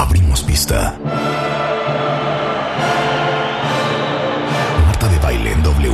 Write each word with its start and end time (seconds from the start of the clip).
Abrimos 0.00 0.42
pista. 0.42 0.96
Marta 4.86 5.08
de 5.08 5.18
baile 5.18 5.52
en 5.52 5.62
W. 5.62 5.92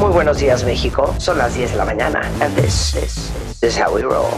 Muy 0.00 0.10
buenos 0.10 0.38
días, 0.38 0.64
México. 0.64 1.14
Son 1.18 1.36
las 1.36 1.54
10 1.54 1.72
de 1.72 1.76
la 1.76 1.84
mañana. 1.84 2.22
And 2.40 2.56
this 2.56 2.94
is, 2.94 3.30
this 3.60 3.74
is 3.74 3.78
how 3.78 3.94
we 3.94 4.00
roll. 4.00 4.30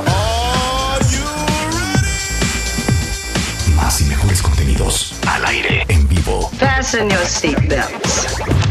Más 3.77 4.01
y 4.01 4.07
mejores 4.07 4.43
contenidos. 4.43 5.15
Al 5.29 5.47
aire. 5.47 5.85
En 5.87 6.09
vivo. 6.09 6.51
Fasten 6.59 7.09
your 7.09 7.25
seatbelts. 7.25 8.68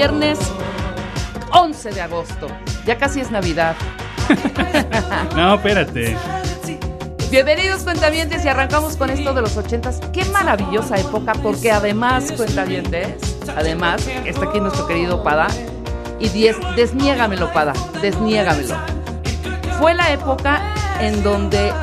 Viernes 0.00 0.38
11 1.52 1.90
de 1.90 2.00
agosto. 2.00 2.46
Ya 2.86 2.96
casi 2.96 3.20
es 3.20 3.30
Navidad. 3.30 3.76
No, 5.36 5.56
espérate. 5.56 6.16
Bienvenidos, 7.30 7.82
cuentavientes, 7.82 8.42
y 8.42 8.48
arrancamos 8.48 8.96
con 8.96 9.10
esto 9.10 9.34
de 9.34 9.42
los 9.42 9.58
ochentas. 9.58 10.00
Qué 10.14 10.24
maravillosa 10.24 10.96
época, 10.96 11.34
porque 11.42 11.70
además, 11.70 12.32
cuentavientes, 12.32 13.36
además, 13.54 14.08
está 14.24 14.46
aquí 14.48 14.58
nuestro 14.58 14.86
querido 14.86 15.22
Pada. 15.22 15.48
Y 16.18 16.30
diez, 16.30 16.56
desniégamelo, 16.76 17.52
Pada, 17.52 17.74
desniégamelo. 18.00 18.76
Fue 19.78 19.92
la 19.92 20.10
época 20.12 20.62
en 21.02 21.22
donde, 21.22 21.74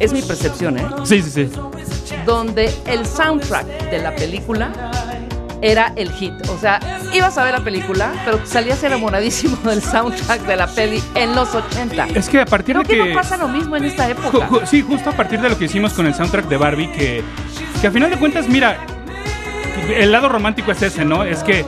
es 0.00 0.12
mi 0.12 0.22
percepción, 0.22 0.76
¿eh? 0.76 0.86
Sí, 1.04 1.22
sí, 1.22 1.30
sí. 1.30 1.52
donde 2.26 2.74
el 2.86 3.06
soundtrack 3.06 3.90
de 3.90 3.98
la 4.02 4.12
película 4.16 4.72
era 5.62 5.92
el 5.96 6.10
hit. 6.12 6.32
O 6.50 6.58
sea, 6.58 6.80
ibas 7.12 7.36
a 7.38 7.44
ver 7.44 7.52
la 7.54 7.60
película, 7.64 8.12
pero 8.24 8.40
salías 8.44 8.82
enamoradísimo 8.82 9.56
del 9.64 9.82
soundtrack 9.82 10.42
de 10.42 10.56
la 10.56 10.66
peli 10.66 11.02
en 11.14 11.34
los 11.34 11.54
80. 11.54 12.06
Es 12.14 12.28
que 12.28 12.40
a 12.40 12.46
partir 12.46 12.76
Creo 12.76 12.82
de 12.82 12.88
que 12.88 13.02
que. 13.04 13.08
no 13.14 13.20
pasa 13.20 13.36
lo 13.36 13.48
mismo 13.48 13.76
en 13.76 13.84
esta 13.84 14.06
Ju- 14.06 14.10
época. 14.12 14.48
ju- 14.48 14.66
sí, 14.66 14.82
justo 14.82 15.10
a 15.10 15.12
partir 15.12 15.40
de 15.40 15.48
lo 15.48 15.58
que 15.58 15.64
hicimos 15.66 15.92
con 15.94 16.06
el 16.06 16.14
soundtrack 16.14 16.46
de 16.48 16.56
Barbie, 16.56 16.90
que, 16.92 17.22
que 17.80 17.86
a 17.86 17.90
final 17.90 18.10
de 18.10 18.16
cuentas, 18.18 18.48
mira, 18.48 18.76
el 19.96 20.12
lado 20.12 20.28
romántico 20.28 20.70
es 20.72 20.82
ese, 20.82 21.04
¿no? 21.04 21.24
Es 21.24 21.42
que 21.42 21.64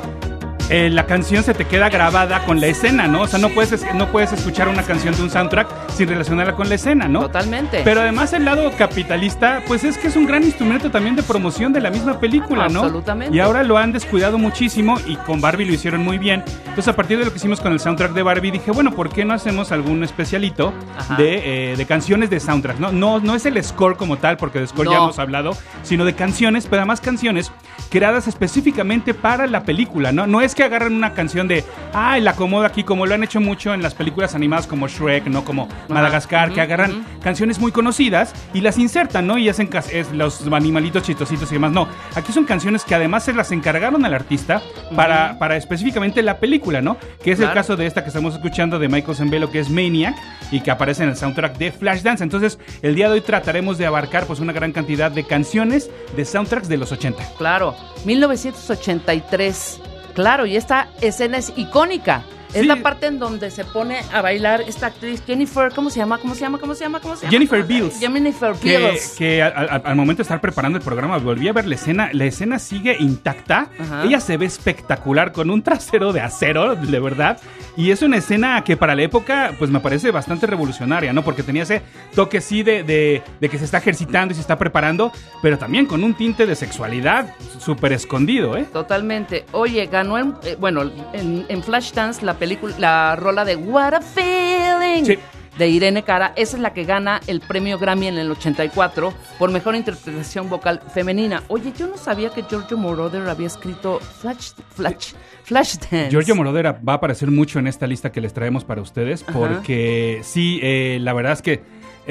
eh, 0.71 0.89
la 0.91 1.05
canción 1.07 1.43
se 1.43 1.53
te 1.53 1.65
queda 1.67 1.89
grabada 1.91 2.45
con 2.47 2.61
la 2.61 2.69
escena, 2.69 3.07
¿no? 3.09 3.23
O 3.23 3.27
sea, 3.27 3.39
no 3.39 3.49
puedes, 3.51 3.73
es- 3.73 3.95
no 3.95 4.07
puedes 4.11 4.33
escuchar 4.33 4.69
una 4.69 4.83
canción 4.85 5.15
de 5.17 5.23
un 5.23 5.31
soundtrack 5.31 5.69
sin 5.91 6.09
relacionarla 6.09 6.55
con 6.55 6.69
la 6.69 6.77
escena, 6.77 7.09
¿no? 7.09 7.23
Totalmente. 7.23 7.81
Pero 7.85 8.01
además 8.01 8.33
el 8.33 8.45
lado 8.45 8.71
capitalista, 8.79 9.63
pues 9.67 9.83
es 9.85 9.99
que 9.99 10.09
es 10.09 10.17
un 10.17 10.27
gran 10.27 10.45
instrumento 10.45 10.91
también 10.91 11.17
de 11.17 11.23
promoción 11.23 11.73
de 11.73 11.81
la 11.81 11.91
misma 11.91 12.21
película, 12.21 12.69
¿no? 12.69 12.83
Absolutamente. 12.83 13.37
Y 13.37 13.41
ahora 13.41 13.63
lo 13.65 13.77
han 13.79 13.93
descuidado 13.93 14.39
muchísimo 14.39 14.97
y 15.07 15.17
con 15.17 15.41
Barbie 15.41 15.65
lo 15.67 15.73
hicieron 15.75 16.03
muy 16.05 16.19
bien. 16.19 16.45
Entonces 16.61 16.89
a 16.89 16.95
partir 16.97 17.19
de 17.19 17.25
lo 17.25 17.31
que 17.33 17.39
hicimos 17.39 17.61
con 17.61 17.73
el 17.73 17.81
soundtrack 17.81 18.13
de 18.13 18.23
Barbie 18.23 18.53
dije, 18.53 18.71
bueno, 18.71 18.93
¿por 18.93 19.11
qué 19.11 19.25
no 19.25 19.35
hacemos 19.35 19.73
algún 19.73 20.05
especialito 20.05 20.73
de, 21.17 21.73
eh, 21.73 21.77
de 21.77 21.87
canciones 21.87 22.31
de 22.31 22.39
soundtrack? 22.39 22.79
¿no? 22.79 22.93
No, 22.93 23.19
no 23.19 23.35
es 23.35 23.45
el 23.47 23.63
score 23.65 23.97
como 23.97 24.19
tal, 24.19 24.37
porque 24.37 24.61
de 24.61 24.67
score 24.69 24.87
ya 24.89 24.97
hemos 24.99 25.19
hablado, 25.19 25.57
sino 25.83 26.05
de 26.05 26.15
canciones, 26.15 26.67
pero 26.67 26.83
además 26.83 27.01
canciones 27.01 27.51
creadas 27.91 28.29
específicamente 28.29 29.15
para 29.15 29.47
la 29.47 29.65
película, 29.65 30.13
¿no? 30.13 30.27
No 30.27 30.41
es 30.41 30.55
que 30.55 30.60
agarren 30.65 30.95
una 30.95 31.13
canción 31.13 31.49
de, 31.49 31.65
ay, 31.93 32.21
la 32.21 32.33
acomodo 32.33 32.65
aquí, 32.65 32.85
como 32.85 33.07
lo 33.07 33.15
han 33.15 33.25
hecho 33.25 33.41
mucho 33.41 33.75
en 33.75 33.83
las 33.83 33.95
películas 33.95 34.35
animadas 34.35 34.67
como 34.67 34.89
Shrek, 34.89 35.27
¿no? 35.27 35.45
Como 35.45 35.69
Madagascar, 35.89 36.53
que 36.53 36.61
agarran 36.61 37.05
canciones 37.23 37.59
muy 37.59 37.73
conocidas 37.73 38.35
y 38.55 38.61
las 38.61 38.79
insertan, 38.79 39.27
¿no? 39.27 39.39
Y 39.39 39.49
hacen 39.49 39.69
es, 39.93 40.13
los 40.13 40.47
animalitos 40.53 41.03
chistositos 41.03 41.51
y 41.51 41.55
demás. 41.55 41.73
No, 41.73 41.89
aquí 42.15 42.33
son 42.33 42.45
canciones 42.45 42.85
que 42.85 42.95
además 42.95 43.25
se 43.25 43.33
las 43.33 43.53
encargaron 43.53 44.05
al 44.05 44.15
artista 44.15 44.63
para, 44.95 45.39
para 45.39 45.57
específicamente 45.57 46.23
la 46.23 46.39
película, 46.39 46.81
¿no? 46.81 46.97
Que 47.23 47.33
es 47.33 47.41
el 47.41 47.53
caso 47.53 47.77
de 47.77 47.87
esta 47.87 48.03
que 48.03 48.09
estamos 48.09 48.35
escuchando 48.35 48.79
de 48.79 48.89
Michael 48.89 49.17
Zembello, 49.17 49.51
que 49.51 49.61
es 49.61 49.71
Maniac 49.71 50.17
y 50.51 50.61
que 50.61 50.71
aparece 50.71 51.03
en 51.03 51.11
el 51.11 51.17
soundtrack 51.17 51.57
de 51.59 51.73
Flashdance. 51.73 52.23
Entonces, 52.23 52.59
el 52.83 52.95
día 52.95 53.09
de 53.09 53.15
hoy 53.15 53.21
trataremos 53.21 53.79
de 53.79 53.87
abarcar 53.87 54.27
pues 54.27 54.41
una 54.41 54.53
gran 54.53 54.73
cantidad 54.73 55.11
de 55.11 55.25
canciones 55.25 55.91
de 56.17 56.25
soundtracks 56.25 56.69
de 56.69 56.77
los 56.77 56.93
80. 56.93 57.23
Claro, 57.39 57.75
1983. 58.05 59.90
Claro, 60.15 60.47
y 60.47 60.57
esta 60.57 60.89
escena 61.01 61.39
es 61.39 61.53
icónica. 61.57 62.23
Es 62.55 62.63
Sí. 62.63 62.67
la 62.67 62.77
parte 62.77 63.07
en 63.07 63.19
donde 63.19 63.51
se 63.51 63.65
pone 63.65 64.01
a 64.13 64.21
bailar 64.23 64.63
esta 64.63 64.87
actriz 64.87 65.23
Jennifer, 65.27 65.73
¿cómo 65.75 65.89
se 65.91 65.99
llama? 66.01 66.19
¿Cómo 66.19 66.35
se 66.35 66.41
llama? 66.41 66.59
¿Cómo 66.59 66.75
se 66.75 66.85
llama? 66.85 67.01
¿Cómo 67.01 67.15
se 67.17 67.23
llama? 67.23 67.31
Jennifer 67.31 67.63
Beals. 67.65 67.99
Jennifer 68.01 68.53
Que, 68.55 68.79
Beals. 68.79 69.15
que 69.17 69.43
al, 69.43 69.53
al- 69.71 69.83
al 69.85 69.97
momento 69.97 70.19
de 70.19 70.23
estar 70.25 70.41
preparando 70.41 70.79
el 70.79 70.85
programa 70.85 71.19
volví 71.19 71.47
a 71.49 71.53
ver 71.53 71.67
la 71.67 71.77
escena. 71.77 72.11
La 72.13 72.25
escena 72.25 72.59
sigue 72.59 72.97
intacta. 72.99 73.69
Ajá. 73.79 74.05
Ella 74.05 74.21
se 74.21 74.37
ve 74.37 74.47
espectacular 74.47 75.33
con 75.33 75.51
un 75.51 75.63
trasero 75.63 76.13
de 76.13 76.21
acero, 76.21 76.75
de 76.75 77.01
verdad. 77.01 77.39
Y 77.77 77.93
es 77.93 78.03
una 78.03 78.17
escena 78.17 78.63
que 78.65 78.77
para 78.77 78.95
la 78.95 79.03
época, 79.03 79.53
pues 79.59 79.71
me 79.71 79.81
parece 79.81 80.11
bastante 80.11 80.47
revolucionaria, 80.47 81.13
¿no? 81.13 81.23
Porque 81.23 81.43
tenía 81.43 81.63
ese 81.63 81.83
toque 82.15 82.41
sí 82.41 82.63
de, 82.63 82.83
de- 82.83 83.23
de 83.41 83.49
que 83.49 83.59
se 83.59 83.65
está 83.65 83.79
ejercitando 83.79 84.33
y 84.33 84.35
se 84.35 84.41
está 84.41 84.59
preparando, 84.59 85.13
pero 85.41 85.57
también 85.57 85.87
con 85.87 86.03
un 86.03 86.15
tinte 86.15 86.47
de 86.47 86.57
sexualidad 86.57 87.35
súper 87.59 87.93
escondido, 87.93 88.57
¿eh? 88.57 88.67
Totalmente. 88.73 89.45
Oye, 89.53 89.87
ganó 89.87 90.19
en, 90.19 90.35
eh, 90.43 90.57
bueno, 90.59 90.83
en, 91.13 91.47
en 91.49 91.63
Flashdance 91.63 92.25
la 92.25 92.35
película, 92.41 92.75
la 92.79 93.15
rola 93.17 93.45
de 93.45 93.55
What 93.55 93.95
a 93.95 94.01
Feeling 94.01 95.05
Sí. 95.05 95.19
de 95.57 95.69
Irene 95.69 96.03
Cara. 96.03 96.33
Esa 96.35 96.57
es 96.57 96.63
la 96.63 96.73
que 96.73 96.85
gana 96.85 97.21
el 97.29 97.41
premio 97.41 97.79
Grammy 97.79 98.09
en 98.09 98.19
el 98.19 98.31
84 98.33 99.13
por 99.39 99.51
mejor 99.53 99.77
interpretación 99.77 100.49
vocal 100.49 100.81
femenina. 100.93 101.43
Oye, 101.49 101.73
yo 101.79 101.87
no 101.87 101.97
sabía 101.97 102.31
que 102.31 102.43
Giorgio 102.43 102.77
Moroder 102.77 103.29
había 103.29 103.47
escrito 103.47 104.01
Flash, 104.01 104.53
Flash, 104.75 105.13
Flashdance. 105.45 106.09
Giorgio 106.11 106.35
Morodera 106.35 106.81
va 106.87 106.95
a 106.95 106.97
aparecer 106.97 107.31
mucho 107.31 107.59
en 107.59 107.67
esta 107.67 107.87
lista 107.87 108.11
que 108.11 108.21
les 108.21 108.33
traemos 108.33 108.65
para 108.65 108.81
ustedes, 108.81 109.23
Ajá. 109.29 109.39
porque 109.39 110.21
sí, 110.23 110.59
eh, 110.63 110.99
la 111.01 111.13
verdad 111.13 111.33
es 111.35 111.43
que 111.43 111.61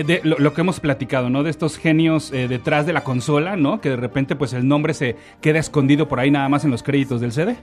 de 0.04 0.22
lo, 0.24 0.38
lo 0.40 0.54
que 0.54 0.62
hemos 0.62 0.80
platicado, 0.80 1.30
¿no? 1.30 1.44
De 1.44 1.50
estos 1.50 1.78
genios 1.78 2.32
eh, 2.32 2.48
detrás 2.48 2.86
de 2.86 2.94
la 2.94 3.04
consola, 3.04 3.56
¿no? 3.56 3.82
Que 3.82 3.90
de 3.90 3.96
repente, 3.96 4.36
pues 4.36 4.54
el 4.54 4.68
nombre 4.68 4.94
se 4.94 5.16
queda 5.42 5.60
escondido 5.60 6.08
por 6.08 6.20
ahí 6.20 6.32
nada 6.32 6.50
más 6.50 6.64
en 6.66 6.72
los 6.72 6.84
créditos 6.84 7.22
del 7.22 7.32
CD. 7.32 7.58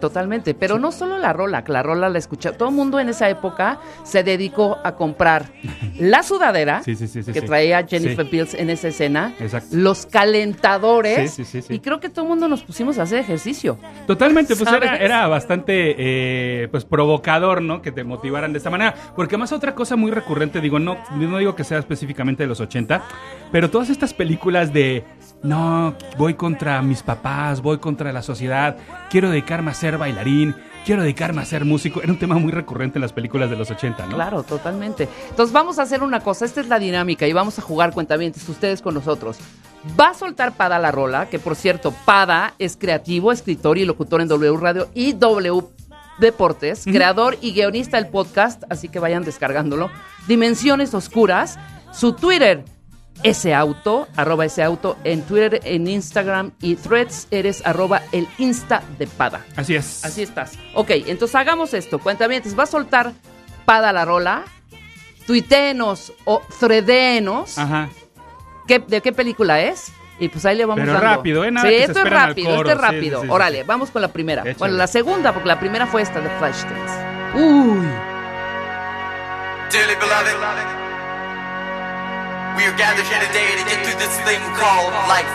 Totalmente, 0.00 0.54
pero 0.54 0.78
no 0.78 0.92
solo 0.92 1.18
la 1.18 1.32
rola, 1.32 1.64
que 1.64 1.72
la 1.72 1.82
rola 1.82 2.08
la 2.08 2.18
escucha. 2.18 2.52
Todo 2.52 2.68
el 2.68 2.74
mundo 2.74 2.98
en 3.00 3.08
esa 3.08 3.28
época 3.28 3.80
se 4.04 4.22
dedicó 4.22 4.78
a 4.84 4.94
comprar 4.96 5.50
la 5.98 6.22
sudadera 6.22 6.82
Sí, 6.82 6.94
sí, 6.94 7.32
que 7.32 7.42
traía 7.42 7.86
Jennifer. 7.86 8.26
Beals 8.30 8.54
en 8.54 8.70
esa 8.70 8.88
escena, 8.88 9.34
Exacto. 9.40 9.68
los 9.72 10.06
calentadores, 10.06 11.32
Sí, 11.32 11.44
sí, 11.44 11.62
sí, 11.62 11.74
y 11.74 11.80
creo 11.80 12.00
que 12.00 12.08
todo 12.08 12.24
el 12.24 12.28
mundo 12.30 12.48
nos 12.48 12.62
pusimos 12.62 12.98
a 12.98 13.02
hacer 13.02 13.24
ejicio. 13.28 13.78
Totalmente, 14.06 14.54
pues 14.56 14.70
era, 14.72 14.96
era 14.96 15.26
bastante 15.26 15.94
eh, 15.98 16.68
pues 16.70 16.84
provocador, 16.84 17.62
¿no? 17.62 17.82
Que 17.82 17.92
te 17.92 18.04
motivaran 18.04 18.52
de 18.52 18.58
esta 18.58 18.70
manera. 18.70 18.94
Porque 19.16 19.34
además 19.34 19.52
otra 19.52 19.74
cosa 19.74 19.96
muy 19.96 20.10
recurrente, 20.10 20.60
digo, 20.60 20.78
no, 20.78 20.96
no 21.16 21.38
digo 21.38 21.54
que 21.54 21.64
sea 21.64 21.79
específicamente 21.80 22.42
de 22.42 22.48
los 22.48 22.60
80, 22.60 23.02
pero 23.50 23.70
todas 23.70 23.90
estas 23.90 24.14
películas 24.14 24.72
de 24.72 25.04
no, 25.42 25.94
voy 26.18 26.34
contra 26.34 26.80
mis 26.82 27.02
papás, 27.02 27.62
voy 27.62 27.78
contra 27.78 28.12
la 28.12 28.22
sociedad, 28.22 28.76
quiero 29.10 29.30
dedicarme 29.30 29.70
a 29.70 29.74
ser 29.74 29.98
bailarín, 29.98 30.54
quiero 30.84 31.02
dedicarme 31.02 31.42
a 31.42 31.44
ser 31.44 31.64
músico, 31.64 32.02
era 32.02 32.12
un 32.12 32.18
tema 32.18 32.36
muy 32.36 32.52
recurrente 32.52 32.98
en 32.98 33.02
las 33.02 33.12
películas 33.12 33.50
de 33.50 33.56
los 33.56 33.70
80, 33.70 34.06
¿no? 34.06 34.14
Claro, 34.14 34.42
totalmente. 34.42 35.08
Entonces 35.30 35.52
vamos 35.52 35.78
a 35.78 35.82
hacer 35.82 36.02
una 36.02 36.20
cosa, 36.20 36.44
esta 36.44 36.60
es 36.60 36.68
la 36.68 36.78
dinámica 36.78 37.26
y 37.26 37.32
vamos 37.32 37.58
a 37.58 37.62
jugar 37.62 37.92
cuentavientes, 37.92 38.48
ustedes 38.48 38.82
con 38.82 38.94
nosotros. 38.94 39.38
Va 39.98 40.10
a 40.10 40.14
soltar 40.14 40.52
Pada 40.52 40.78
la 40.78 40.90
rola, 40.90 41.28
que 41.30 41.38
por 41.38 41.56
cierto, 41.56 41.94
Pada 42.04 42.54
es 42.58 42.76
creativo, 42.76 43.32
escritor 43.32 43.78
y 43.78 43.84
locutor 43.84 44.20
en 44.20 44.28
W 44.28 44.56
Radio 44.58 44.88
y 44.94 45.14
W 45.14 45.79
Deportes, 46.20 46.84
creador 46.84 47.36
y 47.40 47.52
guionista 47.52 47.96
del 47.96 48.08
podcast, 48.08 48.62
así 48.70 48.88
que 48.88 48.98
vayan 48.98 49.24
descargándolo. 49.24 49.90
Dimensiones 50.28 50.94
Oscuras, 50.94 51.58
su 51.92 52.12
Twitter, 52.12 52.64
ese 53.22 53.54
auto, 53.54 54.06
arroba 54.16 54.44
ese 54.46 54.62
auto, 54.62 54.96
en 55.04 55.22
Twitter, 55.22 55.60
en 55.64 55.86
Instagram 55.88 56.52
y 56.60 56.76
threads 56.76 57.26
eres 57.30 57.62
arroba 57.66 58.02
el 58.12 58.26
Insta 58.38 58.82
de 58.98 59.06
Pada. 59.06 59.44
Así 59.56 59.74
es. 59.74 60.04
Así 60.04 60.22
estás. 60.22 60.52
Ok, 60.74 60.90
entonces 61.06 61.34
hagamos 61.34 61.74
esto. 61.74 61.98
Cuentavientes, 61.98 62.58
va 62.58 62.62
a 62.62 62.66
soltar 62.66 63.12
Pada 63.66 63.92
la 63.92 64.04
rola, 64.04 64.44
tuiteenos 65.26 66.12
o 66.24 66.42
threadeenos 66.58 67.58
Ajá. 67.58 67.90
qué- 68.66 68.78
de 68.80 69.00
qué 69.00 69.12
película 69.12 69.60
es. 69.60 69.92
Y 70.20 70.28
pues 70.28 70.44
ahí 70.44 70.54
le 70.56 70.66
vamos 70.66 70.82
Pero 70.84 70.92
dando. 70.92 71.06
rápido, 71.16 71.44
¿eh? 71.44 71.50
Nada 71.50 71.66
sí, 71.66 71.74
que 71.74 71.78
se 71.86 71.92
esto 71.92 71.98
es 72.04 72.10
rápido, 72.10 72.54
esto 72.56 72.70
es 72.72 72.78
rápido. 72.78 73.20
sí, 73.22 73.26
sí, 73.26 73.32
Órale, 73.32 73.58
sí. 73.60 73.64
vamos 73.66 73.90
con 73.90 74.02
la 74.02 74.08
primera. 74.08 74.42
Échale. 74.42 74.54
Bueno, 74.58 74.74
la 74.76 74.86
segunda, 74.86 75.32
porque 75.32 75.48
la 75.48 75.58
primera 75.58 75.86
fue 75.86 76.02
esta 76.02 76.20
de 76.20 76.28
Flashdance. 76.38 76.94
Uy. 77.34 77.86
Dearly 79.72 79.94
beloved, 79.96 80.36
we 82.56 82.64
are 82.66 82.76
gathered 82.76 83.06
here 83.06 83.20
today 83.26 83.56
to 83.56 83.64
get 83.70 83.82
through 83.84 83.98
this 83.98 84.14
thing 84.26 84.40
called 84.58 84.92
life. 85.08 85.26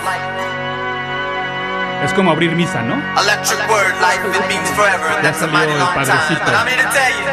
Es 2.03 2.13
como 2.13 2.31
abrir 2.31 2.51
misa, 2.55 2.81
¿no? 2.83 2.95
Electric 3.19 3.57
word, 3.69 3.95
life, 4.01 4.19
it 4.37 4.47
means 4.47 4.69
forever, 4.71 5.07
and 5.15 5.23
Ya 5.23 5.31
that's 5.31 5.41
a 5.41 5.45
salió 5.47 5.53
mighty 5.57 5.73
long 5.79 5.93
time. 5.93 6.05
padrecito. 6.05 6.45
But 6.45 6.53
I'm 6.53 6.67
here 6.67 6.83
to 6.83 6.89
tell 6.91 7.09
you, 7.09 7.25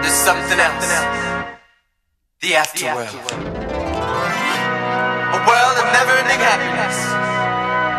there's 0.00 0.14
something 0.14 0.58
else. 0.58 0.88
The 2.40 2.54
afterworld. 2.56 3.59
A 5.30 5.40
world 5.46 5.76
of 5.78 5.86
never-ending 5.94 6.42
happiness. 6.42 6.96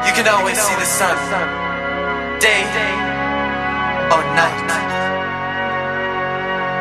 You 0.04 0.12
can 0.12 0.28
always 0.28 0.60
see 0.60 0.76
the 0.76 0.86
sun, 0.86 1.16
day 2.44 2.68
or 4.12 4.24
night. 4.36 4.68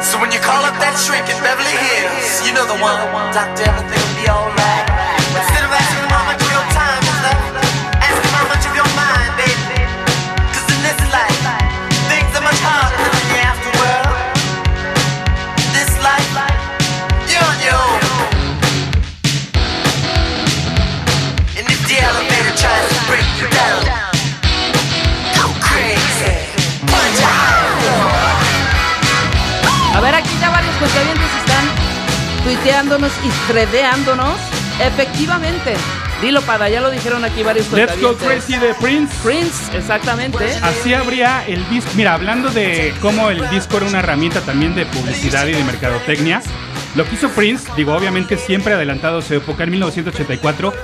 So 0.02 0.18
when 0.18 0.32
you 0.32 0.40
call 0.40 0.64
up 0.66 0.74
that 0.82 0.98
shrink 0.98 1.28
in 1.30 1.38
Beverly 1.38 1.76
Hills, 1.76 2.42
you 2.42 2.50
know 2.50 2.66
the 2.66 2.74
one. 2.82 2.98
Doctor, 3.30 3.62
everything 3.62 4.02
will 4.02 4.18
be 4.18 4.26
alright. 4.26 5.59
Y. 32.88 34.82
Efectivamente. 34.82 35.74
Dilo, 36.22 36.42
Pada, 36.42 36.68
ya 36.68 36.80
lo 36.80 36.90
dijeron 36.90 37.24
aquí 37.24 37.42
varios 37.42 37.70
Let's 37.72 38.00
Go. 38.00 38.14
Crazy 38.16 38.56
de 38.56 38.74
Prince. 38.74 39.14
Prince, 39.22 39.76
exactamente. 39.76 40.44
Así 40.62 40.92
habría 40.92 41.46
el 41.46 41.66
disco. 41.70 41.90
Mira, 41.94 42.14
hablando 42.14 42.50
de 42.50 42.94
cómo 43.00 43.30
el 43.30 43.48
disco 43.50 43.78
era 43.78 43.86
una 43.86 44.00
herramienta 44.00 44.40
también 44.40 44.74
de 44.74 44.86
publicidad 44.86 45.46
y 45.46 45.52
de 45.52 45.64
mercadotecnia, 45.64 46.42
lo 46.94 47.04
que 47.04 47.14
hizo 47.14 47.30
Prince, 47.30 47.70
digo, 47.76 47.94
obviamente 47.94 48.36
siempre 48.36 48.74
adelantado 48.74 49.18
a 49.18 49.22
su 49.22 49.34
época, 49.34 49.64
en 49.64 49.70
1984, 49.70 50.74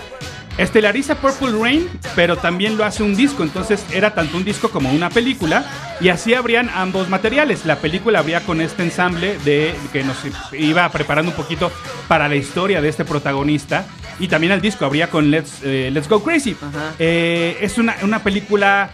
estelariza 0.58 1.16
Purple 1.16 1.52
Rain, 1.60 1.88
pero 2.14 2.36
también 2.36 2.76
lo 2.76 2.84
hace 2.84 3.02
un 3.02 3.14
disco. 3.14 3.42
Entonces 3.42 3.84
era 3.92 4.14
tanto 4.14 4.36
un 4.36 4.44
disco 4.44 4.70
como 4.70 4.90
una 4.90 5.10
película. 5.10 5.64
Y 6.00 6.08
así 6.08 6.34
habrían 6.34 6.68
ambos 6.74 7.08
materiales. 7.08 7.64
La 7.64 7.76
película 7.76 8.18
habría 8.18 8.40
con 8.40 8.60
este 8.60 8.82
ensamble 8.82 9.38
de 9.44 9.74
que 9.92 10.04
nos 10.04 10.16
iba 10.52 10.88
preparando 10.90 11.30
un 11.30 11.36
poquito 11.36 11.70
para 12.08 12.28
la 12.28 12.36
historia 12.36 12.80
de 12.80 12.88
este 12.88 13.04
protagonista. 13.04 13.86
Y 14.18 14.28
también 14.28 14.52
el 14.52 14.60
disco 14.60 14.84
habría 14.84 15.10
con 15.10 15.30
Let's, 15.30 15.60
eh, 15.62 15.90
Let's 15.92 16.08
Go 16.08 16.22
Crazy. 16.22 16.56
Eh, 16.98 17.58
es 17.60 17.78
una, 17.78 17.96
una 18.02 18.22
película 18.22 18.90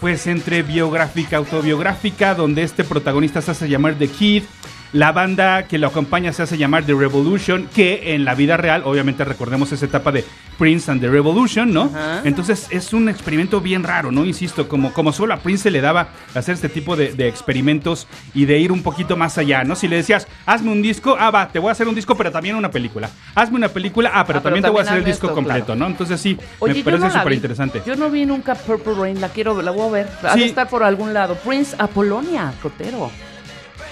pues 0.00 0.26
entre 0.26 0.62
biográfica, 0.62 1.36
autobiográfica, 1.36 2.34
donde 2.34 2.64
este 2.64 2.82
protagonista 2.82 3.40
se 3.40 3.52
hace 3.52 3.68
llamar 3.68 3.94
The 3.94 4.08
Kid. 4.08 4.42
La 4.92 5.10
banda 5.12 5.62
que 5.68 5.78
lo 5.78 5.86
acompaña 5.86 6.34
se 6.34 6.42
hace 6.42 6.58
llamar 6.58 6.84
The 6.84 6.92
Revolution, 6.92 7.66
que 7.74 8.14
en 8.14 8.26
la 8.26 8.34
vida 8.34 8.58
real, 8.58 8.82
obviamente 8.84 9.24
recordemos 9.24 9.72
esa 9.72 9.86
etapa 9.86 10.12
de 10.12 10.22
Prince 10.58 10.90
and 10.90 11.00
The 11.00 11.08
Revolution, 11.08 11.72
¿no? 11.72 11.84
Ajá. 11.84 12.20
Entonces 12.24 12.66
es 12.68 12.92
un 12.92 13.08
experimento 13.08 13.62
bien 13.62 13.84
raro, 13.84 14.12
¿no? 14.12 14.26
Insisto, 14.26 14.68
como, 14.68 14.92
como 14.92 15.12
solo 15.14 15.32
a 15.32 15.38
Prince 15.38 15.62
se 15.62 15.70
le 15.70 15.80
daba 15.80 16.08
hacer 16.34 16.56
este 16.56 16.68
tipo 16.68 16.94
de, 16.94 17.14
de 17.14 17.26
experimentos 17.26 18.06
y 18.34 18.44
de 18.44 18.58
ir 18.58 18.70
un 18.70 18.82
poquito 18.82 19.16
más 19.16 19.38
allá, 19.38 19.64
¿no? 19.64 19.76
Si 19.76 19.88
le 19.88 19.96
decías, 19.96 20.28
hazme 20.44 20.70
un 20.70 20.82
disco, 20.82 21.16
ah, 21.18 21.30
va, 21.30 21.48
te 21.48 21.58
voy 21.58 21.70
a 21.70 21.72
hacer 21.72 21.88
un 21.88 21.94
disco, 21.94 22.14
pero 22.14 22.30
también 22.30 22.54
una 22.56 22.70
película. 22.70 23.08
Hazme 23.34 23.56
una 23.56 23.68
película, 23.68 24.10
ah, 24.12 24.26
pero 24.26 24.40
Ah, 24.40 24.42
pero 24.42 24.54
también 24.56 24.62
te 24.64 24.68
voy 24.70 24.80
a 24.80 24.82
hacer 24.82 24.98
el 24.98 25.04
disco 25.04 25.26
esto, 25.28 25.34
completo, 25.34 25.64
claro. 25.66 25.78
¿no? 25.80 25.86
Entonces 25.86 26.20
sí, 26.20 26.36
Oye, 26.58 26.74
me 26.74 26.84
parece 26.84 27.04
no 27.06 27.10
súper 27.10 27.32
interesante. 27.32 27.82
Yo 27.86 27.96
no 27.96 28.10
vi 28.10 28.26
nunca 28.26 28.54
Purple 28.54 28.92
Rain, 28.94 29.20
la 29.22 29.30
quiero, 29.30 29.60
la 29.62 29.70
voy 29.70 29.88
a 29.88 29.90
ver. 29.90 30.08
Ha 30.22 30.34
de 30.36 30.42
Sí. 30.42 30.48
estar 30.50 30.68
por 30.68 30.82
algún 30.82 31.14
lado. 31.14 31.34
Prince 31.36 31.74
Apolonia, 31.78 32.52
Cotero. 32.60 33.10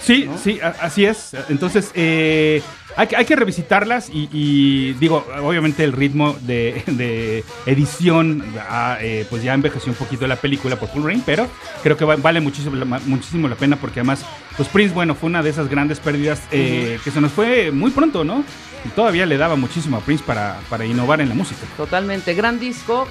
Sí, 0.02 0.28
sí, 0.42 0.58
así 0.80 1.04
es. 1.04 1.32
Entonces, 1.48 1.90
eh, 1.94 2.62
hay, 2.96 3.06
que- 3.06 3.16
hay 3.16 3.24
que 3.24 3.36
revisitarlas 3.36 4.08
y, 4.10 4.28
y 4.32 4.92
digo, 4.94 5.26
obviamente 5.42 5.84
el 5.84 5.92
ritmo 5.92 6.36
de, 6.40 6.82
de 6.86 7.44
edición, 7.66 8.44
ah, 8.68 8.96
eh, 9.00 9.26
pues 9.30 9.42
ya 9.42 9.54
envejeció 9.54 9.92
un 9.92 9.96
poquito 9.98 10.26
la 10.26 10.36
película 10.36 10.76
por 10.76 10.88
Full 10.88 11.04
Rain, 11.04 11.22
pero 11.24 11.46
creo 11.82 11.96
que 11.96 12.04
va- 12.04 12.16
vale 12.16 12.40
muchísimo, 12.40 12.76
la- 12.76 12.84
muchísimo 13.00 13.46
la 13.48 13.56
pena 13.56 13.76
porque 13.76 14.00
además, 14.00 14.24
pues 14.56 14.68
Prince, 14.68 14.94
bueno, 14.94 15.14
fue 15.14 15.28
una 15.28 15.42
de 15.42 15.50
esas 15.50 15.68
grandes 15.68 16.00
pérdidas 16.00 16.40
eh, 16.50 16.98
que 17.04 17.10
se 17.10 17.20
nos 17.20 17.32
fue 17.32 17.70
muy 17.70 17.90
pronto, 17.90 18.24
¿no? 18.24 18.44
Y 18.84 18.88
todavía 18.90 19.26
le 19.26 19.36
daba 19.36 19.56
muchísimo 19.56 19.98
a 19.98 20.00
Prince 20.00 20.24
para, 20.26 20.58
para 20.70 20.84
innovar 20.86 21.20
en 21.20 21.28
la 21.28 21.34
música. 21.34 21.60
Totalmente. 21.76 22.32
Gran 22.34 22.58
disco. 22.58 23.06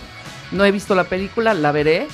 No 0.52 0.66
he 0.66 0.72
visto 0.72 0.96
la 0.96 1.04
película, 1.04 1.54
la 1.54 1.72
veré. 1.72 2.08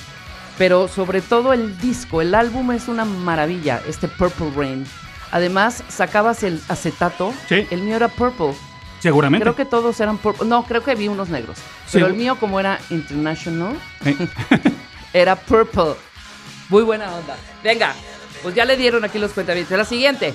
Pero 0.58 0.88
sobre 0.88 1.20
todo 1.20 1.52
el 1.52 1.78
disco, 1.78 2.20
el 2.22 2.34
álbum 2.34 2.72
es 2.72 2.88
una 2.88 3.04
maravilla, 3.04 3.82
este 3.86 4.08
Purple 4.08 4.50
Rain. 4.56 4.86
Además, 5.30 5.84
sacabas 5.88 6.42
el 6.44 6.60
acetato. 6.68 7.34
Sí. 7.48 7.66
El 7.70 7.82
mío 7.82 7.96
era 7.96 8.08
purple. 8.08 8.54
Seguramente. 9.00 9.42
Creo 9.42 9.54
que 9.54 9.64
todos 9.66 10.00
eran 10.00 10.16
purple. 10.18 10.46
No, 10.48 10.64
creo 10.64 10.82
que 10.82 10.94
vi 10.94 11.08
unos 11.08 11.28
negros. 11.28 11.58
Pero 11.92 12.06
Sí. 12.06 12.12
el 12.12 12.16
mío, 12.18 12.36
como 12.40 12.58
era 12.58 12.78
international, 12.90 13.76
Eh, 14.04 14.16
era 15.12 15.36
purple. 15.36 15.94
Muy 16.70 16.82
buena 16.84 17.12
onda. 17.14 17.36
Venga, 17.62 17.92
pues 18.42 18.54
ya 18.54 18.64
le 18.64 18.76
dieron 18.76 19.04
aquí 19.04 19.18
los 19.18 19.32
cuentavientes. 19.32 19.76
La 19.76 19.84
siguiente. 19.84 20.34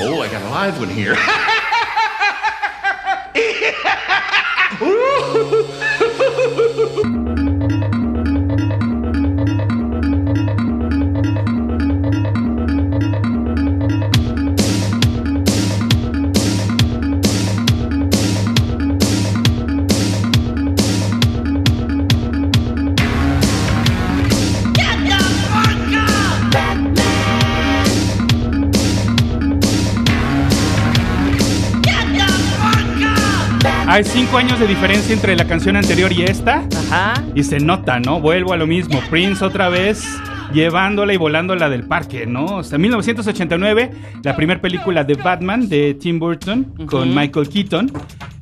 Oh, 0.00 0.24
I 0.24 0.28
got 0.28 0.42
a 0.42 0.66
live 0.66 0.80
one 0.80 0.90
here. 0.90 1.16
Ha 6.76 6.82
ha 6.84 7.34
ha! 7.38 7.55
Hay 33.96 34.04
cinco 34.04 34.36
años 34.36 34.60
de 34.60 34.66
diferencia 34.66 35.14
entre 35.14 35.34
la 35.36 35.46
canción 35.46 35.74
anterior 35.74 36.12
y 36.12 36.22
esta. 36.22 36.68
Ajá. 36.90 37.14
Y 37.34 37.42
se 37.42 37.60
nota, 37.60 37.98
¿no? 37.98 38.20
Vuelvo 38.20 38.52
a 38.52 38.58
lo 38.58 38.66
mismo. 38.66 39.00
Prince 39.08 39.42
otra 39.42 39.70
vez 39.70 40.06
llevándola 40.52 41.14
y 41.14 41.16
volándola 41.16 41.70
del 41.70 41.84
parque, 41.84 42.26
¿no? 42.26 42.44
O 42.44 42.62
sea, 42.62 42.76
1989, 42.76 43.90
la 44.22 44.36
primera 44.36 44.60
película 44.60 45.02
de 45.02 45.14
Batman 45.14 45.70
de 45.70 45.94
Tim 45.94 46.18
Burton 46.18 46.64
con 46.84 47.14
Michael 47.14 47.48
Keaton. 47.48 47.90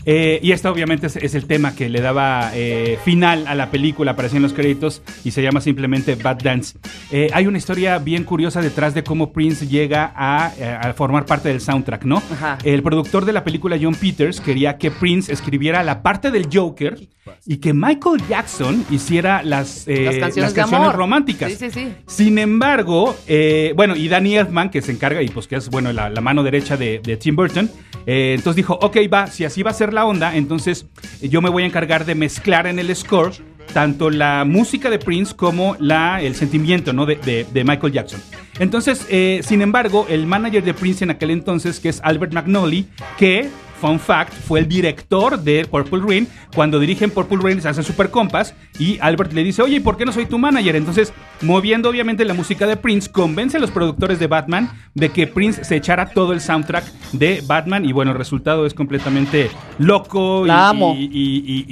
Eh, 0.07 0.41
y 0.43 0.53
esto 0.53 0.71
obviamente 0.71 1.07
es, 1.07 1.17
es 1.17 1.35
el 1.35 1.47
tema 1.47 1.75
que 1.75 1.89
le 1.89 2.01
daba 2.01 2.51
eh, 2.55 2.99
final 3.05 3.47
a 3.47 3.55
la 3.55 3.71
película, 3.71 4.13
aparecía 4.13 4.37
en 4.37 4.43
los 4.43 4.53
créditos 4.53 5.03
y 5.25 5.31
se 5.31 5.43
llama 5.43 5.61
simplemente 5.61 6.15
Bad 6.15 6.43
Dance. 6.43 6.79
Eh, 7.11 7.29
hay 7.33 7.47
una 7.47 7.59
historia 7.59 7.99
bien 7.99 8.25
curiosa 8.25 8.61
detrás 8.61 8.95
de 8.95 9.03
cómo 9.03 9.33
Prince 9.33 9.67
llega 9.67 10.13
a, 10.15 10.47
a 10.81 10.93
formar 10.95 11.27
parte 11.27 11.49
del 11.49 11.61
soundtrack, 11.61 12.05
¿no? 12.05 12.23
Ajá. 12.33 12.59
El 12.65 12.83
productor 12.83 13.25
de 13.25 13.33
la 13.33 13.45
película, 13.45 13.79
John 13.81 13.95
Peters, 13.95 14.41
quería 14.41 14.77
que 14.77 14.91
Prince 14.91 15.33
escribiera 15.33 15.83
la 15.83 16.03
parte 16.03 16.31
del 16.31 16.49
Joker 16.53 16.99
y 17.47 17.57
que 17.59 17.73
Michael 17.73 18.23
Jackson 18.29 18.85
hiciera 18.91 19.43
las, 19.43 19.87
eh, 19.89 20.19
Las 20.21 20.53
canciones 20.53 20.93
románticas. 20.95 21.53
Sí, 21.53 21.57
sí, 21.59 21.71
sí. 21.71 21.93
Sin 22.07 22.39
embargo, 22.39 23.17
eh, 23.27 23.73
bueno, 23.77 23.97
y 23.97 24.09
Danny 24.09 24.37
Elfman, 24.37 24.71
que 24.71 24.83
se 24.83 24.93
encarga, 24.93 25.23
y 25.23 25.29
pues 25.29 25.47
que 25.47 25.57
es, 25.57 25.69
bueno, 25.71 25.93
la, 25.93 26.11
la 26.11 26.21
mano 26.21 26.43
derecha 26.43 26.77
de, 26.77 27.01
de 27.03 27.17
Tim 27.17 27.37
Burton, 27.37 27.71
eh, 28.07 28.35
entonces 28.37 28.57
dijo, 28.57 28.79
ok, 28.81 28.97
va, 29.13 29.27
si 29.29 29.45
así 29.45 29.63
va 29.63 29.71
a 29.71 29.75
ser 29.75 29.93
la 29.93 30.05
onda, 30.07 30.37
entonces 30.37 30.87
eh, 31.23 31.29
yo 31.29 31.41
me 31.43 31.49
voy 31.51 31.63
a 31.63 31.67
encargar 31.67 32.05
de 32.05 32.15
mezclar 32.15 32.67
en 32.67 32.79
el 32.79 32.95
score 32.95 33.33
tanto 33.73 34.11
la 34.11 34.45
música 34.45 34.91
de 34.91 34.99
Prince 34.99 35.35
como 35.35 35.75
la, 35.81 36.21
el 36.21 36.35
sentimiento 36.35 36.93
¿no? 36.93 37.07
de, 37.07 37.17
de- 37.17 37.47
de 37.51 37.65
Michael 37.65 37.93
Jackson. 37.95 38.21
Entonces, 38.59 39.07
eh, 39.09 39.41
sin 39.43 39.63
embargo, 39.63 40.07
el 40.09 40.27
manager 40.27 40.63
de 40.63 40.75
Prince 40.75 41.03
en 41.03 41.11
aquel 41.11 41.31
entonces, 41.31 41.81
que 41.81 41.89
es 41.89 42.01
Albert 42.05 42.35
McNally, 42.35 42.87
que 43.19 43.49
Fun 43.85 44.01
fact, 44.01 44.33
fue 44.33 44.61
el 44.61 44.67
director 44.67 45.39
de 45.39 45.67
Purple 45.67 46.01
Rain. 46.09 46.27
Cuando 46.55 46.81
dirigen 46.81 47.11
Purple 47.11 47.37
Rain 47.43 47.61
se 47.61 47.69
hacen 47.69 47.85
super 47.85 48.09
compas 48.09 48.55
y 48.79 48.99
Albert 48.99 49.35
le 49.35 49.45
dice, 49.45 49.61
oye, 49.61 49.77
¿y 49.77 49.81
por 49.81 49.99
qué 49.99 50.07
no 50.07 50.13
soy 50.13 50.25
tu 50.25 50.39
manager? 50.39 50.75
Entonces, 50.77 51.13
moviendo 51.43 51.91
obviamente 51.91 52.25
la 52.25 52.33
música 52.33 52.67
de 52.67 52.79
Prince, 52.79 53.13
convence 53.13 53.59
a 53.59 53.61
los 53.61 53.71
productores 53.71 54.19
de 54.19 54.27
Batman 54.27 54.71
de 54.95 55.11
que 55.11 55.27
Prince 55.27 55.65
se 55.65 55.77
echara 55.77 56.07
todo 56.07 56.33
el 56.33 56.41
soundtrack 56.41 56.83
de 57.13 57.43
Batman 57.47 57.85
y 57.85 57.93
bueno, 57.93 58.13
el 58.13 58.17
resultado 58.17 58.65
es 58.65 58.73
completamente 58.73 59.51
loco 59.77 60.47
y, 60.47 60.49
La 60.49 60.71
amo. 60.71 60.95
y- 60.97 61.05
y- 61.05 61.45
y- 61.47 61.67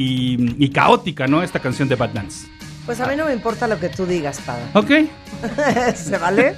y- 0.59 0.65
y 0.67 0.69
caótica, 0.69 1.27
¿no? 1.27 1.43
Esta 1.43 1.61
canción 1.61 1.89
de 1.89 1.95
Bad 1.95 2.11
Dance. 2.11 2.47
Pues 2.85 3.01
a 3.01 3.07
mí 3.07 3.17
no 3.17 3.25
me 3.25 3.33
importa 3.33 3.67
lo 3.67 3.81
que 3.81 3.89
tú 3.89 4.05
digas, 4.05 4.39
Pada. 4.45 4.69
Ok, 4.75 4.91
¿Se 5.95 6.19
vale? 6.19 6.55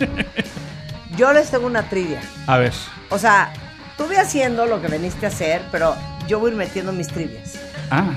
Yo 1.17 1.33
les 1.33 1.49
tengo 1.49 1.69
una 1.69 1.89
trivia. 1.89 2.21
a 2.49 2.59
ver. 2.59 2.73
O 3.11 3.19
sea, 3.19 3.53
tú 3.97 4.07
ve 4.09 4.19
haciendo 4.19 4.67
lo 4.67 4.81
que 4.81 4.89
veniste 4.89 5.27
a 5.27 5.29
hacer, 5.29 5.63
pero 5.71 5.95
yo 6.27 6.39
voy 6.41 6.51
a 6.51 6.53
ir 6.55 6.59
metiendo 6.59 6.93
mis 6.93 7.09
trivias. 7.09 7.55
Ah, 7.91 8.13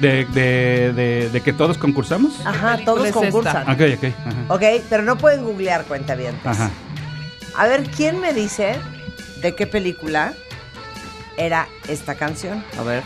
de, 0.00 0.24
de- 0.26 0.92
de- 0.92 1.30
de 1.30 1.40
que 1.40 1.52
todos 1.52 1.78
concursamos. 1.78 2.34
Ajá, 2.44 2.78
todos 2.84 3.00
es 3.00 3.06
esta? 3.08 3.20
concursan. 3.20 3.62
Ok, 3.70 3.80
ok. 3.96 4.04
Ajá. 4.26 4.36
Ok, 4.54 4.62
pero 4.90 5.02
no 5.02 5.16
pueden 5.16 5.44
googlear 5.44 5.84
cuenta 5.84 6.14
bien. 6.14 6.38
Ajá. 6.44 6.70
A 7.56 7.66
ver, 7.66 7.84
¿quién 7.90 8.20
me 8.20 8.32
dice 8.34 8.76
de 9.40 9.54
qué 9.54 9.66
película 9.66 10.34
era 11.38 11.66
esta 11.88 12.14
canción? 12.14 12.62
A 12.78 12.82
ver. 12.82 13.02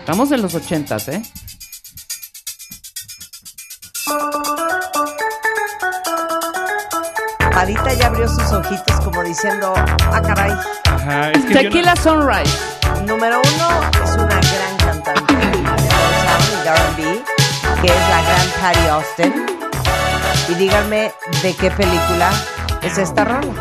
Estamos 0.00 0.30
en 0.32 0.40
los 0.42 0.54
ochentas, 0.54 1.08
¿eh? 1.08 1.22
Parita 7.52 7.92
ya 7.94 8.06
abrió 8.06 8.28
sus 8.28 8.52
ojitos 8.52 9.00
como 9.04 9.22
diciendo, 9.24 9.72
ah, 9.76 10.22
caray. 10.24 10.52
Ajá, 10.98 11.30
es 11.32 11.44
que 11.44 11.54
yo 11.54 11.54
no- 11.54 11.60
Tequila 11.68 11.96
Sunrise. 11.96 12.58
Número 13.06 13.40
uno 13.40 13.68
es 14.04 14.10
una 14.16 14.26
gran 14.40 14.76
cantante 14.78 15.34
de 15.34 16.70
R&B, 16.70 17.22
que 17.80 17.86
es 17.86 18.08
la 18.10 18.22
gran 18.22 18.46
Patty 18.60 18.88
Austin. 18.88 19.46
Y 20.48 20.54
díganme 20.54 21.12
de 21.42 21.54
qué 21.54 21.70
película 21.70 22.30
es 22.82 22.98
esta 22.98 23.24
rola. 23.24 23.52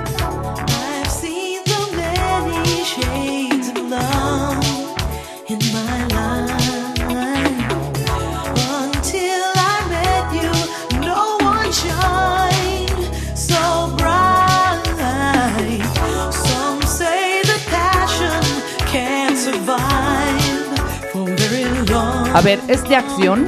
A 22.38 22.42
ver, 22.42 22.60
¿es 22.68 22.84
de 22.88 22.96
acción? 22.96 23.46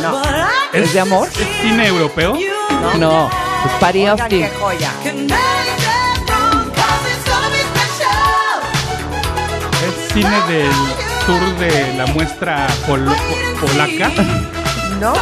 No. 0.00 0.22
¿Es, 0.72 0.92
de 0.94 1.00
amor? 1.00 1.26
¿Es 1.28 1.48
cine 1.60 1.88
europeo? 1.88 2.36
you 2.36 2.46
No. 3.00 3.28
Pues 3.62 3.74
Patty 3.80 4.08
Oigan, 4.08 4.28
qué 4.28 4.48
joya. 4.60 4.90
¿Es 9.88 10.12
cine 10.12 10.40
del 10.46 10.70
tour 11.26 11.58
de 11.58 11.94
la 11.96 12.06
muestra 12.06 12.68
polaca? 12.86 14.10
¿No? 15.00 15.12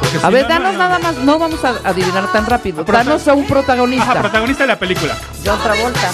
Porque 0.00 0.16
A 0.16 0.28
si 0.28 0.32
ver, 0.32 0.42
no, 0.44 0.48
danos 0.48 0.72
no- 0.72 0.78
nada 0.78 0.98
más. 0.98 1.16
No 1.16 1.38
vamos 1.38 1.62
a 1.62 1.74
adivinar 1.84 2.32
tan 2.32 2.46
rápido. 2.46 2.84
Danos 2.84 3.28
a 3.28 3.34
un 3.34 3.46
protagonista. 3.46 4.12
Ajá, 4.12 4.20
protagonista 4.20 4.62
de 4.64 4.68
la 4.68 4.78
película. 4.78 5.14
John 5.44 5.60
Travolta. 5.62 6.10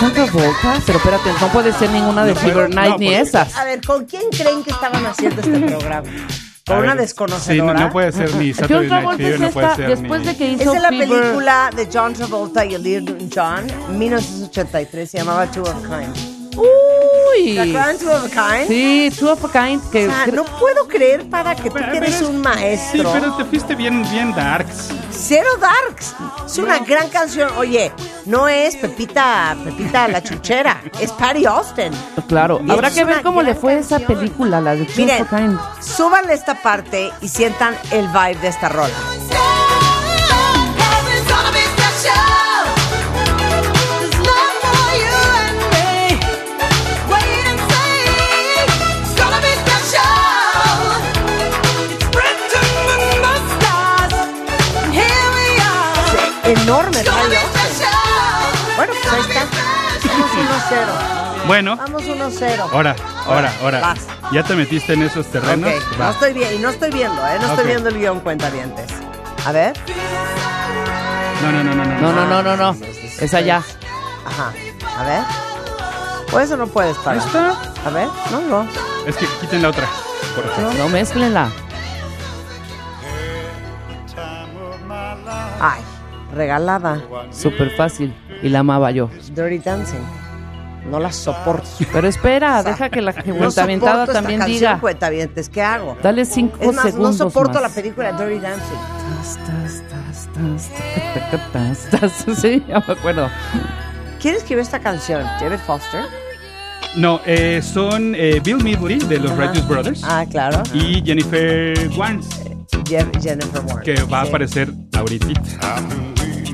John 0.00 0.12
Travolta. 0.12 0.80
Pero 0.86 0.98
espérate, 0.98 1.30
no 1.40 1.48
puede 1.48 1.72
ser 1.72 1.90
ninguna 1.90 2.24
de 2.24 2.34
No 2.34 2.40
puede- 2.40 2.52
Fever 2.54 2.74
Night 2.74 2.90
no, 2.92 2.98
ni 2.98 3.06
porque- 3.06 3.20
esas. 3.20 3.56
A 3.56 3.64
ver, 3.64 3.80
¿con 3.86 4.04
quién 4.06 4.22
creen 4.30 4.62
que 4.62 4.70
estaban 4.70 5.04
haciendo 5.06 5.40
este 5.40 5.58
programa? 5.66 6.08
A 6.08 6.70
Con 6.70 6.78
una 6.80 6.92
ver, 6.94 7.00
desconocedora. 7.02 7.72
Sí, 7.72 7.80
no, 7.80 7.86
no 7.86 7.90
puede 7.92 8.12
ser 8.12 8.34
ni 8.34 8.52
John 8.52 8.60
Saturday 8.60 8.88
Night 8.88 8.88
Travolta 8.90 9.16
Fever, 9.16 9.34
es 9.34 9.40
no 9.40 9.50
puede 9.50 9.66
esta, 9.66 9.76
ser 9.76 9.88
después 9.98 10.20
ni... 10.20 10.26
de 10.26 10.36
que 10.36 10.52
Es 10.54 10.60
hizo 10.60 10.72
de 10.72 10.80
la 10.80 10.88
Fever- 10.90 11.08
película 11.08 11.70
de 11.74 11.88
John 11.92 12.12
Travolta 12.12 12.64
y 12.66 12.78
Little 12.78 13.28
John, 13.34 13.66
1983, 13.98 15.10
se 15.10 15.18
llamaba 15.18 15.46
Two 15.46 15.62
of 15.62 15.72
Kind. 15.82 16.37
Uy. 16.58 17.54
¿Se 17.54 17.60
acuerdan 17.60 17.98
Two 17.98 18.10
of 18.12 18.24
a 18.24 18.28
Kind? 18.56 18.68
Sí, 18.68 19.12
Two 19.18 19.32
of 19.32 19.44
a 19.44 19.52
Kind. 19.66 19.82
Que 19.90 20.06
O 20.06 20.10
sea, 20.10 20.24
creo- 20.24 20.44
no 20.44 20.58
puedo 20.58 20.88
creer 20.88 21.28
para 21.30 21.54
que 21.54 21.70
tú 21.70 21.76
eres 21.78 22.20
un 22.22 22.36
Sí, 22.36 22.42
maestro. 22.42 23.12
pero 23.12 23.36
te 23.36 23.44
fuiste 23.44 23.74
bien, 23.74 24.02
bien 24.10 24.34
darks. 24.34 24.88
Cero 25.10 25.48
Darks. 25.60 26.14
Es 26.46 26.58
una 26.58 26.78
gran 26.80 27.08
canción. 27.08 27.50
Oye, 27.56 27.92
no 28.26 28.48
es 28.48 28.76
Pepita, 28.76 29.56
Pepita 29.64 30.08
la 30.08 30.22
chuchera, 30.22 30.80
es 31.00 31.10
Patty 31.12 31.44
Austin. 31.46 31.92
Claro, 32.28 32.60
Y 32.64 32.70
habrá 32.70 32.90
que 32.90 33.04
ver 33.04 33.22
cómo 33.22 33.42
le 33.42 33.54
fue 33.54 33.78
esa 33.78 33.98
película, 34.00 34.60
la 34.60 34.74
de 34.74 34.84
Two 34.84 34.94
Miren, 35.04 35.22
of 35.22 35.32
a 35.32 35.36
Kind. 35.36 35.58
súbanle 35.80 36.34
esta 36.34 36.60
parte 36.62 37.10
y 37.20 37.28
sientan 37.28 37.76
el 37.90 38.06
vibe 38.08 38.36
de 38.40 38.48
esta 38.48 38.68
rola. 38.68 38.94
Enorme. 56.48 57.02
Bueno, 58.76 58.92
pues 59.02 59.12
ahí 59.12 59.20
está. 59.20 59.46
Vamos 60.08 60.30
1-0. 60.32 61.46
Bueno, 61.46 61.76
Vamos 61.76 62.02
1-0. 62.02 62.60
ahora, 62.72 62.96
ahora, 63.26 63.52
ahora. 63.62 63.80
Vas. 63.80 63.98
Ya 64.32 64.42
te 64.42 64.54
metiste 64.54 64.94
en 64.94 65.02
esos 65.02 65.26
terrenos. 65.26 65.70
No 65.98 66.10
estoy 66.10 66.32
bien, 66.32 66.54
y 66.54 66.58
no 66.58 66.70
estoy 66.70 66.90
viendo, 66.90 67.26
¿eh? 67.26 67.38
No 67.40 67.48
estoy 67.48 67.66
viendo 67.66 67.88
el 67.90 67.98
guion 67.98 68.20
cuenta 68.20 68.50
dientes. 68.50 68.86
A 69.44 69.52
ver. 69.52 69.74
No, 71.42 71.52
no, 71.52 71.62
no, 71.64 71.74
no, 71.74 71.84
no. 71.84 72.00
No, 72.00 72.12
no, 72.12 72.26
no, 72.26 72.42
no, 72.42 72.56
no. 72.56 72.76
Es 73.20 73.34
allá. 73.34 73.62
Ajá. 74.26 74.52
A 74.98 75.04
ver. 75.04 75.22
O 76.32 76.40
eso 76.40 76.56
no 76.56 76.66
puedes 76.66 76.96
parar. 76.98 77.18
está. 77.18 77.56
A 77.86 77.90
ver. 77.90 78.08
No, 78.30 78.40
no. 78.40 78.68
Es 79.06 79.16
que 79.16 79.26
quiten 79.40 79.62
la 79.62 79.68
otra. 79.68 79.86
Por 80.34 80.48
favor. 80.54 80.74
No 80.74 80.88
mezclenla. 80.88 81.50
Regalada. 86.38 87.02
Súper 87.30 87.70
fácil. 87.76 88.14
Y 88.42 88.48
la 88.48 88.60
amaba 88.60 88.90
yo. 88.90 89.10
Dirty 89.34 89.58
Dancing. 89.58 89.98
No 90.90 90.98
la 90.98 91.12
soporto. 91.12 91.68
Pero 91.92 92.08
espera, 92.08 92.62
deja 92.62 92.88
que 92.88 93.02
la 93.02 93.12
No 93.12 93.36
cuentaventada 93.36 93.92
soporto 93.92 94.02
esta 94.12 94.12
también 94.14 94.38
canción, 94.40 94.58
diga. 94.58 94.80
cuentavientes. 94.80 95.48
¿Qué 95.50 95.60
hago? 95.60 95.98
Dale 96.02 96.24
cinco 96.24 96.56
Es 96.60 96.66
más, 96.74 96.76
no 96.86 96.90
segundos 96.90 97.16
soporto 97.18 97.52
más. 97.54 97.62
la 97.62 97.68
película 97.68 98.12
Dirty 98.12 98.38
Dancing. 98.38 98.78
Tas, 99.18 99.38
tas, 99.46 99.82
tas, 99.90 100.28
tas, 100.32 100.70
tas, 101.52 101.90
tas, 101.90 102.00
tas. 102.24 102.36
Sí, 102.40 102.64
ya 102.66 102.82
me 102.86 102.92
acuerdo. 102.94 103.28
¿Quién 104.22 104.36
escribió 104.36 104.62
esta 104.62 104.78
canción? 104.78 105.22
¿David 105.40 105.58
Foster? 105.66 106.04
No, 106.96 107.20
eh, 107.26 107.60
son 107.62 108.14
eh, 108.14 108.40
Bill 108.42 108.64
Medley 108.64 108.98
de 108.98 109.18
los 109.18 109.32
Ajá. 109.32 109.42
Righteous 109.42 109.68
Brothers 109.68 110.02
Ah, 110.04 110.24
claro. 110.30 110.62
y 110.72 111.02
Jennifer 111.04 111.74
Warnes, 111.98 112.26
Je- 112.86 113.06
Jennifer 113.20 113.60
Warnes. 113.66 113.84
que 113.84 114.02
va 114.04 114.20
a 114.20 114.22
aparecer 114.22 114.72
ahorita. 114.96 115.26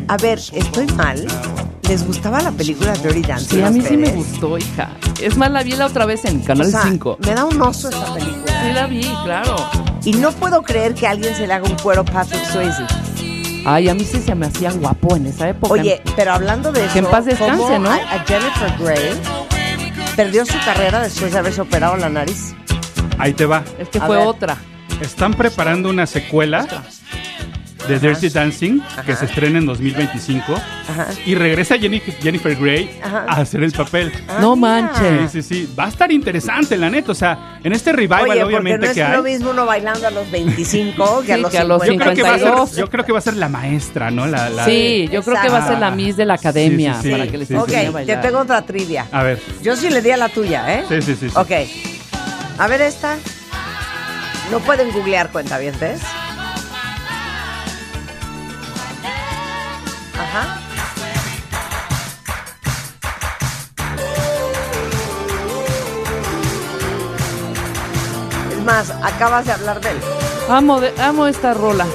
A 0.08 0.16
ver, 0.18 0.38
estoy 0.52 0.86
mal. 0.96 1.26
¿Les 1.88 2.06
gustaba 2.06 2.40
la 2.40 2.50
película 2.52 2.92
Dirty 2.94 3.22
Dancing? 3.22 3.56
Sí, 3.58 3.62
a 3.62 3.70
mí 3.70 3.82
sí 3.82 3.96
me 3.96 4.10
gustó, 4.10 4.56
hija. 4.58 4.90
Es 5.20 5.36
más, 5.36 5.50
la 5.50 5.62
vi 5.62 5.72
la 5.72 5.86
otra 5.86 6.06
vez 6.06 6.24
en 6.24 6.40
O 6.40 6.44
Canal 6.44 6.70
sea, 6.70 6.82
5. 6.82 7.18
Me 7.26 7.34
da 7.34 7.44
un 7.44 7.60
oso 7.60 7.90
esta 7.90 8.14
película. 8.14 8.62
Sí 8.62 8.72
la 8.72 8.86
vi, 8.86 9.02
claro. 9.24 9.56
Y 10.04 10.12
no 10.12 10.32
puedo 10.32 10.62
creer 10.62 10.94
que 10.94 11.06
a 11.06 11.10
alguien 11.10 11.34
se 11.34 11.46
le 11.46 11.52
haga 11.52 11.68
un 11.68 11.76
cuero 11.76 12.04
Patrick 12.04 12.44
Swayze. 12.46 12.84
Ay, 13.66 13.88
a 13.88 13.94
mí 13.94 14.04
sí 14.04 14.20
se 14.20 14.34
me 14.34 14.46
hacía 14.46 14.72
guapo 14.72 15.16
en 15.16 15.26
esa 15.26 15.48
época. 15.48 15.72
Oye, 15.72 16.02
pero 16.16 16.32
hablando 16.32 16.70
de 16.72 16.84
eso, 16.84 16.92
Que 16.92 16.98
en 17.00 17.06
paz 17.06 17.24
descanse, 17.24 17.62
¿cómo 17.62 17.78
¿no? 17.78 17.90
A, 17.90 17.94
a 17.96 18.24
Jennifer 18.26 18.74
Grey 18.78 19.10
perdió 20.16 20.44
su 20.46 20.58
carrera 20.64 21.02
después 21.02 21.32
de 21.32 21.38
haberse 21.38 21.60
operado 21.62 21.96
la 21.96 22.08
nariz. 22.08 22.54
Ahí 23.18 23.32
te 23.32 23.46
va. 23.46 23.62
es 23.78 23.88
que 23.88 23.98
a 23.98 24.06
fue 24.06 24.18
ver. 24.18 24.26
otra. 24.26 24.56
Están 25.00 25.34
preparando 25.34 25.88
una 25.90 26.06
secuela 26.06 26.66
de 27.88 27.98
Dirty 27.98 28.28
Dancing 28.28 28.80
que 29.04 29.12
Ajá. 29.12 29.16
se 29.16 29.24
estrena 29.26 29.58
en 29.58 29.66
2025 29.66 30.54
Ajá. 30.54 31.06
y 31.26 31.34
regresa 31.34 31.76
Jenny- 31.76 32.00
Jennifer 32.22 32.54
Grey 32.56 32.98
Ajá. 33.02 33.24
a 33.28 33.40
hacer 33.42 33.62
el 33.62 33.72
papel. 33.72 34.12
Ah, 34.28 34.38
No 34.40 34.56
manches. 34.56 35.30
Sí, 35.32 35.42
sí, 35.42 35.54
sí. 35.66 35.74
Va 35.78 35.84
a 35.86 35.88
estar 35.88 36.10
interesante, 36.10 36.76
la 36.76 36.88
neta. 36.90 37.12
O 37.12 37.14
sea, 37.14 37.58
en 37.62 37.72
este 37.72 37.92
revival, 37.92 38.30
Oye, 38.30 38.42
obviamente, 38.44 38.78
no 38.78 38.84
es 38.86 38.92
que 38.94 39.00
lo 39.08 39.16
hay. 39.24 39.32
mismo 39.32 39.50
uno 39.50 39.66
bailando 39.66 40.06
a 40.06 40.10
los 40.10 40.30
25 40.30 41.22
que 41.26 41.32
a 41.32 41.36
los 41.36 41.50
que 41.50 41.58
a 41.58 41.64
los 41.64 41.82
50. 41.82 41.92
Yo 41.92 41.98
creo, 41.98 42.14
que 42.14 42.22
va 42.22 42.28
a 42.28 42.38
ser, 42.38 42.48
52. 42.48 42.76
yo 42.76 42.90
creo 42.90 43.04
que 43.04 43.12
va 43.12 43.18
a 43.18 43.22
ser 43.22 43.36
la 43.36 43.48
maestra, 43.48 44.10
¿no? 44.10 44.26
La, 44.26 44.48
la- 44.48 44.64
Sí, 44.64 45.08
yo 45.12 45.22
creo 45.22 45.40
que 45.42 45.48
va 45.48 45.58
a 45.58 45.68
ser 45.68 45.78
la. 45.78 45.90
Miss 45.90 46.16
de 46.16 46.24
la 46.24 46.34
academia 46.34 46.94
Sí, 46.94 47.02
sí, 47.02 47.08
sí. 47.08 47.12
para 47.12 47.30
que 47.30 47.38
les 47.38 47.48
Sí, 47.48 47.54
enseñe 47.54 47.86
a 47.86 47.90
Ok, 47.90 48.06
te 48.06 48.16
tengo 48.16 48.38
otra 48.38 48.62
trivia. 48.62 49.06
A 49.12 49.22
ver. 49.22 49.40
Yo 49.62 49.76
sí 49.76 49.90
le 49.90 50.00
di 50.02 50.10
a 50.10 50.16
la 50.16 50.28
tuya, 50.28 50.74
¿eh? 50.74 50.84
Sí, 50.88 51.02
sí, 51.02 51.14
sí. 51.14 51.28
sí. 51.28 51.34
Ok. 51.36 51.50
A 52.58 52.66
ver 52.66 52.80
esta. 52.82 53.16
No 54.50 54.58
pueden 54.60 54.90
googlear 54.92 55.30
cuentavientes. 55.30 56.00
Ajá. 60.34 60.60
Es 68.50 68.64
más, 68.64 68.90
acabas 69.02 69.46
de 69.46 69.52
hablar 69.52 69.80
de 69.80 69.90
él. 69.90 69.96
Amo, 70.48 70.80
de- 70.80 70.94
amo 71.00 71.26
esta 71.26 71.54
rola. 71.54 71.86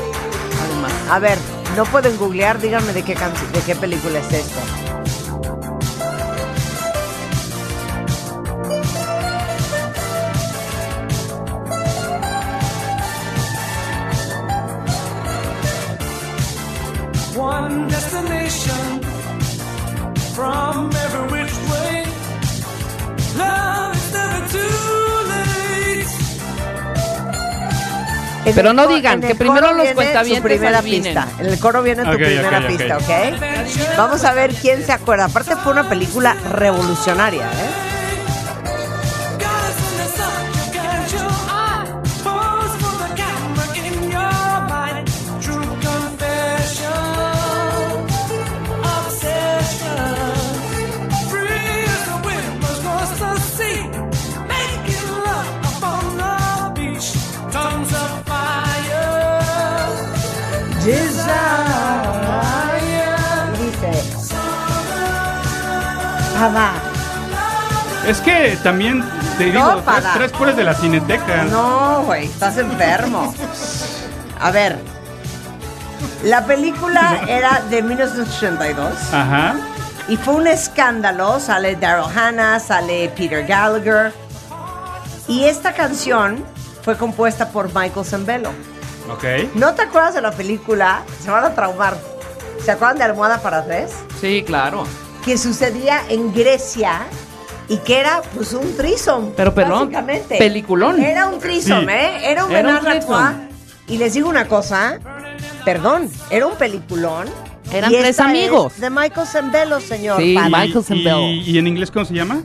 Además. 0.66 0.92
A 1.10 1.20
ver, 1.20 1.38
no 1.76 1.84
pueden 1.86 2.18
googlear, 2.18 2.60
díganme 2.60 2.94
de 2.94 3.04
qué 3.04 3.16
canci- 3.16 3.48
de 3.52 3.62
qué 3.62 3.76
película 3.76 4.20
es 4.20 4.32
esto. 4.32 4.60
En 28.50 28.56
Pero 28.56 28.74
no 28.74 28.88
digan, 28.88 29.22
que 29.22 29.36
primero 29.36 29.74
los 29.74 29.88
cuentavientes 29.92 30.38
su 30.38 30.44
primera 30.44 30.80
adivinen. 30.80 31.14
pista. 31.14 31.28
En 31.40 31.46
el 31.48 31.60
coro 31.60 31.82
viene 31.84 32.04
tu 32.04 32.10
Ok, 32.10 32.16
primera 32.18 32.58
ok, 32.60 32.64
ok. 32.64 32.68
pista, 32.68 32.98
¿ok? 32.98 33.98
Vamos 33.98 34.24
a 34.24 34.34
ver 34.34 34.54
quién 34.56 34.84
se 34.86 34.92
acuerda. 34.92 35.26
Aparte 35.26 35.56
fue 35.58 35.72
una 35.72 35.88
película 35.88 36.36
revolucionaria, 36.52 37.44
¿eh? 37.46 37.69
Pada. 66.40 66.72
Es 68.08 68.22
que 68.22 68.58
también 68.64 69.04
te 69.38 69.46
digo, 69.46 69.60
No, 69.60 69.82
tres, 69.84 70.04
tres 70.14 70.32
puras 70.32 70.56
de 70.56 70.64
la 70.64 70.74
cineteca. 70.74 71.44
No, 71.44 72.04
güey, 72.06 72.26
estás 72.26 72.58
enfermo. 72.58 73.34
A 74.40 74.50
ver. 74.52 74.80
La 76.24 76.46
película 76.46 77.22
era 77.28 77.62
de 77.70 77.82
1982 77.82 79.14
Ajá. 79.14 79.56
y 80.08 80.16
fue 80.16 80.36
un 80.36 80.48
escándalo. 80.48 81.40
Sale 81.42 81.76
Daryl 81.76 82.06
Hannah, 82.18 82.60
sale 82.62 83.10
Peter 83.10 83.46
Gallagher. 83.46 84.14
Y 85.28 85.44
esta 85.44 85.74
canción 85.74 86.44
fue 86.84 86.96
compuesta 86.98 87.50
por 87.50 87.68
Michael 87.76 88.06
Zambello. 88.06 88.52
Ok. 89.12 89.24
¿No 89.56 89.74
te 89.74 89.82
acuerdas 89.84 90.14
de 90.14 90.22
la 90.22 90.32
película? 90.32 91.02
Se 91.22 91.30
van 91.30 91.44
a 91.44 91.54
traumar. 91.54 91.98
¿Se 92.64 92.72
acuerdan 92.72 92.98
de 92.98 93.04
Almohada 93.04 93.40
para 93.42 93.64
tres? 93.66 93.92
Sí, 94.22 94.44
claro. 94.46 94.86
Que 95.26 95.38
sucedía 95.38 96.02
en 96.10 96.34
Grecia 96.34 97.02
y 97.68 97.78
que 97.78 98.00
era 98.00 98.22
pues 98.36 98.54
un 98.54 98.76
trisom. 98.76 99.32
Pero, 99.36 99.54
perdón, 99.54 99.80
básicamente. 99.92 100.38
peliculón. 100.38 101.00
Era 101.04 101.28
un 101.28 101.40
trisom, 101.40 101.82
Sí. 101.82 101.92
¿eh? 101.92 102.32
Era 102.32 102.46
un 102.46 102.52
Era 102.52 102.80
un. 103.08 103.50
Y 103.88 103.98
les 103.98 104.14
digo 104.14 104.30
una 104.30 104.48
cosa, 104.48 105.00
perdón, 105.66 106.10
era 106.30 106.46
un 106.48 106.56
peliculón. 106.56 107.28
Eran 107.72 107.92
Y 107.92 107.98
tres 107.98 108.10
esta 108.12 108.26
amigos. 108.26 108.74
es 108.76 108.82
de 108.82 108.90
Michael 108.90 109.28
Zambello, 109.28 109.80
señor. 109.80 110.20
Sí. 110.22 110.36
Michael 110.50 110.84
Zambello. 110.84 111.20
¿Y, 111.20 111.42
y 111.52 111.58
en 111.60 111.68
inglés 111.68 111.92
cómo 111.92 112.06
se 112.06 112.14
llama? 112.16 112.44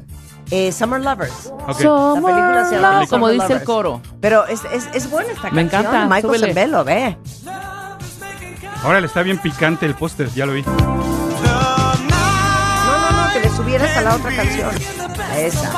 Eh, 0.50 0.70
Summer 0.72 1.00
Lovers. 1.00 1.46
Ok. 1.66 1.80
La 1.80 2.14
película 2.14 2.66
se 2.68 2.74
llama 2.76 2.88
Summer 2.90 3.00
Love, 3.00 3.08
como 3.08 3.26
Summer 3.28 3.40
dice 3.48 3.52
el 3.54 3.64
coro. 3.64 4.00
Pero 4.20 4.46
es, 4.46 4.60
es, 4.72 4.88
es 4.92 5.08
buena 5.10 5.32
esta 5.32 5.50
Me 5.50 5.62
canción. 5.68 5.80
encanta, 5.86 6.04
Michael 6.14 6.22
súbele. 6.34 6.46
Zambello, 6.54 6.84
ve. 6.84 7.16
Órale, 8.84 9.06
está 9.06 9.22
bien 9.22 9.38
picante 9.38 9.86
el 9.86 9.94
póster, 9.94 10.28
ya 10.34 10.44
lo 10.44 10.52
vi. 10.52 10.62
Subieras 13.56 13.96
a 13.96 14.00
la 14.02 14.14
otra 14.16 14.34
canción. 14.36 14.70
A 15.30 15.38
esa. 15.38 15.70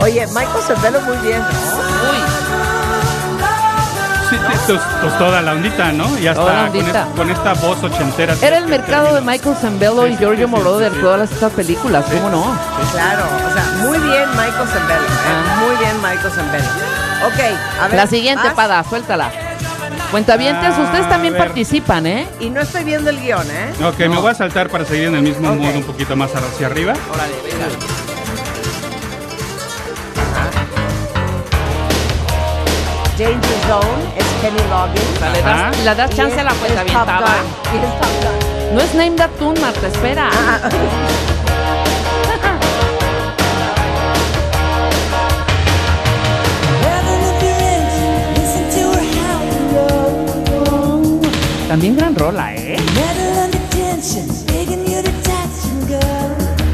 Oye, 0.00 0.26
Michael 0.28 0.62
Zambello 0.66 1.00
muy 1.02 1.16
bien, 1.18 1.40
¿no? 1.40 1.48
Uy, 1.48 2.18
Sí, 4.30 4.78
pues, 5.00 5.18
toda 5.18 5.40
la 5.42 5.52
ondita, 5.52 5.92
¿no? 5.92 6.18
Y 6.18 6.26
hasta 6.26 6.42
con, 6.42 6.56
ondita. 6.58 7.02
es- 7.02 7.16
con 7.16 7.30
esta 7.30 7.52
voz 7.54 7.82
ochentera. 7.84 8.34
era 8.42 8.58
el 8.58 8.66
mercado 8.66 9.14
de. 9.14 9.20
Michael 9.20 9.54
Zambello 9.56 10.06
Sí, 10.06 10.12
y 10.12 10.16
Giorgio 10.16 10.46
sí, 10.46 10.50
Moroder, 10.50 10.90
sí, 10.90 10.96
sí. 10.96 11.02
todas 11.02 11.30
estas 11.30 11.52
películas, 11.52 12.04
¿cómo 12.06 12.30
no? 12.30 12.58
Claro, 12.92 13.24
o 13.48 13.52
sea, 13.54 13.64
muy 13.86 13.98
bien 13.98 14.28
Michael 14.30 14.68
Zambello. 14.68 15.02
¿eh? 15.02 15.28
Ah. 15.28 15.56
Muy 15.60 15.76
bien 15.76 15.96
Michael 16.02 16.32
Zambello. 16.32 16.68
Ok, 17.26 17.40
a 17.82 17.86
ver. 17.88 17.94
La 17.96 18.06
siguiente, 18.06 18.44
¿vas? 18.46 18.54
Pada, 18.54 18.84
suéltala. 18.84 19.30
Cuentavientes, 20.14 20.74
Ah, 20.78 20.80
ustedes 20.84 21.08
también 21.08 21.36
participan, 21.36 22.06
¿eh? 22.06 22.28
Y 22.38 22.48
no 22.48 22.60
estoy 22.60 22.84
viendo 22.84 23.10
el 23.10 23.18
guion, 23.20 23.44
¿eh? 23.50 23.72
Ok, 23.84 23.98
me 23.98 24.16
voy 24.20 24.30
a 24.30 24.34
saltar 24.34 24.68
para 24.70 24.84
seguir 24.84 25.08
en 25.08 25.16
el 25.16 25.22
mismo 25.22 25.48
Ok. 25.50 25.56
modo 25.56 25.76
un 25.76 25.82
poquito 25.82 26.14
más 26.14 26.30
hacia 26.36 26.68
arriba. 26.68 26.92
Órale, 27.12 27.34
venga. 27.42 27.66
Danger 33.18 33.58
Zone 33.68 34.02
es 34.16 34.26
Kenny 34.40 34.58
Loggins. 34.68 35.20
Le 35.20 35.38
Ajá. 35.40 35.70
das, 35.70 35.78
le 35.84 35.94
das 35.94 36.10
Y 36.10 36.14
chance 36.16 36.40
a 36.40 36.44
la 36.44 36.52
cuenta 36.54 36.82
es 36.82 36.92
Top 36.92 36.96
avientada. 37.08 37.26
Gun. 37.26 37.80
Y 37.80 37.84
es 37.84 38.00
Top 38.00 38.14
Gun. 38.24 38.74
No 38.74 38.80
es 38.80 38.94
Name 38.94 39.10
That 39.16 39.30
Tune, 39.38 39.60
Marta, 39.60 39.86
espera. 39.86 40.30
También 51.74 51.96
gran 51.96 52.14
rola, 52.14 52.54
¿eh? 52.54 52.76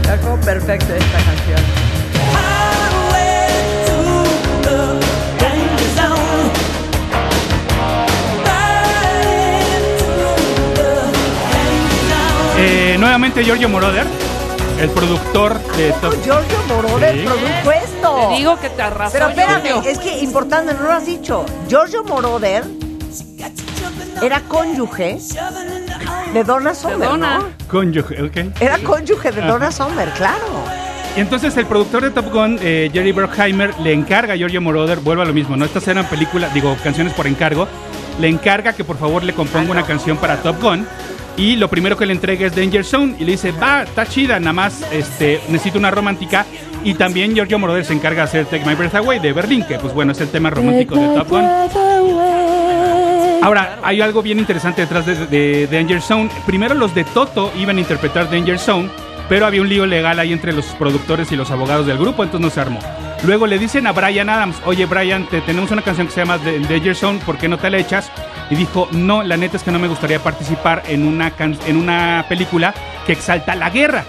Está 0.03 0.21
como 0.21 0.37
perfecto 0.43 0.95
esta 0.95 1.19
canción. 1.25 1.61
Eh, 12.59 12.97
nuevamente 12.99 13.43
Giorgio 13.43 13.71
Moroder, 13.71 14.07
el 14.79 14.91
productor 14.91 15.59
de 15.77 15.93
Top. 16.03 16.15
Giorgio 16.23 16.59
Moroder 16.69 17.15
Sí. 17.17 17.25
produjo 17.25 17.73
esto. 17.73 18.29
Te 18.29 18.37
digo 18.37 18.61
que 18.61 18.69
te 18.69 18.83
arrasó. 18.83 19.13
Pero 19.15 19.29
espérame, 19.31 19.63
Giorgio. 19.65 19.91
es 19.91 19.99
que 19.99 20.19
importante, 20.19 20.75
no 20.75 20.83
lo 20.83 20.93
has 20.93 21.07
dicho. 21.07 21.47
Giorgio 21.69 22.05
Moroder 22.05 22.80
era 24.23 24.41
cónyuge 24.41 25.19
de 26.33 26.45
Donna 26.45 26.75
Summer, 26.75 26.99
Donna. 26.99 27.39
¿no? 27.39 27.45
Cónyuge, 27.69 28.23
ok. 28.23 28.61
Era 28.61 28.79
cónyuge 28.79 29.31
de 29.33 29.43
Donna 29.43 29.71
Summer, 29.71 30.09
claro. 30.11 30.45
Y 31.17 31.21
entonces 31.21 31.57
el 31.57 31.67
productor 31.67 32.05
de 32.05 32.11
Top 32.11 32.33
Gun, 32.33 32.59
eh, 32.63 32.91
Jerry 32.93 33.13
Bruckheimer, 33.13 33.79
le 33.81 33.93
encarga 33.93 34.35
a 34.35 34.37
Giorgio 34.37 34.61
Moroder, 34.61 34.99
vuelve 35.01 35.23
a 35.23 35.27
lo 35.27 35.33
mismo, 35.33 35.57
¿no? 35.57 35.65
Estas 35.65 35.87
eran 35.89 36.07
películas, 36.07 36.55
digo, 36.55 36.77
canciones 36.85 37.13
por 37.15 37.27
encargo. 37.27 37.67
Le 38.21 38.29
encarga 38.29 38.73
que 38.75 38.85
por 38.85 38.97
favor 38.99 39.25
le 39.25 39.33
componga 39.33 39.73
una 39.73 39.85
canción 39.85 40.17
para 40.19 40.37
Top 40.37 40.61
Gun. 40.61 40.87
Y 41.37 41.57
lo 41.57 41.69
primero 41.69 41.97
que 41.97 42.07
le 42.07 42.13
entrega 42.13 42.47
es 42.47 42.55
Danger 42.55 42.85
Zone 42.85 43.17
y 43.19 43.25
le 43.25 43.33
dice, 43.33 43.53
va, 43.53 43.85
está 43.85 44.05
chida, 44.07 44.39
nada 44.39 44.53
más 44.53 44.85
este, 44.93 45.41
necesito 45.49 45.79
una 45.79 45.91
romántica. 45.91 46.45
Y 46.85 46.95
también 46.95 47.35
Giorgio 47.35 47.59
Moroder 47.59 47.85
se 47.85 47.93
encarga 47.93 48.23
de 48.23 48.29
hacer 48.29 48.47
Take 48.47 48.65
My 48.65 48.75
Breath 48.75 48.95
Away 48.95 49.19
de 49.21 49.33
Berlín, 49.33 49.65
que 49.67 49.79
pues 49.79 49.93
bueno, 49.95 50.13
es 50.13 50.21
el 50.21 50.29
tema 50.29 50.51
romántico 50.51 50.97
de 50.97 51.15
Top 51.17 51.29
Gun. 51.29 51.45
Ahora, 53.43 53.79
hay 53.83 54.01
algo 54.03 54.23
bien 54.23 54.39
interesante 54.39 54.83
detrás 54.83 55.07
de, 55.07 55.27
de 55.27 55.67
Danger 55.67 56.03
Zone. 56.03 56.31
Primero 56.47 56.75
los 56.75 56.95
de 56.95 57.05
Toto 57.05 57.53
iban 57.59 57.79
a 57.79 57.81
interpretar 57.81 58.31
Danger 58.31 58.59
Zone, 58.59 58.91
pero 59.29 59.47
había 59.47 59.63
un 59.63 59.69
lío 59.69 59.87
legal 59.87 60.19
ahí 60.19 60.33
entre 60.33 60.53
los 60.53 60.67
productores 60.67 61.33
y 61.33 61.37
los 61.37 61.51
abogados 61.51 61.87
del 61.87 61.97
grupo, 61.99 62.23
entonces 62.23 62.45
no 62.45 62.51
se 62.51 62.61
armó. 62.61 62.81
Luego 63.25 63.47
le 63.47 63.59
dicen 63.59 63.87
a 63.87 63.93
Brian 63.93 64.29
Adams, 64.29 64.57
oye 64.67 64.87
Brian, 64.87 65.27
te 65.27 65.41
tenemos 65.43 65.71
una 65.71 65.83
canción 65.83 66.07
que 66.07 66.13
se 66.13 66.21
llama 66.21 66.39
The- 66.39 66.61
Danger 66.61 66.95
Zone, 66.95 67.19
¿por 67.25 67.39
qué 67.39 67.49
no 67.49 67.59
te 67.59 67.71
la 67.71 67.79
echas? 67.79 68.11
Y 68.51 68.57
dijo, 68.57 68.89
no, 68.93 69.23
la 69.23 69.37
neta 69.37 69.57
es 69.57 69.63
que 69.63 69.71
no 69.71 69.79
me 69.79 69.89
gustaría 69.89 70.19
participar 70.19 70.83
en 70.89 71.07
una, 71.07 71.31
can- 71.31 71.59
en 71.67 71.77
una 71.77 72.25
película 72.29 72.75
que 73.07 73.13
exalta 73.13 73.55
la 73.55 73.71
guerra. 73.71 74.05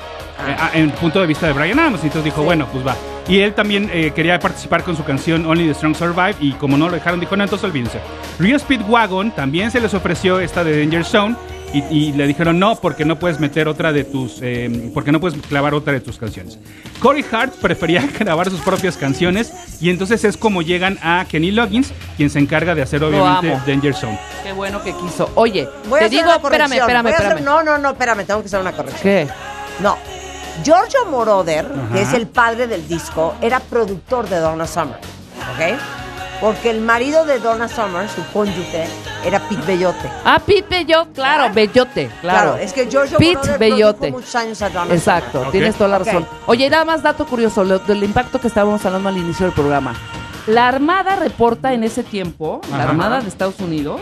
eh, 0.47 0.55
a- 0.59 0.71
en 0.77 0.85
el 0.85 0.91
punto 0.93 1.19
de 1.21 1.27
vista 1.27 1.45
de 1.47 1.53
Brian 1.53 1.77
Adams. 1.79 1.99
Entonces 2.03 2.23
dijo, 2.25 2.41
bueno, 2.43 2.67
pues 2.71 2.85
va. 2.85 2.95
Y 3.27 3.39
él 3.39 3.53
también 3.53 3.89
eh, 3.93 4.11
quería 4.15 4.39
participar 4.39 4.83
con 4.83 4.97
su 4.97 5.03
canción 5.03 5.45
Only 5.45 5.67
the 5.67 5.73
Strong 5.75 5.95
Survive. 5.95 6.35
Y 6.39 6.51
como 6.53 6.77
no 6.77 6.87
lo 6.89 6.95
dejaron, 6.95 7.19
dijo, 7.19 7.35
no, 7.37 7.43
entonces 7.43 7.63
olvídense. 7.69 7.99
Real 8.39 8.59
Speedwagon 8.59 9.31
también 9.31 9.71
se 9.71 9.79
les 9.79 9.93
ofreció 9.93 10.39
esta 10.39 10.63
de 10.63 10.79
Danger 10.79 11.05
Zone. 11.05 11.35
Y, 11.73 11.79
y 11.89 12.11
le 12.11 12.27
dijeron, 12.27 12.59
no, 12.59 12.75
porque 12.75 13.05
no 13.05 13.17
puedes 13.17 13.39
meter 13.39 13.69
otra 13.69 13.93
de 13.93 14.03
tus. 14.03 14.39
eh, 14.41 14.91
porque 14.93 15.13
no 15.13 15.21
puedes 15.21 15.39
clavar 15.43 15.73
otra 15.73 15.93
de 15.93 16.01
tus 16.01 16.17
canciones. 16.17 16.59
Corey 16.99 17.23
Hart 17.31 17.53
prefería 17.61 18.05
grabar 18.19 18.49
sus 18.49 18.59
propias 18.59 18.97
canciones. 18.97 19.53
Y 19.79 19.89
entonces 19.89 20.25
es 20.25 20.35
como 20.35 20.61
llegan 20.63 20.97
a 21.01 21.25
Kenny 21.29 21.51
Loggins, 21.51 21.93
quien 22.17 22.29
se 22.29 22.39
encarga 22.39 22.75
de 22.75 22.81
hacer, 22.81 23.01
obviamente. 23.03 23.57
Danger 23.65 23.93
Zone. 23.93 24.19
Qué 24.43 24.51
bueno 24.51 24.83
que 24.83 24.91
quiso. 24.93 25.29
Oye, 25.35 25.69
Voy 25.87 25.99
a 25.99 25.99
te 25.99 26.05
hacer 26.07 26.09
digo, 26.09 26.23
una 26.25 26.35
espérame, 26.35 26.71
hacer- 26.81 27.11
espérame. 27.13 27.43
No, 27.45 27.63
no, 27.63 27.77
no, 27.77 27.91
espérame, 27.91 28.25
tengo 28.25 28.41
que 28.41 28.47
hacer 28.47 28.59
una 28.59 28.73
corrección. 28.73 29.01
¿Qué? 29.03 29.27
No. 29.79 29.97
Giorgio 30.63 31.05
Moroder, 31.09 31.67
que 31.93 32.01
es 32.01 32.13
el 32.13 32.27
padre 32.27 32.67
del 32.67 32.87
disco, 32.87 33.33
era 33.41 33.59
productor 33.59 34.27
de 34.29 34.39
Donna 34.39 34.67
Summer. 34.67 34.97
¿Ok? 34.97 35.77
Porque 36.39 36.71
el 36.71 36.81
marido 36.81 37.23
de 37.25 37.39
Donna 37.39 37.67
Summer, 37.67 38.09
su 38.09 38.23
cónyuge, 38.33 38.87
era 39.23 39.39
Pete 39.47 39.61
Bellote. 39.65 40.09
Ah, 40.25 40.39
Pete 40.43 40.65
Bellote, 40.83 41.11
claro, 41.13 41.53
Bellote, 41.53 42.09
claro. 42.21 42.55
es 42.57 42.73
que 42.73 42.87
Giorgio 42.89 43.17
Pete 43.19 43.35
Moroder 43.35 43.59
Bellote. 43.59 44.11
muchos 44.11 44.35
años 44.35 44.61
a 44.61 44.69
Donna 44.69 44.93
Exacto, 44.93 45.33
Summer. 45.39 45.51
Tienes 45.51 45.75
toda 45.75 45.89
la 45.91 45.99
razón. 45.99 46.27
Oye, 46.47 46.69
nada 46.69 46.83
más 46.85 47.03
dato 47.03 47.25
curioso 47.27 47.63
lo- 47.63 47.79
del 47.79 48.03
impacto 48.03 48.39
que 48.41 48.47
estábamos 48.47 48.83
hablando 48.85 49.09
al 49.09 49.17
inicio 49.17 49.45
del 49.45 49.53
programa. 49.53 49.93
La 50.47 50.67
Armada 50.67 51.15
reporta 51.15 51.73
en 51.73 51.83
ese 51.83 52.01
tiempo, 52.03 52.61
la. 52.71 52.83
Armada 52.83 53.21
de 53.21 53.27
Estados 53.29 53.59
Unidos, 53.59 54.01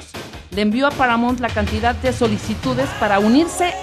le 0.51 0.62
envió 0.62 0.88
a 0.88 0.91
Paramount 0.91 1.41
la 1.41 1.49
cantidad 1.49 1.93
de 1.95 2.13
solicitudes 2.13 2.88
para 3.01 3.19
unirse 3.19 3.73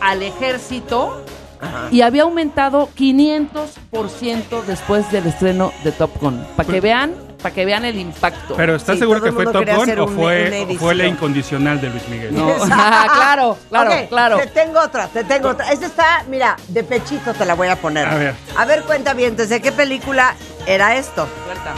al 0.00 0.22
ejército 0.22 1.22
Ajá. 1.60 1.88
y 1.90 2.02
había 2.02 2.22
aumentado 2.22 2.88
500% 2.96 4.62
después 4.66 5.10
del 5.12 5.26
estreno 5.26 5.72
de 5.84 5.92
Top 5.92 6.10
Gun. 6.20 6.46
Para 6.56 6.68
que 6.68 6.80
vean, 6.80 7.14
para 7.42 7.54
que 7.54 7.64
vean 7.64 7.84
el 7.84 7.98
impacto. 7.98 8.54
Pero 8.56 8.76
¿estás 8.76 8.96
Sí, 8.96 9.00
seguro 9.00 9.22
que 9.22 9.32
fue 9.32 9.44
Top 9.44 9.64
Gun 9.66 9.98
o 9.98 10.04
un- 10.06 10.14
fue, 10.16 10.76
fue 10.78 10.94
la 10.94 11.06
incondicional 11.06 11.80
de 11.80 11.90
Luis 11.90 12.08
Miguel? 12.08 12.34
No. 12.34 12.48
Ah, 12.70 13.06
claro, 13.14 13.56
claro, 13.68 13.90
claro. 14.08 14.36
Te 14.38 14.46
tengo 14.48 14.80
otra, 14.80 15.08
te 15.08 15.24
tengo 15.24 15.48
otra. 15.50 15.70
Esta 15.72 15.86
está, 15.86 16.24
mira, 16.28 16.56
de 16.68 16.82
pechito 16.84 17.32
te 17.34 17.44
la 17.46 17.54
voy 17.54 17.68
a 17.68 17.76
poner. 17.76 18.06
A 18.06 18.14
ver. 18.16 18.34
A 18.56 18.64
ver, 18.64 18.82
cuenta 18.82 19.14
bien, 19.14 19.36
¿desde 19.36 19.60
qué 19.62 19.72
película 19.72 20.34
era 20.66 20.96
esto? 20.96 21.26
Suelta. 21.44 21.74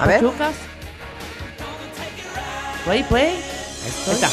A 0.00 0.06
ver. 0.06 0.20
Pachucas. 0.20 0.54
Play, 2.84 3.02
play. 3.04 3.34
Ahí 3.82 4.14
está. 4.14 4.28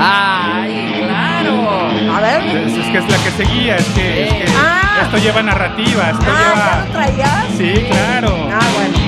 ¡Ay, 0.00 1.02
claro! 1.04 2.14
A 2.16 2.20
ver. 2.20 2.42
Es, 2.56 2.72
es 2.72 2.86
que 2.86 2.98
es 2.98 3.08
la 3.10 3.18
que 3.18 3.30
seguía, 3.36 3.76
es 3.76 3.84
que, 3.86 4.24
es 4.24 4.32
que 4.32 4.44
Ah. 4.56 5.00
esto 5.02 5.18
lleva 5.18 5.42
narrativa, 5.42 6.10
esto 6.10 6.24
Ah, 6.26 6.26
¿ya 6.26 6.48
lo 6.48 6.54
lleva... 6.54 6.92
traías? 6.92 7.44
Sí, 7.58 7.86
claro. 7.90 8.48
Ah, 8.52 8.66
bueno. 8.74 8.98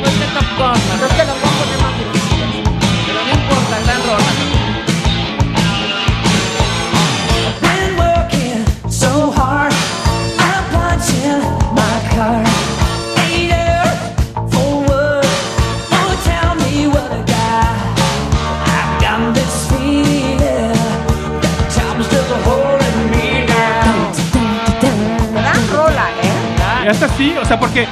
Pues 0.00 0.12
te 1.16 1.24
lo 1.26 1.32
poner 1.58 1.78
más 1.82 1.94
difícil. 1.98 2.64
Pero 3.06 3.20
no 3.24 3.30
importa, 3.30 3.74
gran 3.84 4.00
rola. 4.08 4.30
Been 7.60 7.98
working 7.98 8.90
so 8.90 9.32
hard. 9.36 9.73
Sí, 27.16 27.34
o 27.40 27.44
sea, 27.44 27.58
porque, 27.58 27.86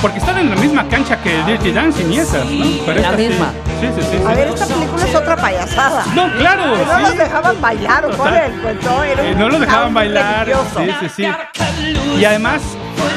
porque 0.00 0.18
están 0.18 0.38
en 0.38 0.50
la 0.50 0.56
misma 0.56 0.88
cancha 0.88 1.16
que 1.22 1.42
Dirty 1.44 1.72
Dancing 1.72 2.12
y 2.12 2.18
esas, 2.18 2.44
¿no? 2.46 2.64
Pero 2.86 3.00
La 3.02 3.12
misma. 3.12 3.52
Sí, 3.80 3.88
sí, 3.96 4.06
sí. 4.10 4.22
A 4.26 4.34
ver, 4.34 4.48
esta 4.48 4.66
película 4.66 5.04
es 5.06 5.14
otra 5.14 5.36
payasada. 5.36 6.04
No, 6.14 6.32
claro. 6.38 6.62
Que 6.78 6.84
no 6.86 6.96
sí. 6.98 7.02
los 7.02 7.18
dejaban 7.18 7.60
bailar, 7.60 8.06
¿o 8.06 8.10
cuál 8.16 8.34
era 8.34 8.46
el 8.46 8.52
cuento? 8.60 9.02
Era 9.04 9.22
Eh, 9.28 9.34
no 9.36 9.48
los 9.48 9.60
dejaban 9.60 9.92
bailar. 9.94 10.46
religioso. 10.46 10.80
Sí, 10.80 10.90
sí, 11.00 11.08
sí. 11.16 12.20
Y 12.20 12.24
además, 12.24 12.62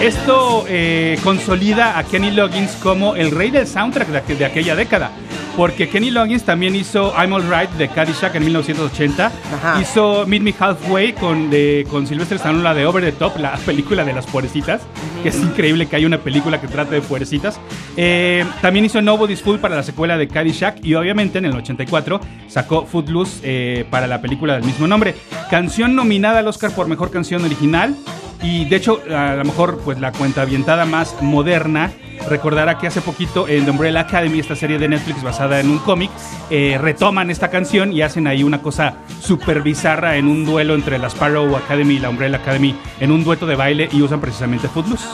esto 0.01 0.65
eh, 0.67 1.19
consolida 1.23 1.97
a 1.97 2.03
Kenny 2.03 2.31
Loggins 2.31 2.71
como 2.81 3.15
el 3.15 3.31
rey 3.31 3.51
del 3.51 3.67
soundtrack 3.67 4.07
de, 4.07 4.23
aqu- 4.23 4.37
de 4.37 4.45
aquella 4.45 4.75
década. 4.75 5.11
Porque 5.55 5.87
Kenny 5.87 6.11
Loggins 6.11 6.43
también 6.43 6.75
hizo 6.75 7.13
I'm 7.17 7.33
Alright 7.33 7.69
de 7.71 7.87
Caddyshack 7.87 8.35
en 8.35 8.43
1980. 8.43 9.25
Ajá. 9.25 9.81
Hizo 9.81 10.25
Meet 10.27 10.41
Me 10.41 10.53
Halfway 10.57 11.13
con, 11.13 11.49
de, 11.49 11.87
con 11.89 12.05
Sylvester 12.05 12.35
Stallone, 12.35 12.61
la 12.61 12.73
de 12.73 12.85
Over 12.85 13.03
the 13.03 13.13
Top, 13.13 13.37
la 13.39 13.55
película 13.65 14.03
de 14.03 14.11
las 14.11 14.25
puerecitas. 14.25 14.81
Que 15.23 15.29
es 15.29 15.37
increíble 15.37 15.85
que 15.87 15.95
haya 15.95 16.07
una 16.07 16.17
película 16.17 16.59
que 16.59 16.67
trate 16.67 16.95
de 16.95 17.01
puerecitas. 17.01 17.59
Eh, 17.95 18.45
también 18.61 18.83
hizo 18.83 19.01
Nobody's 19.01 19.41
Fool 19.41 19.59
para 19.59 19.77
la 19.77 19.83
secuela 19.83 20.17
de 20.17 20.27
Caddyshack. 20.27 20.83
Y 20.83 20.93
obviamente 20.95 21.37
en 21.37 21.45
el 21.45 21.55
84 21.55 22.19
sacó 22.49 22.85
Footloose 22.85 23.39
eh, 23.43 23.85
para 23.89 24.07
la 24.07 24.19
película 24.21 24.55
del 24.55 24.63
mismo 24.63 24.87
nombre. 24.87 25.15
Canción 25.49 25.95
nominada 25.95 26.39
al 26.39 26.47
Oscar 26.49 26.71
por 26.71 26.89
Mejor 26.89 27.11
Canción 27.11 27.45
Original. 27.45 27.95
Y 28.43 28.65
de 28.65 28.75
hecho, 28.75 29.01
a 29.09 29.35
lo 29.35 29.45
mejor, 29.45 29.79
pues 29.85 29.99
la 30.01 30.11
cuenta 30.11 30.41
avientada 30.41 30.85
más 30.85 31.15
moderna 31.21 31.91
recordará 32.29 32.77
que 32.77 32.87
hace 32.87 33.01
poquito 33.01 33.47
en 33.47 33.65
The 33.65 33.71
Umbrella 33.71 34.01
Academy, 34.01 34.39
esta 34.39 34.55
serie 34.55 34.77
de 34.77 34.87
Netflix 34.87 35.21
basada 35.23 35.59
en 35.59 35.69
un 35.69 35.79
cómic, 35.79 36.11
eh, 36.49 36.77
retoman 36.81 37.29
esta 37.31 37.49
canción 37.49 37.93
y 37.93 38.01
hacen 38.01 38.27
ahí 38.27 38.43
una 38.43 38.61
cosa 38.61 38.95
súper 39.21 39.61
bizarra 39.61 40.17
en 40.17 40.27
un 40.27 40.45
duelo 40.45 40.75
entre 40.75 40.97
la 40.99 41.07
Sparrow 41.09 41.55
Academy 41.55 41.95
y 41.95 41.99
la 41.99 42.09
Umbrella 42.09 42.37
Academy, 42.37 42.75
en 42.99 43.11
un 43.11 43.23
dueto 43.23 43.45
de 43.45 43.55
baile 43.55 43.89
y 43.91 44.01
usan 44.01 44.19
precisamente 44.21 44.67
Footloose. 44.67 45.05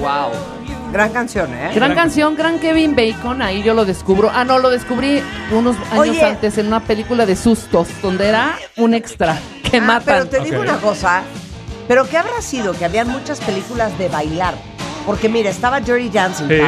Wow. 0.00 0.30
Gran 0.92 1.10
canción, 1.10 1.54
¿eh? 1.54 1.70
Gran 1.74 1.94
canción, 1.94 2.36
gran 2.36 2.58
Kevin 2.58 2.94
Bacon, 2.94 3.40
ahí 3.40 3.62
yo 3.62 3.72
lo 3.72 3.86
descubro. 3.86 4.30
Ah, 4.32 4.44
no, 4.44 4.58
lo 4.58 4.68
descubrí 4.68 5.22
unos 5.50 5.74
años 5.90 6.00
Oye. 6.10 6.22
antes 6.24 6.58
en 6.58 6.66
una 6.66 6.80
película 6.80 7.24
de 7.24 7.34
sustos, 7.34 7.88
donde 8.02 8.28
era 8.28 8.58
un 8.76 8.92
extra 8.92 9.38
que 9.70 9.78
Ah, 9.78 9.80
matan. 9.80 10.04
pero 10.04 10.26
te 10.26 10.40
digo 10.50 10.60
una 10.60 10.76
cosa. 10.76 11.22
¿Pero 11.88 12.06
qué 12.08 12.18
habrá 12.18 12.42
sido? 12.42 12.74
Que 12.74 12.84
habían 12.84 13.08
muchas 13.08 13.40
películas 13.40 13.96
de 13.98 14.08
bailar. 14.08 14.54
Porque 15.06 15.28
mira, 15.28 15.50
estaba 15.50 15.80
Dirty 15.80 16.08
Dancing, 16.10 16.46
Sí. 16.48 16.60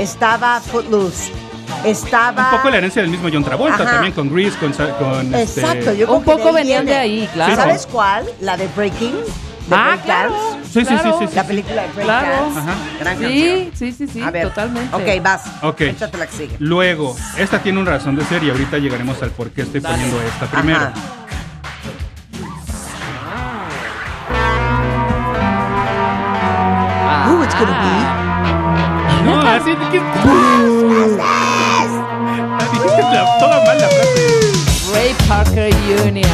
Estaba 0.00 0.60
Footloose, 0.60 1.30
estaba... 1.84 2.50
Un 2.50 2.56
poco 2.56 2.70
la 2.70 2.78
herencia 2.78 3.02
del 3.02 3.10
mismo 3.10 3.28
John 3.32 3.44
Travolta, 3.44 3.82
Ajá. 3.82 3.92
también 3.92 4.12
con 4.14 4.32
Grease, 4.32 4.56
con... 4.58 4.72
con 4.72 5.34
este- 5.34 5.60
Exacto, 5.60 5.92
yo 5.92 6.10
Un 6.12 6.22
creo 6.22 6.36
que 6.36 6.42
poco 6.42 6.52
venían 6.54 6.84
viene. 6.84 6.90
de 6.92 6.96
ahí, 6.98 7.28
claro. 7.32 7.56
¿Sabes 7.56 7.86
cuál? 7.86 8.24
La 8.40 8.56
de 8.56 8.68
Breaking. 8.74 9.12
de 9.12 9.74
Ah, 9.74 9.84
Break 9.90 10.04
claro. 10.04 10.30
Dance. 10.32 10.64
Sí, 10.72 10.84
sí, 10.84 10.96
sí, 10.96 11.10
sí, 11.18 11.26
sí. 11.28 11.34
La 11.34 11.44
película 11.44 11.82
de 11.82 11.88
Break 11.88 12.04
Claro. 12.06 12.28
Dance. 12.28 12.58
Ajá. 12.60 12.74
Gran 13.00 13.18
Sí, 13.18 13.70
sí, 13.74 13.92
sí, 13.92 14.06
sí, 14.06 14.22
A 14.22 14.30
ver, 14.30 14.48
totalmente. 14.48 14.94
Ok, 14.94 15.22
vas. 15.22 15.42
Ok. 15.62 15.80
Échate 15.82 16.18
la 16.18 16.26
que 16.26 16.36
sigue. 16.36 16.56
Luego, 16.60 17.16
esta 17.36 17.58
tiene 17.60 17.80
una 17.80 17.90
razón 17.92 18.14
de 18.16 18.24
ser 18.26 18.42
y 18.44 18.50
ahorita 18.50 18.78
llegaremos 18.78 19.20
al 19.22 19.30
por 19.30 19.50
qué 19.50 19.62
estoy 19.62 19.80
Dale. 19.80 19.96
poniendo 19.96 20.22
esta 20.22 20.46
primero. 20.46 20.78
Ajá. 20.78 20.92
No, 29.66 29.72
así 29.72 29.84
de 29.84 29.90
que... 29.90 29.98
Dijiste 32.72 33.02
la- 33.02 33.38
toda 33.40 33.64
mal 33.64 33.78
la 33.80 33.88
frase. 33.88 34.22
Ray 34.94 35.12
Parker 35.26 35.74
Jr. 35.74 36.24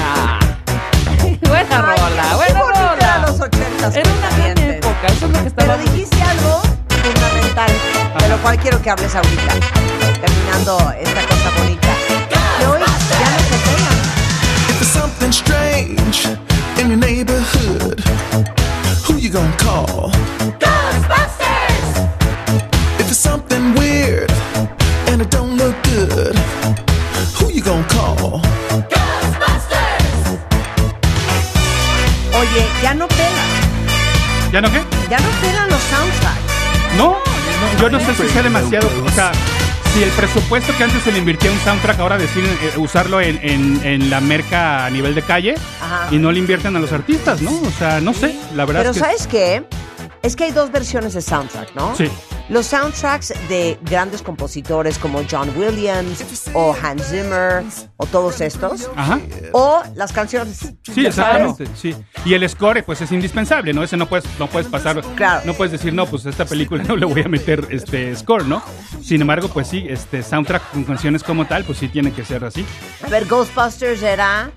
buena 1.49 1.81
rola, 1.81 2.37
buena 2.37 2.61
rola. 2.61 3.25
los 3.27 3.41
ochentas. 3.41 3.97
Era 3.97 4.11
una 4.11 4.31
gran 4.37 4.59
época, 4.59 5.07
eso 5.07 5.27
es 5.27 5.33
lo 5.33 5.41
que 5.41 5.47
estaba 5.49 5.77
Pero 5.77 5.91
dijiste 5.91 6.23
algo 6.23 6.61
fundamental, 7.03 7.71
de 8.21 8.29
lo 8.29 8.37
cual 8.43 8.59
quiero 8.59 8.83
que 8.83 8.91
hables 8.91 9.15
ahorita, 9.15 9.55
terminando 10.21 10.93
esta 11.01 11.23
cosa 11.23 11.51
bonita. 11.57 11.89
Que 12.59 12.67
hoy 12.67 12.81
ya 12.81 12.87
no 12.87 13.39
se 13.49 13.57
pegan. 13.65 13.99
If 14.69 14.79
there's 14.79 14.93
something 14.93 15.33
strange 15.33 16.29
in 16.79 16.89
your 16.91 16.99
neighborhood, 16.99 18.03
who 19.09 19.17
you 19.17 19.31
gonna 19.31 19.57
call? 19.57 20.11
Ghostbusters! 20.61 21.42
Oye, 32.43 32.67
ya 32.83 32.93
no 32.95 33.07
pelan, 33.07 34.51
¿Ya 34.53 34.61
no 34.61 34.69
qué? 34.71 34.83
ya 35.09 35.19
no 35.19 35.29
pelan 35.41 35.69
los 35.71 35.81
soundtracks. 35.81 36.41
No, 36.99 37.17
yo 37.81 37.89
no 37.89 38.01
sé 38.01 38.15
si 38.15 38.29
sea 38.29 38.43
demasiado. 38.43 38.91
O 39.07 39.11
sea, 39.11 39.31
si 39.95 40.03
el 40.03 40.11
presupuesto 40.11 40.77
que 40.77 40.83
antes 40.85 41.03
se 41.05 41.13
le 41.13 41.19
invirtió 41.19 41.51
a 41.51 41.55
un 41.55 41.61
soundtrack, 41.61 42.01
ahora 42.01 42.19
deciden 42.19 42.51
eh, 42.63 42.73
usarlo 42.79 43.21
en, 43.21 43.39
en- 43.43 43.81
en 43.85 44.11
la 44.11 44.21
merca 44.21 44.85
a 44.87 44.91
nivel 44.91 45.15
de 45.15 45.23
calle 45.23 45.55
Ajá. 45.81 46.09
y 46.11 46.19
no 46.19 46.33
le 46.33 46.41
invierten 46.41 46.75
a 46.77 46.81
los 46.81 46.93
artistas, 46.93 47.41
¿no? 47.43 47.53
O 47.53 47.71
sea, 47.79 48.01
no 48.01 48.13
sé, 48.13 48.35
la 48.55 48.65
verdad 48.65 48.81
Pero 48.81 48.91
es 48.91 48.97
que. 48.97 49.01
¿sabes 49.05 49.27
qué? 49.29 49.65
Es 50.23 50.35
que 50.37 50.45
hay 50.45 50.51
dos 50.53 50.71
versiones 50.73 51.15
de 51.15 51.23
soundtrack, 51.23 51.75
¿no? 51.77 51.95
Sí. 51.97 52.09
Los 52.49 52.67
soundtracks 52.67 53.33
de 53.49 53.79
grandes 53.83 54.21
compositores 54.21 54.99
como 54.99 55.23
John 55.31 55.51
Williams 55.57 56.51
o 56.53 56.75
Hans 56.83 57.09
Zimmer 57.09 57.63
o 57.97 58.05
todos 58.07 58.41
estos. 58.41 58.91
Ajá. 58.95 59.21
O 59.53 59.83
las 59.95 60.13
canciones. 60.13 60.75
Sí, 60.83 61.07
exactamente, 61.07 61.67
sí. 61.75 61.95
Y 62.25 62.35
el 62.35 62.47
score, 62.49 62.83
pues 62.85 63.01
es 63.01 63.11
indispensable, 63.13 63.73
¿no? 63.73 63.83
Ese 63.83 63.97
no 63.97 64.07
puedes, 64.09 64.25
no 64.39 64.49
puedes 64.49 64.69
pasar, 64.69 65.01
Claro. 65.15 65.43
no 65.47 65.55
puedes 65.55 65.73
decir, 65.73 65.95
no, 65.95 66.05
pues 66.07 66.27
a 66.27 66.31
esta 66.31 66.45
película 66.45 66.83
no 66.89 66.97
le 66.97 67.07
voy 67.07 67.23
a 67.23 67.29
meter 67.29 67.67
este 67.71 68.15
score, 68.17 68.45
¿no? 68.45 68.63
Sin 69.03 69.21
embargo, 69.21 69.49
pues 69.49 69.69
sí, 69.69 69.87
este 69.89 70.23
soundtrack 70.23 70.73
con 70.73 70.85
canciones 70.85 71.23
como 71.23 71.47
tal, 71.47 71.65
pues 71.65 71.79
sí 71.79 71.89
tiene 71.89 72.13
que 72.13 72.25
ser 72.25 72.45
así. 72.45 72.67
A 73.05 73.09
ver, 73.09 73.27
Ghostbusters 73.27 74.03
era 74.03 74.51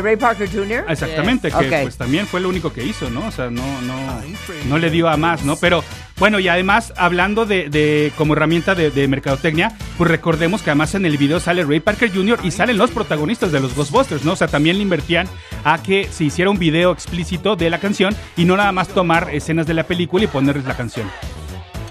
Ray 0.00 0.16
Parker 0.16 0.48
Jr. 0.50 0.84
Exactamente, 0.88 1.50
que 1.50 1.78
pues 1.82 1.96
también 1.96 2.26
fue 2.26 2.40
lo 2.40 2.48
único 2.48 2.72
que 2.72 2.84
hizo, 2.84 3.10
¿no? 3.10 3.26
O 3.26 3.30
sea, 3.30 3.50
no, 3.50 3.82
no, 3.82 4.22
no 4.68 4.78
le 4.78 4.90
dio 4.90 5.08
a 5.08 5.16
más, 5.16 5.44
¿no? 5.44 5.56
Pero 5.56 5.84
bueno, 6.18 6.38
y 6.38 6.48
además, 6.48 6.92
hablando 6.96 7.46
de, 7.46 7.68
de 7.68 8.12
como 8.16 8.34
herramienta 8.34 8.74
de, 8.74 8.90
de 8.90 9.08
mercadotecnia, 9.08 9.76
pues 9.98 10.10
recordemos 10.10 10.62
que 10.62 10.70
además 10.70 10.94
en 10.94 11.04
el 11.04 11.16
video 11.16 11.40
sale 11.40 11.64
Ray 11.64 11.80
Parker 11.80 12.12
Jr. 12.12 12.38
y 12.44 12.50
salen 12.50 12.78
los 12.78 12.90
protagonistas 12.90 13.52
de 13.52 13.60
los 13.60 13.74
Ghostbusters, 13.74 14.24
¿no? 14.24 14.32
O 14.32 14.36
sea, 14.36 14.48
también 14.48 14.76
le 14.76 14.82
invertían 14.82 15.28
a 15.64 15.82
que 15.82 16.08
se 16.10 16.24
hiciera 16.24 16.50
un 16.50 16.58
video 16.58 16.92
explícito 16.92 17.56
de 17.56 17.70
la 17.70 17.78
canción 17.78 18.16
y 18.36 18.44
no 18.44 18.56
nada 18.56 18.72
más 18.72 18.88
tomar 18.88 19.34
escenas 19.34 19.66
de 19.66 19.74
la 19.74 19.84
película 19.84 20.24
y 20.24 20.26
ponerles 20.28 20.64
la 20.64 20.76
canción. 20.76 21.10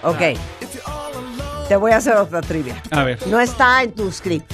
Ok. 0.04 0.38
Te 1.68 1.76
voy 1.76 1.92
a 1.92 1.98
hacer 1.98 2.16
otra 2.16 2.42
trivia. 2.42 2.82
A 2.92 3.04
ver. 3.04 3.20
No 3.28 3.40
está 3.40 3.84
en 3.84 3.92
tu 3.94 4.12
script. 4.12 4.52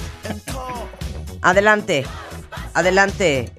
Adelante. 1.42 2.04
Adelante. 2.74 3.52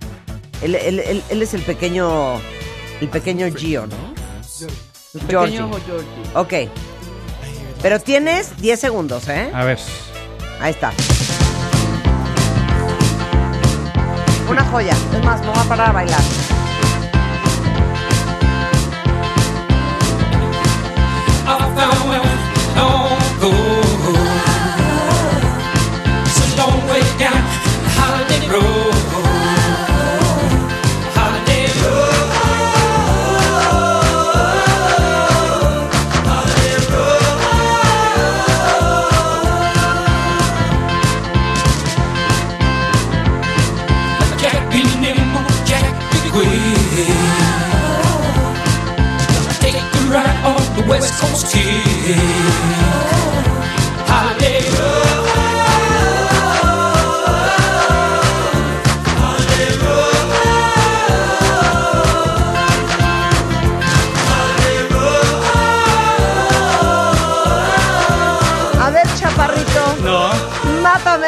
Él, 0.61 0.75
él- 0.75 0.99
él- 0.99 1.23
él 1.29 1.41
es 1.41 1.53
el 1.53 1.61
pequeño. 1.61 2.39
El 3.01 3.07
pequeño 3.09 3.47
Gio, 3.55 3.87
¿no? 3.87 3.95
Pequeño 5.27 5.69
Georgie. 5.85 6.33
Ok. 6.35 6.53
Pero 7.81 7.99
tienes 7.99 8.57
10 8.61 8.79
segundos, 8.79 9.27
¿eh? 9.29 9.49
A 9.53 9.63
ver. 9.63 9.79
Ahí 10.59 10.71
está. 10.71 10.91
Una 14.49 14.65
joya. 14.65 14.93
Es 15.15 15.23
más, 15.23 15.39
me 15.41 15.47
voy 15.47 15.59
a 15.59 15.63
parar 15.63 15.89
a 15.89 15.93
bailar. 15.93 16.21
I 21.51 21.57
found 21.75 22.09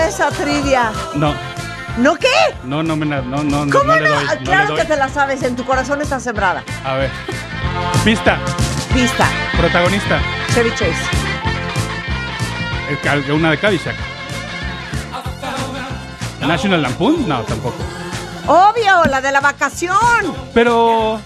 esa 0.07 0.29
trivia. 0.31 0.91
no, 1.15 1.33
¿No 1.97 2.15
qué? 2.15 2.27
no, 2.63 2.83
no 2.83 2.95
me 2.95 3.05
la- 3.05 3.21
no, 3.21 3.43
no, 3.43 3.65
no, 3.65 3.71
¿Cómo 3.71 3.83
no 3.85 3.95
no? 3.95 4.01
le 4.01 4.09
doy. 4.09 4.25
No 4.25 4.43
claro 4.43 4.69
le 4.69 4.75
que 4.75 4.81
doy. 4.81 4.87
te 4.87 4.95
la 4.97 5.09
sabes. 5.09 5.43
En 5.43 5.55
tu 5.55 5.65
corazón 5.65 6.01
está 6.01 6.19
sembrada. 6.19 6.63
A 6.85 6.95
ver. 6.95 7.11
Pista, 8.03 8.37
Protagonista. 8.91 10.21
Chevy 10.53 10.69
Chase. 10.71 10.93
El 12.89 13.31
una 13.31 13.51
de 13.51 13.57
Caddyshack. 13.57 13.95
National 16.41 16.81
Lampoon, 16.81 17.25
no, 17.25 17.41
tampoco. 17.43 17.77
Obvio, 18.47 19.05
la 19.05 19.21
de 19.21 19.31
la 19.31 19.39
vacación. 19.39 19.95
Pero. 20.53 21.21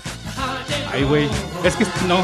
Ay, 0.94 1.04
güey. 1.06 1.28
Es 1.64 1.76
que 1.76 1.88
no. 2.08 2.20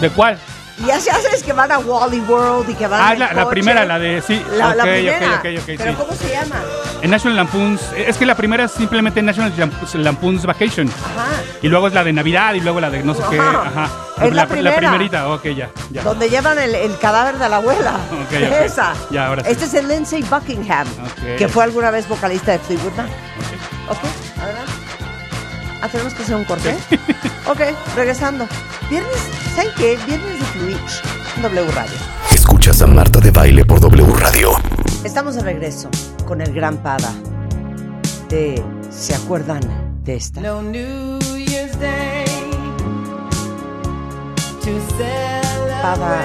¿De 0.00 0.10
cuál? 0.10 0.38
Y 0.82 0.86
ya 0.86 0.98
sabes 0.98 1.42
que 1.42 1.52
van 1.52 1.70
a 1.70 1.78
Wally 1.78 2.20
World 2.20 2.70
y 2.70 2.74
que 2.74 2.86
van 2.86 3.00
Ah, 3.02 3.12
en 3.12 3.18
la, 3.18 3.32
la 3.34 3.48
primera, 3.50 3.84
la 3.84 3.98
de. 3.98 4.22
Sí. 4.22 4.42
La, 4.52 4.74
la 4.74 4.84
ok, 4.84 4.88
ok, 4.88 4.94
primera. 4.94 5.34
ok, 5.34 5.44
ok, 5.58 5.64
Pero 5.66 5.90
sí. 5.90 5.96
¿cómo 5.98 6.12
se 6.14 6.30
llama? 6.30 6.56
En 7.02 7.10
National 7.10 7.36
Lampoon's. 7.36 7.82
Es 7.94 8.16
que 8.16 8.24
la 8.24 8.34
primera 8.34 8.64
es 8.64 8.70
simplemente 8.72 9.20
National 9.22 9.52
Lamp- 9.58 9.94
Lampoon's 9.94 10.46
Vacation. 10.46 10.88
Ajá. 10.88 11.26
Y 11.60 11.68
luego 11.68 11.86
es 11.88 11.92
la 11.92 12.02
de 12.02 12.12
Navidad 12.14 12.54
y 12.54 12.60
luego 12.60 12.80
la 12.80 12.88
de 12.88 13.02
no 13.02 13.12
sé 13.14 13.22
qué. 13.28 13.38
Ajá. 13.38 13.90
Es 14.22 14.32
la 14.32 14.46
primera. 14.46 14.76
primerita, 14.76 15.28
ok, 15.28 15.44
ya. 15.48 15.68
ya. 15.90 16.02
Donde 16.02 16.30
llevan 16.30 16.58
el, 16.58 16.74
el 16.74 16.98
cadáver 16.98 17.36
de 17.36 17.48
la 17.48 17.56
abuela. 17.56 17.92
Ok, 18.12 18.32
ok. 18.36 18.52
Esa. 18.64 18.94
Ya, 19.10 19.26
ahora 19.26 19.44
sí. 19.44 19.50
Este 19.50 19.64
es 19.66 19.74
el 19.74 19.86
Lindsay 19.88 20.22
Buckingham, 20.22 20.86
Ok. 20.88 21.36
que 21.36 21.48
fue 21.48 21.64
alguna 21.64 21.90
vez 21.90 22.08
vocalista 22.08 22.52
de 22.52 22.58
Fleetwood 22.58 22.92
Mac. 22.96 23.06
Ok, 23.88 23.98
adelante. 24.40 24.72
Ah, 25.82 25.88
tenemos 25.88 26.14
que 26.14 26.22
hacer 26.22 26.36
un 26.36 26.44
corte. 26.44 26.74
ok, 27.46 27.60
regresando. 27.96 28.46
Viernes, 28.90 29.28
¿saben 29.54 29.70
qué? 29.76 29.98
Viernes 30.06 30.38
de 30.38 30.44
Fluich, 30.46 31.02
en 31.36 31.42
W 31.42 31.70
Radio. 31.72 31.92
Escuchas 32.32 32.82
a 32.82 32.86
Marta 32.86 33.20
de 33.20 33.30
Baile 33.30 33.64
por 33.64 33.80
W 33.80 34.12
Radio. 34.18 34.50
Estamos 35.04 35.36
de 35.36 35.42
regreso 35.42 35.88
con 36.26 36.40
el 36.40 36.52
gran 36.52 36.76
Pada. 36.78 37.12
De, 38.28 38.62
¿Se 38.90 39.14
acuerdan 39.14 39.60
de 40.04 40.16
esta? 40.16 40.40
No 40.40 40.62
New 40.62 41.18
Year's 41.20 41.78
Day 41.78 42.24
to 44.64 44.70
Pada. 45.82 46.22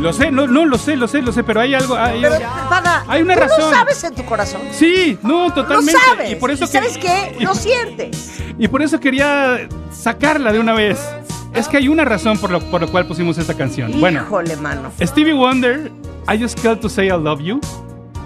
Lo 0.00 0.12
sé, 0.14 0.30
no, 0.30 0.46
no, 0.46 0.64
lo 0.64 0.78
sé, 0.78 0.96
lo 0.96 1.06
sé, 1.06 1.20
lo 1.22 1.30
sé, 1.30 1.44
pero 1.44 1.60
hay 1.60 1.74
algo. 1.74 1.94
Hay, 1.94 2.20
Pero, 2.22 2.36
Pada, 2.70 3.04
Hay 3.06 3.22
una 3.22 3.34
tú 3.34 3.40
razón. 3.40 3.60
lo 3.60 3.70
sabes 3.70 4.02
en 4.04 4.14
tu 4.14 4.24
corazón. 4.24 4.62
Sí, 4.72 5.18
no, 5.22 5.48
Lo 5.48 5.54
totalmente. 5.54 6.00
sabes. 6.08 6.30
Y 6.32 6.34
por 6.36 6.50
eso 6.50 6.64
¿Y 6.64 6.68
sabes 6.68 6.94
que- 6.94 7.00
qué? 7.00 7.36
y- 7.38 7.44
Lo 7.44 7.54
sientes. 7.54 8.30
Y 8.58 8.66
por 8.68 8.82
eso 8.82 8.98
quería 8.98 9.68
sacarla 9.92 10.52
de 10.52 10.58
una 10.58 10.72
vez. 10.72 10.98
Es 11.54 11.68
que 11.68 11.76
hay 11.76 11.88
una 11.88 12.04
razón 12.04 12.38
por 12.38 12.50
lo, 12.50 12.60
por 12.60 12.80
lo 12.80 12.88
cual 12.88 13.06
pusimos 13.06 13.38
esta 13.38 13.54
canción. 13.54 14.00
Bueno, 14.00 14.24
mano. 14.60 14.92
Stevie 15.00 15.32
Wonder, 15.32 15.90
I 16.32 16.40
Just 16.40 16.60
Called 16.60 16.80
to 16.80 16.88
Say 16.88 17.08
I 17.08 17.10
Love 17.10 17.40
You, 17.40 17.60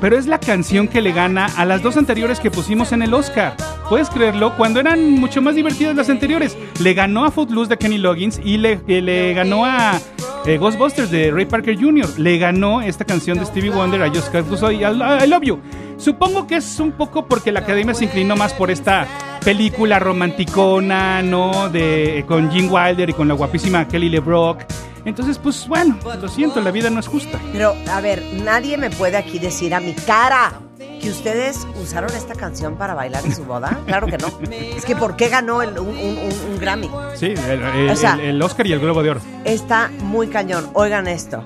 pero 0.01 0.19
es 0.19 0.27
la 0.27 0.39
canción 0.39 0.89
que 0.89 1.01
le 1.01 1.13
gana 1.13 1.47
a 1.57 1.65
las 1.65 1.83
dos 1.83 1.97
anteriores 1.97 2.39
que 2.39 2.51
pusimos 2.51 2.93
en 2.93 3.03
el 3.03 3.15
Oscar. 3.15 3.57
¿Puedes 3.89 4.11
creerlo? 4.11 4.55
Cuando 4.57 4.81
eran 4.81 5.13
mucho 5.13 5.41
más 5.41 5.55
divertidas 5.55 5.97
las 5.97 6.11
anteriores. 6.11 6.57
Le 6.81 6.95
ganó 6.95 7.25
a 7.25 7.31
Footloose 7.31 7.71
de 7.71 7.79
Kenny 7.79 7.99
Loggins 7.99 8.41
y 8.45 8.59
le, 8.59 8.81
eh, 8.87 9.01
le 9.01 9.33
ganó 9.33 9.65
a 9.65 9.99
eh, 10.47 10.59
Ghostbusters 10.59 11.11
de 11.11 11.31
Ray 11.31 11.47
Parker 11.47 11.79
Jr. 11.81 12.19
Le 12.19 12.37
ganó 12.37 12.83
esta 12.83 13.05
canción 13.05 13.39
de 13.39 13.47
Stevie 13.47 13.71
Wonder, 13.71 14.07
I 14.07 14.11
Just 14.15 14.31
Called 14.31 14.47
to 14.49 14.57
Say 14.57 14.83
I 14.83 15.27
Love 15.27 15.43
You. 15.43 15.59
Supongo 15.97 16.47
que 16.47 16.57
es 16.57 16.81
un 16.81 16.93
poco 16.93 17.27
porque 17.27 17.51
la 17.51 17.61
academia 17.61 17.95
se 17.95 18.05
inclinó 18.05 18.37
más 18.37 18.53
por 18.53 18.71
esta 18.71 19.07
película 19.45 19.99
romanticona, 19.99 21.23
¿no? 21.23 21.69
De, 21.69 22.25
con 22.27 22.51
Gene 22.51 22.69
Wilder 22.69 23.11
y 23.11 23.13
con 23.13 23.29
la 23.29 23.35
guapísima 23.35 23.87
Kelly 23.87 24.09
LeBrock. 24.09 24.63
Entonces, 25.05 25.39
pues 25.39 25.69
bueno, 25.69 25.99
lo 26.21 26.29
siento, 26.29 26.61
la 26.63 26.71
vida 26.71 26.89
no 26.89 26.99
es 26.99 27.07
justa. 27.09 27.39
Pero, 27.53 27.75
a 27.93 28.01
ver, 28.01 28.23
nadie 28.43 28.79
me 28.79 28.89
puede 28.91 29.19
aquí 29.19 29.39
decir 29.39 29.75
a 29.75 29.81
mi 29.81 29.93
cara 29.93 30.55
que 30.79 31.11
ustedes 31.11 31.67
usaron 31.83 32.11
esta 32.17 32.35
canción 32.35 32.77
para 32.77 32.95
bailar 32.95 33.23
en 33.27 33.37
su 33.37 33.45
boda. 33.45 33.79
Claro 33.87 34.07
que 34.07 34.17
no. 34.17 34.29
Es 34.51 34.87
que 34.87 34.97
¿por 34.97 35.15
qué 35.17 35.29
ganó 35.29 35.61
el- 35.61 35.79
un, 35.79 35.89
un- 35.89 35.97
un- 36.19 36.53
un 36.53 36.59
Grammy? 36.59 36.91
Sí, 37.15 37.27
el, 37.49 37.63
el- 37.63 37.91
O 37.91 37.97
sea- 37.97 38.15
el- 38.15 38.21
el 38.21 38.43
Oscar 38.43 38.67
y 38.67 38.73
el 38.73 38.81
Globo 38.81 39.03
de 39.03 39.11
Oro. 39.11 39.21
Está 39.45 39.91
muy 40.01 40.29
cañón. 40.29 40.71
Oigan 40.73 41.07
esto. 41.07 41.45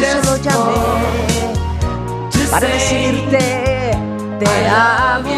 Yo 0.00 0.22
solo 0.22 0.36
llamé 0.42 0.74
para 2.50 2.66
decirte 2.68 3.77
te 4.38 4.68
amo. 4.68 5.28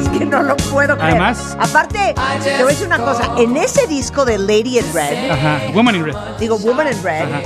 Es 0.00 0.08
que 0.08 0.24
no 0.24 0.42
lo 0.42 0.56
puedo 0.56 0.96
creer. 0.96 1.10
Además- 1.12 1.56
Aparte, 1.58 2.14
te 2.42 2.54
voy 2.62 2.62
a 2.62 2.66
decir 2.66 2.86
una 2.86 2.98
cosa. 2.98 3.32
En 3.36 3.56
ese 3.56 3.86
disco 3.86 4.24
de 4.24 4.38
Lady 4.38 4.78
in 4.78 4.92
Red, 4.94 5.30
Ajá, 5.30 5.60
Woman 5.74 5.96
in 5.96 6.04
Red. 6.06 6.14
digo 6.38 6.56
Woman 6.58 6.86
in 6.88 7.02
Red, 7.02 7.22
Ajá. 7.22 7.40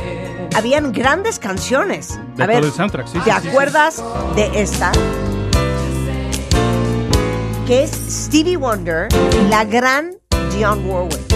habían 0.56 0.92
grandes 0.92 1.38
canciones. 1.38 2.18
De 2.36 2.44
a 2.44 2.46
ver, 2.46 2.58
todo 2.58 2.66
el 2.68 2.72
soundtrack, 2.74 3.06
sí, 3.06 3.18
¿te 3.18 3.24
sí, 3.24 3.30
sí, 3.36 3.42
sí. 3.42 3.48
acuerdas 3.48 4.02
de 4.36 4.60
esta? 4.62 4.92
que 7.66 7.82
es 7.84 7.90
Stevie 7.90 8.58
Wonder 8.58 9.08
y 9.42 9.48
la 9.48 9.64
gran 9.64 10.10
Dionne 10.54 10.84
Warwick. 10.86 11.34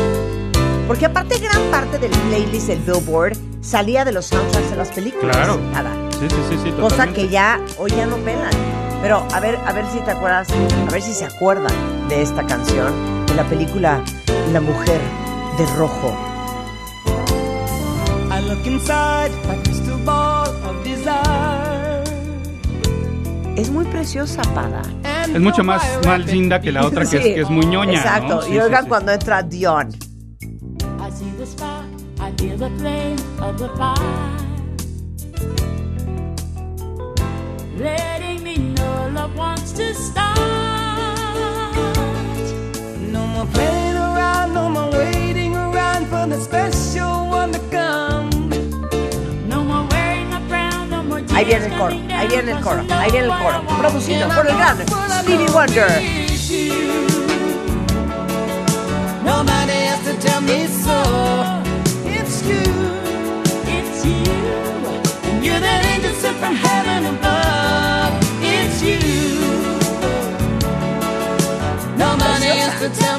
Porque 0.87 1.07
aparte 1.07 1.39
gran 1.39 1.63
parte 1.71 1.99
del 1.99 2.11
playlist 2.11 2.67
del 2.69 2.81
Billboard 2.81 3.35
salía 3.63 4.05
de 4.05 4.13
los 4.13 4.27
soundtracks 4.27 4.71
de 4.71 4.77
las 4.77 4.89
películas. 4.91 5.35
Claro. 5.37 5.59
Nada. 5.73 5.91
Sí, 6.21 6.27
sí, 6.29 6.37
sí, 6.51 6.59
sí, 6.65 6.71
Cosa 6.73 6.89
totalmente. 6.91 7.21
que 7.23 7.29
ya 7.29 7.59
hoy 7.79 7.91
ya 7.93 8.05
no 8.05 8.17
pelan. 8.17 8.51
Pero 9.03 9.27
a 9.33 9.41
ver, 9.41 9.59
a 9.67 9.73
ver 9.73 9.87
si 9.87 10.01
te 10.01 10.11
acuerdas, 10.11 10.49
a 10.51 10.91
ver 10.91 11.03
si 11.03 11.13
se 11.13 11.25
acuerdan 11.25 11.73
de 12.09 12.23
esta 12.23 12.45
canción 12.47 13.27
de 13.27 13.35
la 13.35 13.45
película 13.45 14.03
La 14.53 14.61
mujer 14.61 15.01
de 15.57 15.67
rojo. 15.77 16.17
I 18.31 18.41
look 18.49 18.67
inside 18.67 19.31
my 19.47 19.57
crystal 19.63 19.99
ball 20.05 20.49
of 20.65 20.85
desire. 20.85 22.05
Es 23.57 23.71
muy 23.71 23.85
preciosa, 23.87 24.43
Pada. 24.55 24.83
Es 25.35 25.41
mucho 25.41 25.65
más, 25.65 25.83
más 26.07 26.25
linda 26.27 26.61
que 26.61 26.71
la 26.71 26.87
otra 26.87 27.05
que, 27.05 27.17
es, 27.17 27.23
Sí, 27.25 27.35
que 27.35 27.41
es 27.41 27.51
muy 27.51 27.67
ñoña. 27.67 27.99
Exacto. 27.99 28.37
¿no? 28.37 28.43
Sí, 28.43 28.53
y 28.55 28.61
oigan 28.61 28.85
sí. 28.85 28.89
cuando 28.89 29.13
entra 29.13 29.43
Dion. 29.43 29.89
I 29.91 31.11
see 31.11 31.31
the 31.37 31.45
spark, 31.45 31.87
I 32.21 32.33
feel 32.41 32.57
the 32.57 32.71
flame 32.79 33.17
of 33.41 33.59
the 33.59 33.69
fire. 33.77 34.39
Letting 37.79 38.45
me 38.45 38.57
know 38.57 38.68
love 39.19 39.37
wants 39.37 39.73
to 39.73 39.87
start. 39.95 40.39
No 43.17 43.23
more 43.35 43.47
playing 43.57 43.97
around, 44.09 44.49
no 44.55 44.65
more 44.77 44.91
waiting 45.01 45.53
around 45.57 46.03
for 46.13 46.25
the 46.33 46.39
special 46.49 47.15
one 47.41 47.51
to 47.57 47.61
come. 47.77 48.31
No 49.53 49.59
more 49.71 49.85
wearing 49.93 50.31
a 50.39 50.41
frown, 50.49 50.91
no 50.91 51.03
more 51.03 51.21
Ahí 51.37 51.45
viene 51.51 51.67
el 51.71 51.75
coro, 51.81 51.95
ahí 52.19 52.27
viene 52.29 52.51
el 52.53 52.61
coro, 52.67 52.81
ahí 53.01 53.11
viene 53.11 53.29
el 53.33 53.39
coro. 53.43 53.59
Producido 53.81 54.29
por 54.37 54.47
el 54.51 54.57
gran 54.57 54.77
Stevie 55.23 55.51
Wonder. 55.57 55.89
Nobody 59.31 59.79
has 59.91 60.01
to 60.09 60.15
tell 60.27 60.41
me 60.51 60.59
so. 60.85 60.99
It's 62.17 62.37
you, 62.49 62.65
It's 63.77 63.99
you. 64.11 64.33
and 65.29 65.45
you're 65.45 65.61
that 65.67 65.81
angel 65.93 66.13
sent 66.23 66.37
from 66.43 66.55
heaven 66.55 67.03
above. 67.15 67.38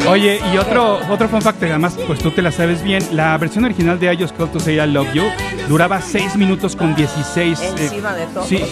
Oye, 0.07 0.39
y 0.53 0.57
otro, 0.57 0.99
otro 1.09 1.27
fun 1.29 1.41
fact, 1.41 1.61
además, 1.63 1.95
pues 2.07 2.19
tú 2.19 2.31
te 2.31 2.41
la 2.41 2.51
sabes 2.51 2.81
bien. 2.83 3.03
La 3.11 3.37
versión 3.37 3.65
original 3.65 3.99
de 3.99 4.13
I 4.13 4.17
Just 4.17 4.35
Called 4.35 4.51
to 4.51 4.59
Say 4.59 4.79
I 4.79 4.87
Love 4.87 5.13
You 5.13 5.23
duraba 5.67 6.01
6 6.01 6.35
minutos 6.35 6.75
con 6.75 6.95
16. 6.95 7.59
eh, 7.61 7.73
Encima 7.77 8.13
de 8.13 8.25
todo. 8.27 8.43
Sí. 8.45 8.63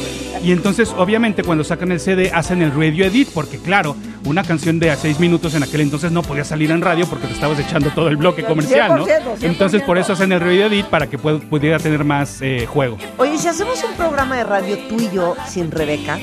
Y 0.44 0.52
entonces, 0.52 0.94
obviamente, 0.98 1.44
cuando 1.44 1.64
sacan 1.64 1.92
el 1.92 2.00
CD, 2.00 2.32
hacen 2.34 2.62
el 2.62 2.72
radio 2.72 3.06
edit, 3.06 3.30
porque 3.34 3.58
claro, 3.60 3.96
una 4.26 4.44
canción 4.44 4.80
de 4.80 4.90
a 4.92 4.96
6 4.96 5.20
minutos 5.20 5.54
en 5.56 5.64
aquel 5.64 5.82
entonces 5.82 6.12
no 6.12 6.22
podía 6.24 6.44
salir 6.44 6.72
en 6.72 6.82
radio 6.82 7.06
porque 7.08 7.28
te 7.28 7.34
estabas 7.34 7.60
echando 7.60 7.90
todo 7.92 8.08
el 8.08 8.18
bloque 8.18 8.44
comercial, 8.44 8.96
¿no? 8.98 9.06
100%, 9.06 9.10
100%. 9.40 9.44
Entonces, 9.44 9.82
por 9.84 9.98
eso 9.98 10.14
hacen 10.14 10.32
el 10.32 10.40
radio 10.40 10.66
edit 10.68 10.86
para 10.88 11.08
que 11.08 11.20
pu- 11.20 11.40
pudiera 11.50 11.78
tener 11.80 12.04
más 12.04 12.40
eh, 12.42 12.66
juego. 12.68 12.98
Oye, 13.18 13.38
si 13.38 13.48
hacemos 13.48 13.84
un 13.84 13.96
programa 13.96 14.38
de 14.38 14.44
radio 14.44 14.78
tú 14.90 14.96
y 15.00 15.10
yo 15.14 15.36
sin 15.48 15.70
Rebeca, 15.72 16.18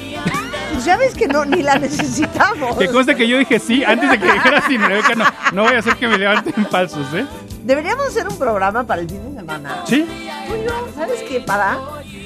pues 0.74 0.84
ya 0.84 0.96
ves 0.96 1.14
que 1.14 1.26
no, 1.28 1.44
ni 1.44 1.62
la 1.62 1.78
necesitamos. 1.78 2.76
Que 2.76 2.88
conste 2.88 3.14
que 3.16 3.26
yo 3.28 3.38
dije 3.38 3.58
sí 3.58 3.82
antes 3.84 4.10
de 4.10 4.18
que 4.18 4.32
dijera 4.32 4.66
sin 4.66 4.80
Rebeca, 4.82 5.14
no, 5.14 5.24
no 5.52 5.62
voy 5.64 5.74
a 5.74 5.78
hacer 5.78 5.96
que 5.96 6.06
me 6.08 6.18
levanten 6.18 6.66
falsos, 6.70 7.06
¿eh? 7.14 7.24
Deberíamos 7.62 8.06
hacer 8.08 8.28
un 8.28 8.36
programa 8.38 8.84
para 8.84 9.00
el 9.00 9.08
fin 9.08 9.32
de 9.34 9.40
semana. 9.40 9.82
Sí, 9.86 10.06
y 10.06 10.64
yo, 10.66 10.86
¿sabes 10.94 11.22
qué? 11.22 11.40
Para, 11.40 11.78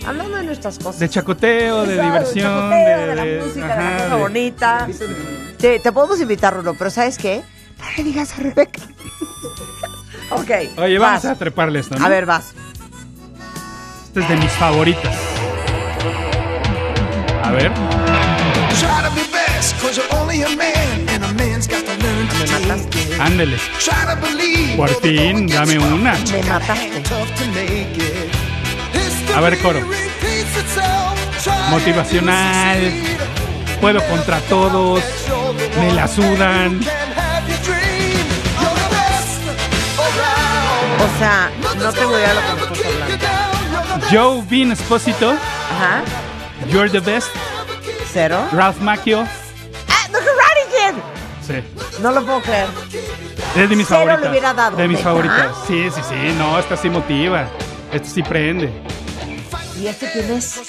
hablando 0.07 0.37
de 0.39 0.43
nuestras 0.45 0.79
cosas. 0.79 0.99
de 0.99 1.09
chacoteo, 1.09 1.87
de 1.87 1.95
Exacto, 1.95 2.13
diversión, 2.13 2.53
chacoteo, 2.53 3.07
de, 3.07 3.15
la 3.15 3.25
de- 3.25 3.41
música, 3.45 3.67
de 3.77 3.83
la 3.85 3.97
cosa 4.05 4.17
de- 4.17 4.21
bonita. 4.23 4.89
Te, 5.59 5.79
te 5.79 5.93
podemos 5.93 6.21
invitar, 6.21 6.55
Rulo, 6.55 6.75
pero 6.77 6.91
¿sabes 6.91 7.19
qué? 7.19 7.43
Para 7.79 7.93
que 7.95 8.03
digas 8.03 8.33
a 8.33 8.43
Rebeca. 8.43 8.81
ok. 10.31 10.51
Oye, 10.79 10.99
vamos 10.99 11.23
vas. 11.23 11.33
a 11.33 11.35
treparle 11.37 11.79
esto, 11.81 11.97
¿no? 11.97 12.05
A 12.05 12.09
ver, 12.09 12.27
vas. 12.27 12.53
Esta 14.09 14.21
es 14.21 14.29
de 14.29 14.37
mis 14.37 14.51
favoritas. 14.53 15.15
A 17.45 17.51
ver. 17.53 17.71
Ándele. 23.21 23.57
Try 23.79 23.93
to 24.07 24.21
believe. 24.21 24.77
Por 24.77 24.89
fin, 25.01 25.47
dame 25.47 25.79
una. 25.79 26.13
Me 26.13 26.43
mataste. 26.43 27.01
tough 27.03 27.29
to 27.37 27.47
make 27.49 27.97
it. 27.97 28.33
History 28.95 29.35
A 29.35 29.41
ver, 29.41 29.59
coro. 29.59 29.81
Motivacional. 31.71 32.93
Puedo 33.81 34.03
contra 34.09 34.41
todos. 34.43 35.03
Me 35.79 35.93
la 35.93 36.07
sudan. 36.09 36.81
O 40.99 41.19
sea, 41.19 41.51
no 41.77 41.93
tengo 41.93 42.17
idea 42.17 42.29
de 42.29 42.35
lo 42.35 42.41
que 42.41 42.55
me 42.55 43.15
estás 43.15 43.31
hablando. 43.75 44.07
Joe 44.11 44.43
Bean 44.49 44.73
Esposito, 44.73 45.33
Ajá. 45.33 46.03
You're 46.71 46.89
the 46.89 47.01
Best. 47.01 47.29
Cero. 48.13 48.47
Ralph 48.53 48.79
Macchio. 48.81 49.21
¡Ah, 49.89 50.07
The 50.07 50.13
Karate 50.13 50.95
Kid! 50.95 51.03
Sí. 51.47 52.01
No 52.03 52.13
lo 52.13 52.25
puedo 52.25 52.41
creer. 52.43 52.67
Es 53.57 53.69
de 53.71 53.77
mis 53.77 53.87
Cero 53.89 54.01
le 54.01 54.07
favoritas. 54.07 54.31
hubiera 54.31 54.55
dado, 54.55 54.77
De 54.77 54.89
mis 54.89 54.99
¿neta? 54.99 55.09
favoritas. 55.11 55.47
Sí, 55.67 55.89
sí, 55.95 56.01
sí. 56.09 56.35
No, 56.39 56.59
esta 56.59 56.77
sí 56.77 56.89
motiva. 56.91 57.49
Esta 57.93 58.09
sí 58.09 58.23
prende. 58.23 58.71
¿Y 59.79 59.87
este 59.87 60.11
quién 60.13 60.31
es? 60.33 60.61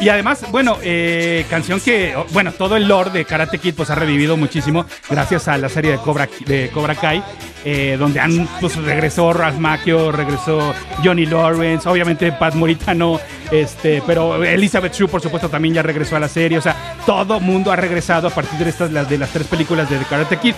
Y 0.00 0.08
además, 0.08 0.44
bueno, 0.50 0.78
eh, 0.82 1.44
canción 1.50 1.78
que, 1.78 2.14
bueno, 2.32 2.52
todo 2.52 2.76
el 2.76 2.88
lore 2.88 3.10
de 3.10 3.24
Karate 3.26 3.58
Kid 3.58 3.74
pues 3.74 3.90
ha 3.90 3.94
revivido 3.94 4.36
muchísimo 4.38 4.86
gracias 5.10 5.46
a 5.46 5.58
la 5.58 5.68
serie 5.68 5.92
de 5.92 5.98
Cobra, 5.98 6.26
de 6.46 6.70
Cobra 6.72 6.94
Kai, 6.94 7.22
eh, 7.66 7.96
donde 7.98 8.18
han, 8.18 8.48
pues 8.60 8.76
regresó 8.76 9.34
Ralph 9.34 9.58
Macchio, 9.58 10.10
regresó 10.10 10.72
Johnny 11.04 11.26
Lawrence, 11.26 11.86
obviamente 11.86 12.32
Pat 12.32 12.54
Moritano, 12.54 13.20
este, 13.50 14.02
pero 14.06 14.42
Elizabeth 14.42 14.94
Shue, 14.94 15.06
por 15.06 15.20
supuesto, 15.20 15.50
también 15.50 15.74
ya 15.74 15.82
regresó 15.82 16.16
a 16.16 16.20
la 16.20 16.28
serie, 16.28 16.56
o 16.56 16.62
sea, 16.62 16.96
todo 17.04 17.38
mundo 17.38 17.70
ha 17.70 17.76
regresado 17.76 18.28
a 18.28 18.30
partir 18.30 18.58
de 18.58 18.70
estas, 18.70 18.90
las, 18.90 19.06
de 19.06 19.18
las 19.18 19.28
tres 19.30 19.46
películas 19.48 19.90
de 19.90 19.98
Karate 19.98 20.38
Kid. 20.38 20.54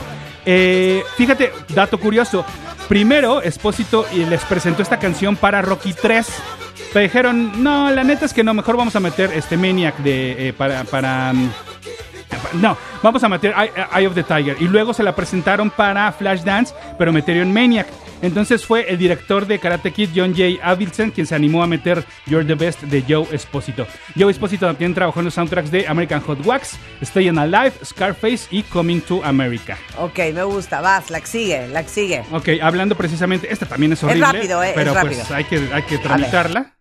Eh, 0.46 1.02
fíjate, 1.16 1.52
dato 1.74 1.98
curioso. 1.98 2.44
Primero, 2.88 3.42
Espósito 3.42 4.06
les 4.14 4.44
presentó 4.44 4.82
esta 4.82 4.98
canción 4.98 5.36
para 5.36 5.62
Rocky 5.62 5.94
3. 5.94 6.26
Pero 6.92 7.02
dijeron, 7.02 7.62
no, 7.62 7.90
la 7.90 8.04
neta 8.04 8.26
es 8.26 8.32
que 8.32 8.44
no, 8.44 8.54
mejor 8.54 8.76
vamos 8.76 8.96
a 8.96 9.00
meter 9.00 9.30
este 9.32 9.56
Maniac 9.56 9.96
de, 9.98 10.48
eh, 10.48 10.52
para... 10.52 10.84
para 10.84 11.32
mm, 11.32 11.50
no, 12.54 12.76
vamos 13.02 13.22
a 13.24 13.28
meter 13.28 13.54
Eye, 13.56 13.70
Eye 13.94 14.06
of 14.06 14.14
the 14.14 14.22
Tiger. 14.22 14.56
Y 14.60 14.68
luego 14.68 14.92
se 14.94 15.02
la 15.02 15.14
presentaron 15.14 15.70
para 15.70 16.10
Flashdance, 16.12 16.74
pero 16.98 17.12
metieron 17.12 17.52
Maniac. 17.52 17.86
Entonces 18.22 18.64
fue 18.64 18.88
el 18.88 18.98
director 18.98 19.46
de 19.46 19.58
Karate 19.58 19.90
Kid, 19.90 20.10
John 20.14 20.32
J. 20.32 20.64
Avildsen, 20.64 21.10
quien 21.10 21.26
se 21.26 21.34
animó 21.34 21.60
a 21.62 21.66
meter 21.66 22.04
You're 22.26 22.46
the 22.46 22.54
Best 22.54 22.82
de 22.82 23.02
Joe 23.06 23.26
Esposito. 23.32 23.84
Joe 24.16 24.30
Esposito 24.30 24.64
también 24.66 24.94
trabajó 24.94 25.18
en 25.18 25.24
los 25.24 25.34
soundtracks 25.34 25.72
de 25.72 25.88
American 25.88 26.20
Hot 26.20 26.46
Wax, 26.46 26.78
Stayin' 27.00 27.36
Alive, 27.36 27.72
Scarface 27.84 28.46
y 28.52 28.62
Coming 28.62 29.00
to 29.00 29.24
America. 29.24 29.76
Ok, 29.98 30.20
me 30.32 30.44
gusta. 30.44 30.80
Vas, 30.80 31.10
la 31.10 31.20
que 31.20 31.26
sigue, 31.26 31.66
la 31.66 31.82
que 31.82 31.88
sigue. 31.88 32.22
Ok, 32.30 32.48
hablando 32.62 32.94
precisamente, 32.94 33.52
esta 33.52 33.66
también 33.66 33.92
es 33.92 34.02
horrible. 34.04 34.24
rápido, 34.24 34.62
eh, 34.62 34.68
es 34.68 34.74
Pero 34.76 34.94
rápido. 34.94 35.14
pues 35.16 35.30
hay 35.32 35.44
que, 35.44 35.68
hay 35.72 35.82
que 35.82 35.98
tramitarla. 35.98 36.76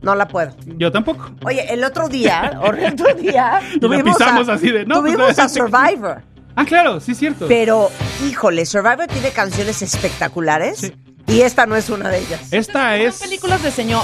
No 0.00 0.14
la 0.14 0.28
puedo. 0.28 0.54
Yo 0.78 0.90
tampoco. 0.92 1.30
Oye, 1.44 1.72
el 1.72 1.82
otro 1.84 2.08
día, 2.08 2.58
o 2.62 2.72
el 2.72 2.92
otro 2.92 3.14
día, 3.14 3.60
tuvimos, 3.80 4.16
pisamos 4.16 4.48
a, 4.48 4.54
así 4.54 4.70
de, 4.70 4.86
no, 4.86 5.00
pues, 5.00 5.12
tuvimos 5.14 5.38
a. 5.38 5.48
Survivor. 5.48 6.22
Ah, 6.54 6.64
claro, 6.64 6.98
sí 7.00 7.12
es 7.12 7.18
cierto. 7.18 7.46
Pero, 7.46 7.90
híjole, 8.28 8.66
Survivor 8.66 9.06
tiene 9.06 9.30
canciones 9.30 9.80
espectaculares 9.82 10.78
Sí. 10.78 10.92
y 11.28 11.42
esta 11.42 11.66
no 11.66 11.76
es 11.76 11.88
una 11.88 12.08
de 12.08 12.18
ellas. 12.18 12.52
Esta 12.52 12.96
es... 12.96 13.20
Películas 13.20 13.62
de 13.62 13.70
señor. 13.70 14.02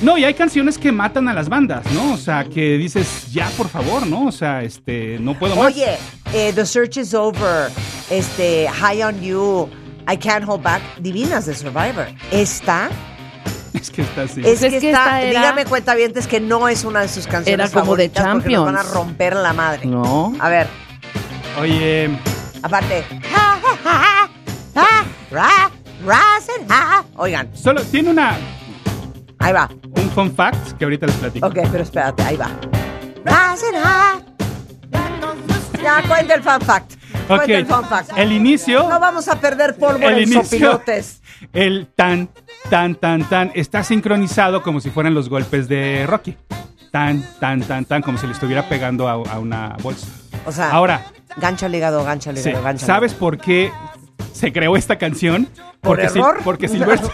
No, 0.00 0.18
y 0.18 0.24
hay 0.24 0.34
canciones 0.34 0.76
que 0.76 0.90
matan 0.90 1.28
a 1.28 1.32
las 1.32 1.48
bandas, 1.48 1.84
¿no? 1.92 2.14
O 2.14 2.16
sea, 2.16 2.44
que 2.44 2.76
dices, 2.76 3.32
ya, 3.32 3.48
por 3.56 3.68
favor, 3.68 4.04
¿no? 4.08 4.26
O 4.26 4.32
sea, 4.32 4.64
este, 4.64 5.18
no 5.20 5.38
puedo 5.38 5.54
más. 5.54 5.66
Oye, 5.66 5.96
eh, 6.34 6.52
The 6.52 6.66
Search 6.66 6.96
is 6.96 7.14
Over, 7.14 7.70
este, 8.10 8.68
High 8.68 9.02
on 9.04 9.20
You, 9.20 9.68
I 10.12 10.16
Can't 10.16 10.44
Hold 10.48 10.64
Back, 10.64 10.82
divinas 10.98 11.46
de 11.46 11.54
Survivor. 11.54 12.08
Esta 12.32 12.90
Es 13.82 13.90
que 13.90 14.02
está 14.02 14.22
así. 14.22 14.40
es, 14.40 14.62
es 14.62 14.72
que, 14.72 14.78
que 14.80 14.90
está, 14.90 15.20
esta 15.20 15.22
era- 15.22 15.40
dígame 15.40 15.64
cuenta 15.66 15.94
bien, 15.94 16.12
es 16.14 16.26
que 16.28 16.40
no 16.40 16.68
es 16.68 16.84
una 16.84 17.00
de 17.00 17.08
sus 17.08 17.26
canciones 17.26 17.70
Era 17.72 17.80
como 17.80 17.96
de 17.96 18.08
porque 18.08 18.20
nos 18.50 18.64
van 18.64 18.76
a 18.76 18.78
Champions. 18.78 18.94
romper 18.94 19.36
la 19.36 19.52
madre. 19.52 19.86
No. 19.86 20.32
A 20.40 20.48
ver, 20.48 20.66
Oye, 21.60 22.08
aparte. 22.62 23.04
Oigan, 27.16 27.50
solo 27.56 27.82
tiene 27.82 28.10
una 28.10 28.36
ahí 29.38 29.52
va. 29.52 29.68
un 29.96 30.10
fun 30.10 30.34
fact 30.34 30.72
que 30.78 30.84
ahorita 30.84 31.06
les 31.06 31.16
platico. 31.16 31.46
Ok, 31.46 31.58
pero 31.70 31.82
espérate, 31.84 32.22
ahí 32.22 32.36
va. 32.36 32.50
Ya, 35.82 36.02
cuenta 36.06 36.34
el 36.34 36.42
fun 36.42 36.60
fact. 36.60 36.92
Ok, 36.92 37.26
Cuenta 37.36 37.54
el 37.58 37.66
fun 37.66 37.84
fact. 37.84 38.10
el 38.16 38.32
inicio, 38.32 38.88
No 38.88 39.00
vamos 39.00 39.28
a 39.28 39.38
perder 39.40 39.76
polvo 39.76 39.98
el 40.08 40.14
en 40.18 40.22
inicio, 40.22 40.42
sopilotes. 40.44 41.20
el 41.52 41.88
tan, 41.94 42.28
tan, 42.72 42.94
tan, 42.94 43.28
tan, 43.28 43.50
está 43.54 43.84
sincronizado 43.84 44.62
como 44.62 44.80
si 44.80 44.88
fueran 44.88 45.12
los 45.12 45.28
golpes 45.28 45.68
de 45.68 46.06
Rocky. 46.06 46.38
Tan, 46.90 47.22
tan, 47.38 47.60
tan, 47.60 47.84
tan, 47.84 48.00
como 48.00 48.16
si 48.16 48.26
le 48.26 48.32
estuviera 48.32 48.66
pegando 48.66 49.08
a, 49.08 49.12
a 49.12 49.38
una 49.38 49.76
bolsa. 49.82 50.06
O 50.46 50.52
sea, 50.52 50.70
Ahora, 50.70 51.04
gancho 51.36 51.66
al 51.66 51.74
hígado, 51.74 52.02
gancho 52.02 52.30
al 52.30 52.38
sí, 52.38 52.48
hígado, 52.48 52.64
gancho 52.64 52.84
al 52.84 52.86
¿sabes 52.86 53.12
por 53.12 53.36
qué 53.36 53.70
se 54.32 54.54
creó 54.54 54.74
esta 54.74 54.96
canción? 54.96 55.48
¿Por 55.82 55.98
Porque, 55.98 56.04
error? 56.18 56.38
porque 56.44 56.68
Sylvester, 56.70 57.10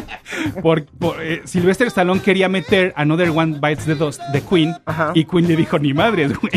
por- 0.62 0.86
por, 0.86 1.22
eh, 1.22 1.42
Sylvester 1.44 1.88
Stallone 1.88 2.22
quería 2.22 2.48
meter 2.48 2.94
Another 2.96 3.28
One 3.30 3.58
Bites 3.60 3.84
the 3.84 3.94
Dust 3.94 4.22
de 4.32 4.40
Queen 4.40 4.74
Ajá. 4.86 5.10
y 5.14 5.26
Queen 5.26 5.46
le 5.46 5.56
dijo, 5.56 5.78
ni 5.78 5.92
madres, 5.92 6.32
güey. 6.38 6.52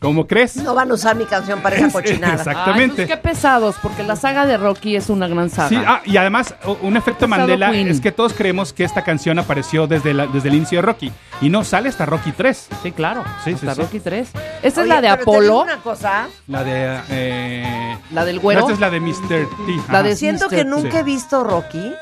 ¿Cómo 0.00 0.26
crees? 0.26 0.56
No 0.56 0.74
van 0.74 0.90
a 0.90 0.94
usar 0.94 1.16
mi 1.16 1.24
canción 1.24 1.60
para 1.60 1.76
esa 1.76 1.90
cochinada. 1.92 2.34
Exacto. 2.34 2.50
Ay, 2.50 2.56
Exactamente. 2.56 2.94
pues 2.96 3.08
qué 3.08 3.16
pesados, 3.16 3.76
porque 3.82 4.02
la 4.02 4.16
saga 4.16 4.46
de 4.46 4.56
Rocky 4.56 4.96
es 4.96 5.08
una 5.10 5.28
gran 5.28 5.50
saga. 5.50 5.68
Sí, 5.68 5.76
ah, 5.86 6.00
y 6.04 6.16
además, 6.16 6.54
un 6.82 6.96
efecto 6.96 7.26
Mandela 7.28 7.70
Queen. 7.70 7.88
es 7.88 8.00
que 8.00 8.12
todos 8.12 8.32
creemos 8.32 8.72
que 8.72 8.84
esta 8.84 9.02
canción 9.04 9.38
apareció 9.38 9.86
desde, 9.86 10.14
la- 10.14 10.26
desde 10.26 10.48
el 10.48 10.54
inicio 10.56 10.78
de 10.78 10.82
Rocky. 10.82 11.12
Y 11.40 11.50
no 11.50 11.64
sale 11.64 11.88
hasta 11.90 12.06
Rocky 12.06 12.32
3. 12.32 12.68
Sí, 12.82 12.92
claro. 12.92 13.22
Sí, 13.44 13.52
hasta 13.52 13.74
sí. 13.74 13.80
Rocky 13.82 14.00
3. 14.00 14.28
Esta 14.62 14.80
Oye, 14.80 14.88
es 14.88 14.94
la 14.94 15.00
de 15.02 15.08
Apolo, 15.08 15.62
una 15.62 15.76
cosa, 15.78 16.28
La 16.48 16.64
de. 16.64 17.00
Eh, 17.10 17.98
la 18.12 18.24
del 18.24 18.36
no, 18.36 18.42
güero. 18.42 18.60
esta 18.60 18.72
es 18.72 18.80
la 18.80 18.90
de 18.90 19.00
Mr. 19.00 19.28
T. 19.28 19.46
La 19.92 20.02
de- 20.02 20.16
siento 20.16 20.46
Mr. 20.46 20.54
que 20.56 20.64
nunca 20.64 20.90
Sí. 20.92 20.96
he 20.98 21.02
visto 21.02 21.44
Rocky 21.44 21.92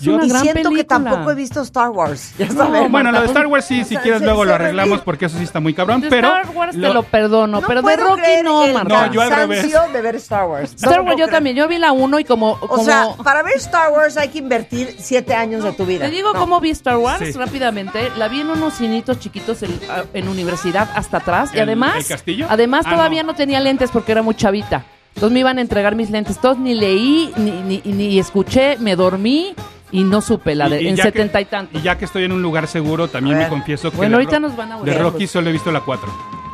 Es 0.00 0.06
una 0.06 0.24
y 0.24 0.28
gran 0.28 0.42
siento 0.42 0.70
que 0.70 0.84
tampoco 0.84 1.30
he 1.30 1.34
visto 1.34 1.60
Star 1.62 1.90
Wars. 1.90 2.32
Ya 2.38 2.46
No, 2.46 2.54
sabes. 2.54 2.90
Bueno, 2.90 3.12
lo 3.12 3.20
de 3.20 3.26
Star 3.26 3.46
Wars 3.46 3.64
sí, 3.64 3.76
si 3.76 3.82
O 3.84 3.86
sea, 3.88 4.00
quieres 4.02 4.20
se- 4.20 4.24
luego 4.26 4.42
se 4.42 4.48
lo 4.48 4.54
arreglamos 4.54 5.00
porque 5.00 5.26
eso 5.26 5.38
sí 5.38 5.44
está 5.44 5.60
muy 5.60 5.74
cabrón. 5.74 6.00
De 6.00 6.08
pero 6.08 6.28
Star 6.36 6.50
Wars 6.56 6.72
te 6.72 6.78
lo- 6.78 7.02
perdono, 7.02 7.60
No 7.60 7.66
pero 7.66 7.82
de 7.82 7.96
Rocky 7.96 8.22
no, 8.44 8.66
Marta. 8.68 9.06
No, 9.06 9.12
yo 9.12 9.20
al 9.22 9.30
revés. 9.30 9.66
de 9.92 10.00
ver 10.02 10.16
Star 10.16 10.46
Wars. 10.46 10.70
No 10.82 10.88
Star 10.88 11.00
Wars 11.00 11.10
yo 11.12 11.24
creer. 11.24 11.30
también, 11.30 11.56
yo 11.56 11.68
vi 11.68 11.78
la 11.78 11.92
1 11.92 12.18
y 12.20 12.24
como... 12.24 12.52
O 12.52 12.58
como 12.68 12.84
sea, 12.84 13.08
para 13.24 13.42
ver 13.42 13.54
Star 13.56 13.90
Wars 13.92 14.16
hay 14.16 14.28
que 14.28 14.38
invertir 14.38 14.96
siete 14.98 15.34
años 15.34 15.64
de 15.64 15.72
tu 15.72 15.84
vida. 15.86 16.04
Te 16.06 16.10
digo 16.10 16.32
No. 16.32 16.38
cómo 16.40 16.60
vi 16.60 16.70
Star 16.70 16.96
Wars 16.98 17.22
Sí. 17.24 17.32
rápidamente. 17.32 18.10
La 18.16 18.28
vi 18.28 18.40
en 18.40 18.50
unos 18.50 18.74
cinitos 18.74 19.18
chiquitos 19.18 19.62
en, 19.62 20.28
universidad 20.28 20.88
hasta 20.94 21.18
atrás. 21.18 21.50
y 21.52 21.56
¿El- 21.56 21.62
además, 21.64 21.96
el 21.96 22.06
castillo? 22.06 22.46
además 22.48 22.84
Ah, 22.86 22.90
todavía 22.90 23.22
no. 23.22 23.32
no. 23.32 23.36
tenía 23.36 23.60
lentes 23.60 23.90
porque 23.90 24.12
era 24.12 24.22
muy 24.22 24.34
chavita. 24.34 24.84
Entonces 25.14 25.32
me 25.32 25.40
iban 25.40 25.58
a 25.58 25.60
entregar 25.62 25.94
mis 25.94 26.10
lentes. 26.10 26.38
Todos 26.38 26.58
ni 26.58 26.74
leí, 26.74 27.32
ni, 27.36 27.50
ni, 27.62 27.80
ni 27.84 28.18
escuché, 28.18 28.76
me 28.78 28.96
dormí 28.96 29.54
y 29.98 30.04
no 30.04 30.20
supe 30.20 30.54
la 30.54 30.68
de 30.68 30.82
y- 30.82 30.84
y 30.84 30.88
en 30.88 30.96
ya 30.96 31.04
setenta 31.04 31.40
y 31.40 31.44
tantos. 31.46 31.80
Y 31.80 31.84
ya 31.84 31.96
que 31.98 32.04
estoy 32.04 32.24
en 32.24 32.32
un 32.32 32.42
lugar 32.42 32.66
seguro, 32.68 33.08
también 33.08 33.36
me 33.36 33.42
ver. 33.44 33.50
confieso 33.50 33.90
que. 33.90 33.96
Bueno, 33.96 34.16
ahorita 34.16 34.38
nos 34.40 34.54
van 34.56 34.72
a 34.72 34.80
De. 34.82 34.94
Rocky 34.94 35.26
solo 35.26 35.48
he 35.48 35.52
visto 35.52 35.72
la 35.72 35.80
4. 35.80 36.08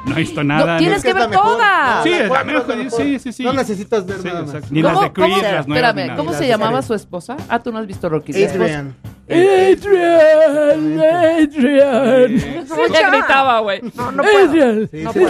No 0.05 0.17
he 0.17 0.19
visto 0.19 0.43
No, 0.43 0.55
nada. 0.59 0.79
tienes 0.79 0.99
no- 0.99 1.03
que 1.05 1.15
ver 1.15 1.29
mejor. 1.29 1.45
toda. 1.45 2.03
Sí, 2.03 2.11
la 2.11 2.43
mejor, 2.45 2.91
sí, 2.91 3.19
sí, 3.21 3.33
sí. 3.33 3.45
No 3.45 3.53
necesitas 3.53 4.05
ver 4.05 4.17
Sí, 4.19 4.27
nada 4.27 4.43
más. 4.43 4.71
Ni 4.73 4.83
las 4.83 4.93
¿Cómo, 4.95 5.05
de 5.05 5.13
Creed, 5.13 5.29
cómo- 5.29 5.43
las 5.43 5.69
nuevas. 5.69 5.91
espérame, 5.91 6.07
nada. 6.09 6.17
¿cómo 6.19 6.33
se 6.33 6.49
llamaba 6.49 6.83
su 6.83 6.95
esposa? 6.95 7.37
Ah, 7.49 7.61
tú 7.61 7.71
no 7.73 7.79
has 7.79 7.87
visto 7.87 8.09
Rocky. 8.09 8.33
Adrian. 8.45 8.97
Adrian, 9.31 11.01
Adrian. 11.01 12.33
Ella 12.33 13.11
gritaba, 13.11 13.61
güey. 13.61 13.81
No, 13.95 14.11
no 14.11 14.23
puedo. 14.25 14.49
Adrian, 14.51 14.89
Sí, 14.91 15.03
no 15.05 15.13
se- 15.13 15.21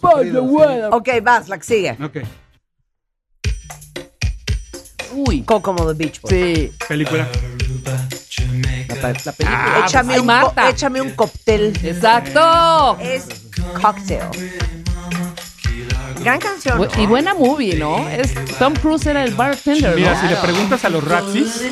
puedo. 0.00 0.90
Ok, 0.90 1.08
vas, 1.22 1.48
la 1.48 1.56
que 1.58 1.64
sigue. 1.64 1.96
Ok. 2.04 2.18
Uy, 5.14 5.42
Coco 5.42 5.74
the 5.74 5.94
Beach 5.94 6.20
Boys. 6.20 6.32
sí. 6.34 6.72
Película. 6.88 7.28
La, 9.02 9.08
la 9.24 9.32
película. 9.32 9.84
échame, 9.86 10.14
Ay, 10.14 10.20
un 10.20 10.26
Marta. 10.26 10.68
échame 10.68 11.00
un 11.00 11.10
cóctel. 11.10 11.76
Exacto. 11.82 12.98
Es 13.00 13.26
Cocktail. 13.80 14.20
Gran 16.22 16.38
canción. 16.38 16.78
Bu- 16.78 17.02
Y 17.02 17.06
buena 17.06 17.34
movie, 17.34 17.74
¿no? 17.76 18.08
Es, 18.08 18.32
Tom 18.58 18.74
Cruise 18.74 19.06
era 19.06 19.24
el 19.24 19.34
bartender, 19.34 19.96
Mira, 19.96 20.14
¿no? 20.14 20.20
si 20.20 20.26
le 20.28 20.36
preguntas 20.36 20.84
a 20.84 20.88
los 20.88 21.02
Razzies, 21.02 21.62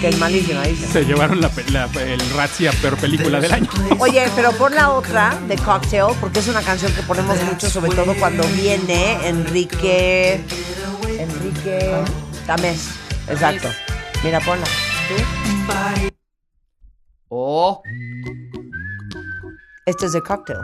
Que 0.00 0.08
es 0.08 0.18
malísima, 0.18 0.62
dice. 0.64 0.86
se 0.88 1.04
llevaron 1.04 1.40
la, 1.40 1.48
pe- 1.48 1.64
la- 1.70 1.88
el 2.02 2.20
Razzie 2.30 2.68
a 2.68 2.72
peor 2.72 2.96
película 2.96 3.38
del 3.40 3.52
año. 3.52 3.68
Oye, 4.00 4.28
pero 4.34 4.50
pon 4.52 4.74
la 4.74 4.90
otra 4.90 5.38
de 5.46 5.56
Cocktail, 5.56 6.06
porque 6.20 6.40
es 6.40 6.48
una 6.48 6.60
canción 6.62 6.92
que 6.92 7.02
ponemos 7.02 7.40
mucho, 7.44 7.70
sobre 7.70 7.90
todo 7.94 8.14
cuando 8.16 8.42
viene 8.48 9.28
Enrique. 9.28 10.40
Enrique 11.08 12.04
Tamés. 12.46 12.90
Exacto. 13.28 13.68
Mira, 14.24 14.40
ponla. 14.40 14.66
¿Sí? 14.66 16.10
Oh, 17.28 17.82
Este 19.84 20.06
es 20.06 20.12
de 20.12 20.22
Cocktail. 20.22 20.58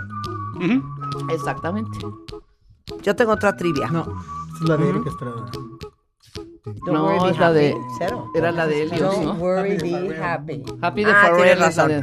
Exactamente. 1.30 1.99
Yo 3.03 3.16
tengo 3.16 3.32
otra 3.32 3.57
trivia. 3.57 3.88
No, 3.88 4.07
es 4.61 4.68
la 4.68 4.76
de 4.76 4.88
Erika 4.88 5.11
Estrada. 5.11 5.47
Don't 6.64 6.86
No, 6.86 7.05
worry, 7.05 7.30
es 7.32 7.38
la 7.38 7.47
happy. 7.49 7.55
de- 7.59 7.76
Cero. 7.99 8.30
Era 8.34 8.53
la 8.53 8.66
de 8.66 8.82
Helios, 8.82 9.01
Don't 9.01 9.24
¿no? 9.24 9.32
worry, 9.34 9.76
be 9.78 10.16
happy. 10.22 10.62
Happy 10.80 11.05
de 11.05 11.11
Ah, 11.12 11.30
tienes 11.34 11.53
es 11.53 11.59
la 11.59 11.66
razón. 11.66 12.03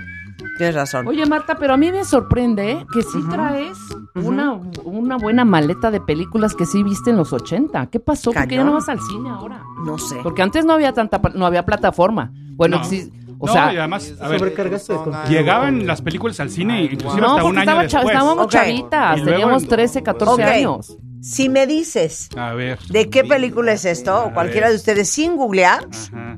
Tienes 0.58 0.76
razón. 0.76 1.08
Oye, 1.08 1.26
Marta, 1.26 1.56
pero 1.60 1.74
a 1.74 1.78
mí 1.78 1.92
me 1.92 2.04
sorprende 2.04 2.72
¿eh? 2.72 2.86
que 2.94 3.02
sí 3.02 3.20
traes 3.30 3.78
una, 4.16 4.54
una 4.84 5.18
buena 5.18 5.46
maleta 5.46 5.92
de 5.92 6.02
películas 6.02 6.56
que 6.56 6.66
sí 6.66 6.84
viste 6.84 7.10
en 7.12 7.18
los 7.18 7.32
80. 7.34 7.88
¿Qué 7.88 8.00
pasó? 8.00 8.32
¿Por 8.32 8.44
qué 8.48 8.56
ya 8.56 8.62
Cañón. 8.62 8.68
no 8.68 8.74
vas 8.74 8.90
al 8.90 9.00
cine 9.02 9.30
ahora? 9.30 9.64
no 9.86 9.98
sé. 9.98 10.18
Porque 10.24 10.42
antes 10.42 10.66
no 10.66 10.74
había 10.74 10.94
tanta, 10.94 11.22
no 11.36 11.46
había 11.46 11.66
plataforma. 11.66 12.32
Bueno, 12.56 12.80
No. 12.80 12.84
sí, 12.84 13.10
o 13.38 13.48
no, 13.48 13.54
sea, 13.54 13.74
y 13.74 13.78
además, 13.78 14.14
a 14.20 14.28
ver, 14.28 14.40
Sobrecargaste 14.40 14.92
de 14.94 15.00
contenido. 15.00 15.30
llegaban 15.30 15.88
las 15.88 16.02
películas 16.02 16.40
al 16.42 16.50
cine, 16.50 16.84
inclusive 16.84 17.22
no, 17.22 17.28
hasta 17.36 17.44
un 17.46 17.56
porque 17.56 17.70
año 17.70 17.80
después. 17.82 18.06
estábamos 18.06 18.48
chavitas, 18.50 19.24
teníamos 19.24 19.64
en- 19.64 19.70
13, 19.70 20.04
14 20.04 20.34
Ok. 20.34 20.42
años. 20.50 20.98
Si 21.22 21.50
me 21.50 21.68
dices 21.68 22.30
A 22.38 22.54
ver. 22.54 22.80
de 22.90 23.10
qué 23.10 23.24
película 23.26 23.72
es 23.74 23.84
esto, 23.86 24.26
o 24.26 24.34
cualquiera 24.34 24.70
de 24.70 24.76
ustedes 24.76 25.10
sin 25.10 25.36
googlear, 25.38 25.86
Ajá. 26.14 26.29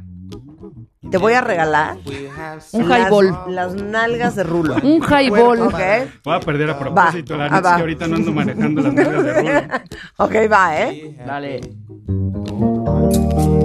Te 1.11 1.17
voy 1.17 1.33
a 1.33 1.41
regalar 1.41 1.97
Un 2.71 2.89
las- 2.89 2.99
highball. 3.07 3.35
Las, 3.49 3.73
nalgas 3.75 4.35
de 4.35 4.43
rulo. 4.43 4.75
Un 4.81 5.01
highball. 5.03 5.61
¿Ok? 5.61 5.79
Voy 6.23 6.35
a 6.35 6.39
perder 6.39 6.69
a 6.71 6.79
propósito. 6.79 7.37
La 7.37 7.45
ah, 7.45 7.49
neta 7.49 7.57
es 7.59 7.65
va. 7.65 7.75
que 7.75 7.81
ahorita 7.81 8.07
no 8.07 8.15
ando 8.15 8.31
manejando 8.31 8.81
las 8.81 8.93
nalgas 8.93 9.23
de 9.23 9.33
rulo. 9.33 9.51
ok, 10.17 10.35
va, 10.51 10.81
¿eh? 10.81 11.15
Dale. 11.25 11.61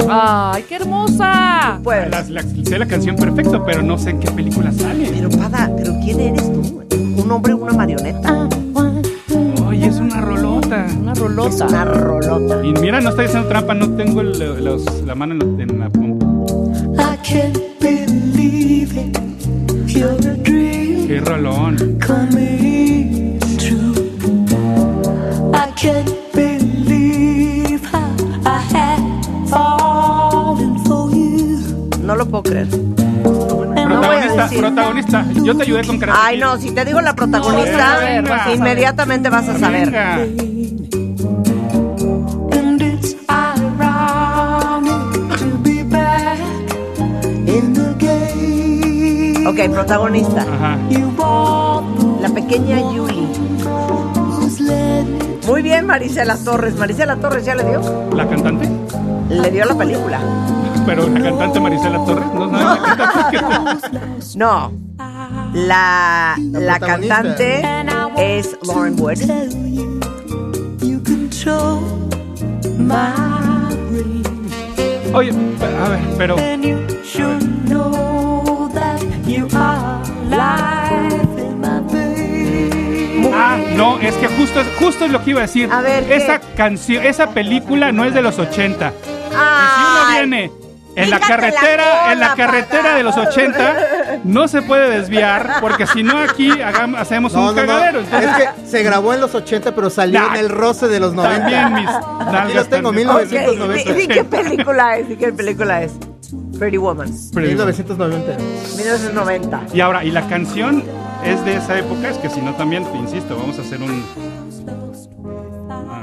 ¡Ay, 0.09 0.65
qué 0.69 0.77
hermosa! 0.77 1.81
Pues. 1.83 2.11
La- 2.29 2.43
sé 2.43 2.79
la 2.79 2.87
canción 2.87 3.17
perfecto, 3.17 3.65
pero 3.65 3.83
no 3.83 3.97
sé 3.99 4.11
en 4.11 4.21
qué 4.21 4.31
película 4.31 4.73
sale. 4.73 5.11
Pero, 5.13 5.29
Pada, 5.31 5.71
¿pero 5.77 5.93
quién 6.05 6.21
eres 6.21 6.43
tú? 6.53 6.83
¿Un 7.17 7.31
hombre 7.31 7.53
o 7.55 7.57
una 7.59 7.73
marioneta? 7.73 8.49
Oye, 9.67 9.87
es 9.87 9.97
una 9.97 10.21
rolota. 10.21 10.87
Una 11.01 11.13
Es 11.13 11.19
rolota. 11.19 11.67
una 11.67 11.85
rolota. 11.85 12.65
Y 12.65 12.73
mira, 12.75 13.01
no 13.01 13.11
estoy 13.11 13.27
haciendo 13.27 13.49
trampa, 13.49 13.75
no 13.75 13.91
tengo 13.97 14.21
el- 14.21 14.65
los- 14.65 15.03
la 15.05 15.15
mano 15.15 15.35
en 15.35 15.39
la, 15.59 15.63
en 15.63 15.81
la 15.81 15.91
Qué 17.27 17.51
rolón. 21.25 21.99
coming 21.99 23.37
true. 23.59 23.95
I 25.53 25.73
can't 25.75 26.15
believe 26.33 27.85
how 27.91 28.15
I 28.45 28.61
had 28.73 29.01
fallen 29.49 30.79
for 30.85 31.11
you. 31.11 31.59
No 32.01 32.15
lo 32.15 32.27
puedo 32.27 32.45
creer. 32.45 32.69
Protagonista, 32.69 34.43
decir. 34.45 34.61
protagonista. 34.61 35.27
Yo 35.43 35.57
te 35.57 35.63
ayudé 35.65 35.85
con 35.85 35.99
Karate 35.99 36.19
Ay, 36.23 36.39
no, 36.39 36.57
si 36.59 36.71
te 36.71 36.85
digo 36.85 37.01
la 37.01 37.17
protagonista, 37.17 37.99
Venga, 37.99 38.45
ver. 38.47 38.57
inmediatamente 38.57 39.31
vas 39.31 39.49
a 39.49 39.59
saber. 39.59 39.87
Venga. 39.91 40.56
Ok, 49.57 49.71
protagonista. 49.71 50.43
Ajá. 50.43 50.77
La 52.21 52.29
pequeña 52.29 52.79
Yuli. 52.93 53.27
Muy 55.47 55.63
bien, 55.63 55.87
Marisela 55.87 56.37
Torres. 56.37 56.77
Marisela 56.77 57.17
Torres 57.17 57.47
ya 57.47 57.55
le 57.55 57.65
dio. 57.65 57.81
¿La 58.15 58.29
cantante? 58.29 58.69
Le 59.31 59.51
dio 59.51 59.65
la 59.65 59.75
película. 59.75 60.21
Pero 60.85 61.09
la 61.09 61.23
cantante 61.23 61.61
Marisela 61.61 62.05
Torres. 62.05 62.27
No, 62.35 62.47
no, 62.49 62.59
la 62.59 62.97
cantante. 63.33 63.99
No. 64.37 64.73
La, 65.55 66.35
la 66.53 66.79
cantante 66.79 67.63
es 68.19 68.59
Lauren 68.63 69.01
Wood. 69.01 69.23
Oye, 75.15 75.33
a 75.33 75.89
ver, 75.89 76.01
pero. 76.19 76.37
Es 84.23 84.29
que 84.29 84.37
justo, 84.37 84.63
justo 84.79 85.05
es 85.05 85.11
lo 85.11 85.23
que 85.23 85.31
iba 85.31 85.41
a 85.41 85.43
decir. 85.43 85.69
A 85.73 85.81
ver, 85.81 86.11
esa 86.13 86.41
canción, 86.57 87.05
esa 87.05 87.31
película 87.31 87.93
no 87.93 88.05
es 88.05 88.15
de 88.15 88.23
los 88.23 88.39
80. 88.39 88.93
Y 89.29 89.33
si 89.33 89.37
uno 89.37 90.11
viene 90.13 90.51
en 90.97 91.11
la 91.11 91.19
fíjate 91.19 91.33
la 91.47 91.51
carretera, 91.53 92.13
en 92.13 92.21
la 92.21 92.35
carretera 92.35 92.95
de 92.97 93.03
los 93.03 93.17
80, 93.17 93.77
no 94.25 94.49
se 94.49 94.63
puede 94.63 94.89
desviar, 94.99 95.57
porque 95.61 95.87
si 95.87 96.03
no 96.03 96.17
aquí 96.19 96.49
hagam- 96.51 96.97
hacemos 96.97 97.35
No, 97.35 97.41
un 97.51 97.55
no, 97.57 97.63
no. 97.63 97.67
cagadero. 97.69 98.01
Entonces, 98.01 98.31
Es 98.31 98.37
que 98.37 98.67
se 98.67 98.83
grabó 98.83 99.13
en 99.13 99.21
los 99.21 99.35
80, 99.35 99.75
pero 99.75 99.91
salió 99.91 100.21
Nah. 100.21 100.29
en 100.29 100.37
el 100.37 100.49
roce 100.49 100.89
de 100.89 100.99
los 101.01 101.13
90. 101.15 101.39
también 101.43 101.75
mis 101.75 101.89
Aquí 101.89 102.55
los 102.55 102.69
tengo, 102.69 102.89
también. 102.89 103.09
Ok, 103.11 103.17
1990. 103.31 103.93
di, 103.93 104.01
di 104.01 104.09
qué 104.09 104.25
película 104.25 104.97
es, 104.97 105.09
di 105.09 105.17
qué 105.17 105.33
película 105.33 105.83
es. 105.83 105.93
Pretty 106.59 106.79
Woman, 106.79 107.11
Pero- 107.35 107.47
1990. 107.49 108.37
1990. 108.79 109.61
Y 109.75 109.81
ahora, 109.83 110.03
y 110.03 110.11
la 110.11 110.27
canción 110.27 110.83
es 111.27 111.45
de 111.45 111.57
esa 111.57 111.79
época, 111.79 112.09
es 112.11 112.19
que 112.19 112.29
si 112.31 112.41
no 112.41 112.55
también, 112.55 112.85
te 112.91 112.97
insisto, 112.97 113.37
vamos 113.37 113.59
a 113.59 113.63
hacer 113.63 113.81
un... 113.83 114.05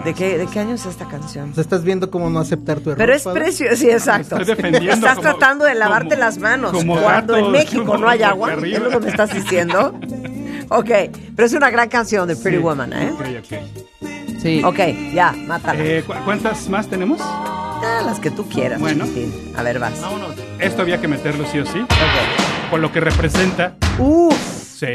¿De 0.03 0.13
qué, 0.13 0.37
¿De 0.37 0.47
qué 0.47 0.59
año 0.59 0.75
es 0.75 0.85
esta 0.85 1.07
canción? 1.07 1.51
O 1.51 1.53
sea, 1.53 1.61
estás 1.61 1.83
viendo 1.83 2.11
cómo 2.11 2.29
no 2.29 2.39
aceptar 2.39 2.79
tu 2.81 2.89
error. 2.91 2.97
Pero 2.97 3.13
es 3.13 3.23
precioso, 3.23 3.75
sí, 3.77 3.89
exacto. 3.89 4.37
Estoy 4.37 4.55
defendiendo 4.55 4.91
Estás 4.93 5.15
como- 5.15 5.21
tratando 5.29 5.63
de 5.65 5.75
lavarte 5.75 6.09
como- 6.15 6.19
las 6.19 6.37
manos 6.39 6.71
como 6.73 6.97
cuando 7.01 7.37
en 7.37 7.51
México 7.51 7.85
como 7.85 7.99
no 7.99 8.09
hay 8.09 8.21
agua. 8.23 8.51
arriba. 8.51 8.77
¿Es 8.79 8.83
lo 8.83 8.89
que 8.89 8.99
me 9.05 9.09
estás 9.09 9.33
diciendo? 9.33 9.93
Ok, 10.69 10.89
pero 11.35 11.45
es 11.45 11.53
una 11.53 11.69
gran 11.69 11.89
canción 11.89 12.27
de 12.27 12.35
Pretty 12.37 12.57
Sí. 12.57 12.63
Woman, 12.63 12.93
¿eh? 12.93 13.11
Ok, 13.11 13.21
ok. 13.39 13.59
Sí. 14.41 14.61
Ok. 14.63 14.79
Ya, 15.13 15.33
mátala. 15.45 15.79
Eh, 15.83 16.03
¿cu- 16.07 16.13
¿Cuántas 16.25 16.67
más 16.69 16.87
tenemos? 16.87 17.19
Ah, 17.21 18.01
las 18.05 18.19
que 18.19 18.31
tú 18.31 18.47
quieras, 18.47 18.79
Bueno. 18.79 19.05
chiquitín. 19.05 19.53
A 19.57 19.61
ver, 19.61 19.77
vas. 19.77 19.93
Esto 20.59 20.81
había 20.81 20.99
que 21.01 21.07
meterlo 21.09 21.45
sí 21.51 21.59
o 21.59 21.65
sí. 21.65 21.85
Por 22.71 22.79
lo 22.79 22.91
que 22.91 23.01
representa. 23.01 23.73
Uf, 23.99 24.62
Sí. 24.73 24.87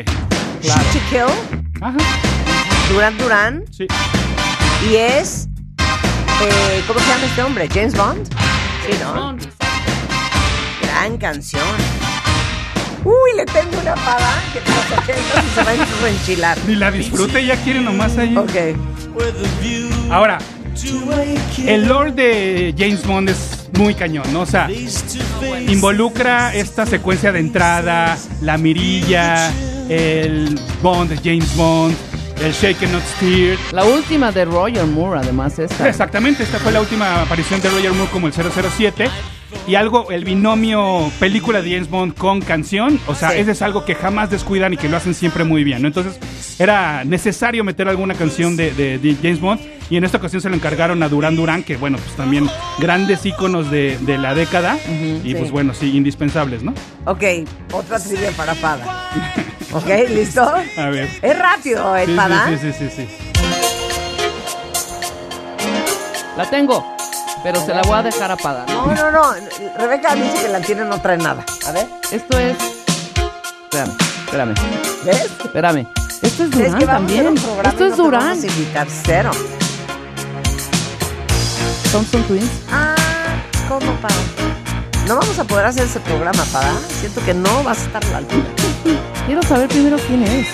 Shoot 0.62 0.92
to 0.92 0.98
Kill, 1.10 1.82
Ajá. 1.82 1.96
Duran 2.90 3.16
Duran, 3.18 3.64
Sí. 3.70 3.86
y 4.90 4.96
es... 4.96 5.48
eh, 5.78 6.82
¿Cómo 6.86 6.98
se 7.00 7.06
llama 7.06 7.24
este 7.26 7.42
hombre? 7.42 7.68
¿James 7.72 7.94
Bond? 7.96 8.26
Sí, 8.86 8.96
¿no? 9.00 9.36
Gran 10.82 11.16
canción. 11.18 11.62
Uy, 13.04 13.36
le 13.36 13.44
tengo 13.46 13.78
una 13.80 13.94
pava 13.94 14.42
que 14.52 14.60
te 14.60 14.70
los 14.70 14.98
80 15.04 15.12
y 15.12 15.54
se 15.54 15.62
va 15.62 15.70
a 15.70 16.08
enchilar. 16.10 16.58
Ni 16.66 16.74
la 16.74 16.90
disfrute, 16.90 17.44
ya 17.46 17.56
quiere 17.62 17.80
nomás 17.80 18.18
ahí. 18.18 18.36
Ok. 18.36 18.76
Ahora, 20.10 20.38
el 21.66 21.86
lore 21.86 22.12
de 22.12 22.74
James 22.76 23.04
Bond 23.06 23.30
es 23.30 23.57
muy 23.76 23.94
cañón, 23.94 24.24
¿no? 24.32 24.40
O 24.42 24.46
sea, 24.46 24.68
involucra 25.68 26.54
esta 26.54 26.86
secuencia 26.86 27.32
de 27.32 27.40
entrada, 27.40 28.16
la 28.42 28.58
mirilla, 28.58 29.50
el 29.88 30.58
Bond, 30.82 31.18
James 31.22 31.54
Bond, 31.56 31.94
el 32.42 32.52
Shaken 32.52 32.92
Not 32.92 33.02
Steered. 33.16 33.58
La 33.72 33.84
última 33.84 34.32
de 34.32 34.44
Roger 34.44 34.86
Moore, 34.86 35.20
además, 35.20 35.58
esta. 35.58 35.88
Exactamente, 35.88 36.42
esta 36.42 36.58
fue 36.58 36.72
la 36.72 36.80
última 36.80 37.22
aparición 37.22 37.60
de 37.60 37.70
Roger 37.70 37.92
Moore 37.92 38.10
como 38.12 38.26
el 38.28 38.32
007. 38.32 39.08
Y 39.66 39.74
algo, 39.76 40.10
el 40.10 40.24
binomio 40.24 41.10
película 41.18 41.62
de 41.62 41.70
James 41.72 41.88
Bond 41.88 42.14
con 42.14 42.40
canción, 42.42 43.00
o 43.06 43.14
sea, 43.14 43.30
Sí. 43.30 43.38
ese 43.38 43.52
es 43.52 43.62
algo 43.62 43.84
que 43.84 43.94
jamás 43.94 44.30
descuidan 44.30 44.74
y 44.74 44.76
que 44.76 44.88
lo 44.90 44.96
hacen 44.98 45.14
siempre 45.14 45.44
muy 45.44 45.64
bien, 45.64 45.80
¿no? 45.82 45.88
Entonces, 45.88 46.18
era 46.58 47.04
necesario 47.04 47.62
meter 47.64 47.88
alguna 47.88 48.14
canción 48.14 48.56
de, 48.56 48.72
de- 48.72 48.98
de 48.98 49.14
James 49.22 49.40
Bond 49.40 49.60
y 49.90 49.96
en 49.96 50.04
esta 50.04 50.18
ocasión 50.18 50.42
se 50.42 50.48
lo 50.50 50.54
encargaron 50.56 51.02
a 51.02 51.08
Duran 51.08 51.34
Duran, 51.36 51.62
que 51.62 51.76
bueno, 51.76 51.96
pues 51.98 52.14
también 52.16 52.48
grandes 52.78 53.24
íconos 53.24 53.70
de, 53.70 53.96
de 54.02 54.18
la 54.18 54.34
década 54.34 54.76
y 55.24 55.34
pues 55.34 55.50
bueno, 55.50 55.72
sí, 55.74 55.96
indispensables, 55.96 56.62
¿no? 56.62 56.74
Ok, 57.06 57.22
otra 57.72 57.98
trivia 57.98 58.30
para 58.32 58.54
Pada. 58.54 58.84
Ok, 59.72 59.86
¿listo? 60.10 60.42
A 60.42 60.86
ver. 60.90 61.08
Es 61.22 61.38
rápido, 61.38 61.96
¿eh, 61.96 62.06
Sí, 62.06 62.12
Pada? 62.14 62.48
sí, 62.48 62.56
sí, 62.58 62.72
sí, 62.72 62.90
sí, 62.94 63.06
sí. 63.06 63.08
La 66.36 66.48
tengo, 66.48 66.96
pero 67.42 67.60
se 67.64 67.74
la 67.74 67.82
voy 67.82 67.98
a 67.98 68.02
dejar 68.02 68.30
a 68.30 68.36
Pada. 68.36 68.64
No, 68.68 68.86
no, 68.94 69.10
no. 69.10 69.22
Rebeca 69.76 70.14
dice 70.14 70.42
que 70.42 70.48
la 70.48 70.60
tiene 70.60 70.84
no 70.84 71.00
trae 71.00 71.16
nada. 71.18 71.44
A 71.66 71.72
ver, 71.72 71.86
Esto 72.12 72.38
es. 72.38 72.56
Espérame, 73.64 73.96
espérame, 74.26 74.54
¿ves? 75.04 75.30
espérame. 75.44 75.86
Esto 76.22 76.44
es 76.44 76.50
Durán 76.50 76.86
también. 76.86 77.36
Esto 77.36 77.84
es 77.86 77.96
no 77.96 78.04
Durán. 78.04 78.36
Invitar 78.36 78.86
cero. 79.04 79.30
Thompson 81.92 82.22
Twins. 82.24 82.50
Ah, 82.70 82.94
¿cómo, 83.68 83.92
Pada? 84.00 84.14
No 85.06 85.16
vamos 85.16 85.38
a 85.38 85.44
poder 85.44 85.66
hacer 85.66 85.86
ese 85.86 86.00
programa, 86.00 86.44
Pada. 86.52 86.74
Siento 87.00 87.24
que 87.24 87.32
no 87.32 87.62
vas 87.64 87.78
a 87.78 87.84
estar 87.84 88.04
a 88.04 88.10
la 88.10 88.16
altura. 88.18 88.44
Quiero 89.26 89.42
saber 89.42 89.68
primero 89.68 89.96
quién 90.06 90.22
es. 90.24 90.48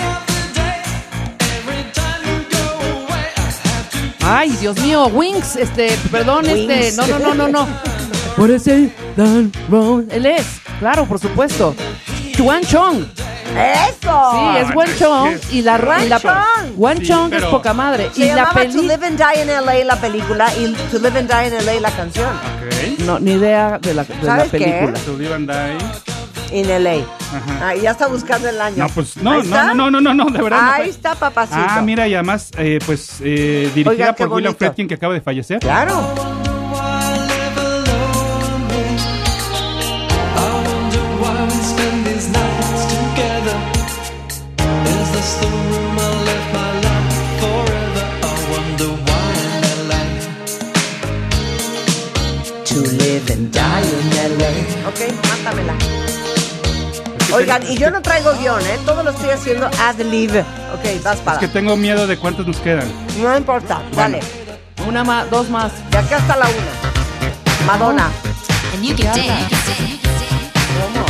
Ay, 4.27 4.51
Dios 4.61 4.79
mío, 4.81 5.07
Wings, 5.09 5.57
este, 5.57 5.99
perdón, 6.11 6.47
este, 6.47 6.81
Wings. 6.81 6.97
no, 6.97 7.07
no, 7.07 7.19
no, 7.19 7.35
no, 7.35 7.49
no. 7.49 7.69
Por 8.37 8.51
ese 8.51 8.91
Dan 9.17 9.53
Brown. 9.69 10.09
Él 10.11 10.27
es, 10.27 10.47
claro, 10.79 11.05
por 11.05 11.19
supuesto. 11.19 11.75
Chuan 12.33 12.65
Chong. 12.65 13.05
¡Eso! 13.57 14.33
Sí, 14.33 14.59
es 14.59 14.75
Wan 14.75 14.89
es 14.89 14.99
Chong 14.99 15.37
y 15.53 15.63
la 15.63 15.77
Wan 15.77 16.05
y 16.05 16.09
la 16.09 16.21
Chong. 16.21 16.35
Wan 16.77 16.99
Sí, 16.99 17.07
Chong 17.09 17.33
es 17.33 17.39
pero- 17.39 17.51
poca 17.51 17.73
madre 17.73 18.11
Se 18.13 18.25
y 18.25 18.29
la 18.29 18.35
llamaba 18.37 18.53
To 18.55 18.61
peli 18.69 18.83
Live 18.89 19.07
and 19.07 19.19
Die 19.19 19.43
in 19.43 19.49
L.A. 19.51 19.85
la 19.85 19.97
película 20.01 20.47
y 20.57 20.73
To 20.91 20.99
Live 20.99 21.19
and 21.19 21.31
Die 21.31 21.47
in 21.49 21.53
L.A. 21.55 21.81
la 21.81 21.91
canción. 21.91 22.29
Ok. 22.29 22.99
no 23.01 23.19
ni 23.19 23.33
idea 23.33 23.79
de 23.79 23.95
la, 23.95 24.05
de 24.05 24.15
la 24.23 24.37
¿Sabes 24.37 24.51
qué? 24.51 24.59
película. 24.59 24.99
To 25.01 25.17
Live 25.17 25.35
and 25.35 25.51
Die. 25.51 26.59
In 26.59 26.71
L.A. 26.71 26.93
Ajá. 27.37 27.69
Ah, 27.71 27.75
ya 27.75 27.91
está 27.93 28.07
buscando 28.07 28.49
el 28.49 28.61
año. 28.61 28.77
No, 28.77 28.89
pues 28.91 29.17
no, 29.17 29.31
Ahí 29.33 29.39
no, 29.39 29.43
está. 29.45 29.75
no, 29.75 29.91
no, 29.91 30.01
no, 30.01 30.15
no, 30.15 30.27
de 30.27 30.41
verdad. 30.43 30.61
no 30.63 30.73
Ahí 30.73 30.83
fue- 30.83 30.91
está, 30.91 31.15
papacito. 31.17 31.59
Ah, 31.69 31.81
mira, 31.83 32.07
y 32.07 32.15
además, 32.15 32.51
eh, 32.59 32.79
pues, 32.87 33.17
eh, 33.23 33.71
dirigida 33.75 33.91
Oiga, 33.91 34.15
qué 34.15 34.25
por 34.25 34.35
William 34.35 34.53
bonito. 34.53 34.59
Friedkin, 34.59 34.87
que 34.87 34.95
acaba 34.95 35.15
de 35.15 35.21
fallecer. 35.21 35.59
Claro. 35.59 36.01
Live 53.35 53.39
and 53.39 53.53
die 53.53 53.82
in 53.82 54.39
LA. 54.39 54.89
Ok, 54.89 55.01
mátamela. 55.28 55.74
Oigan, 57.32 57.62
y 57.68 57.76
yo 57.76 57.91
no 57.91 58.01
traigo 58.01 58.32
guion, 58.39 58.61
¿eh? 58.61 58.78
Todo 58.85 59.03
lo 59.03 59.11
estoy 59.11 59.30
haciendo 59.30 59.66
ad 59.66 59.97
lib. 59.99 60.30
Ok, 60.72 61.03
vas 61.03 61.18
para. 61.18 61.39
Es 61.39 61.41
que 61.41 61.49
tengo 61.49 61.76
miedo 61.76 62.07
de 62.07 62.16
cuántos 62.16 62.47
nos 62.47 62.59
quedan. 62.59 62.89
No 63.20 63.37
importa, 63.37 63.82
dale. 63.95 64.20
Una 64.87 65.03
más, 65.03 65.28
dos 65.30 65.49
más. 65.49 65.72
De 65.91 65.99
acá 65.99 66.18
hasta 66.18 66.37
la 66.37 66.47
una. 66.47 67.66
Madonna. 67.66 68.11
And 68.74 68.85
you 68.85 68.95
can 68.95 69.07
dance 69.07 69.55
¿Cómo? 70.80 71.07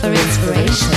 for 0.00 0.12
inspiration. 0.12 0.92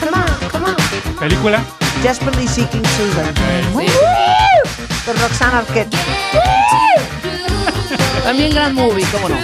Come 0.00 0.14
on, 0.14 0.50
come 0.50 0.64
on. 0.66 1.18
¿Película? 1.18 1.62
Desperately 2.02 2.46
Seeking 2.46 2.84
Susan. 2.84 3.34
Woo! 3.74 4.25
Con 5.06 5.16
Roxana 5.18 5.58
Arquette. 5.58 5.96
También 8.24 8.52
gran 8.52 8.74
movie, 8.74 9.06
cómo 9.12 9.28
no. 9.28 9.36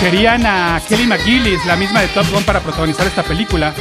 Querían 0.00 0.44
a 0.46 0.80
Kelly 0.88 1.06
McGillis, 1.06 1.64
la 1.66 1.74
misma 1.74 2.00
de 2.02 2.08
Top 2.08 2.26
Gun, 2.30 2.42
para 2.44 2.60
protagonizar 2.60 3.06
esta 3.06 3.22
película. 3.22 3.72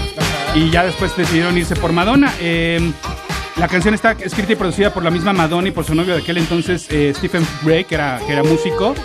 Y 0.55 0.69
ya 0.69 0.83
después 0.85 1.15
decidieron 1.15 1.57
irse 1.57 1.75
por 1.75 1.91
Madonna. 1.91 2.33
Eh, 2.39 2.91
la 3.57 3.67
canción 3.67 3.93
está 3.93 4.13
escrita 4.13 4.53
y 4.53 4.55
producida 4.55 4.93
por 4.93 5.03
la 5.03 5.11
misma 5.11 5.33
Madonna 5.33 5.67
y 5.67 5.71
por 5.71 5.83
su 5.85 5.93
novio 5.93 6.15
de 6.15 6.21
aquel 6.21 6.37
entonces, 6.37 6.87
eh, 6.89 7.13
Stephen 7.15 7.45
Bray, 7.63 7.83
que 7.83 7.95
era, 7.95 8.19
que 8.25 8.31
era 8.31 8.43
músico. 8.43 8.95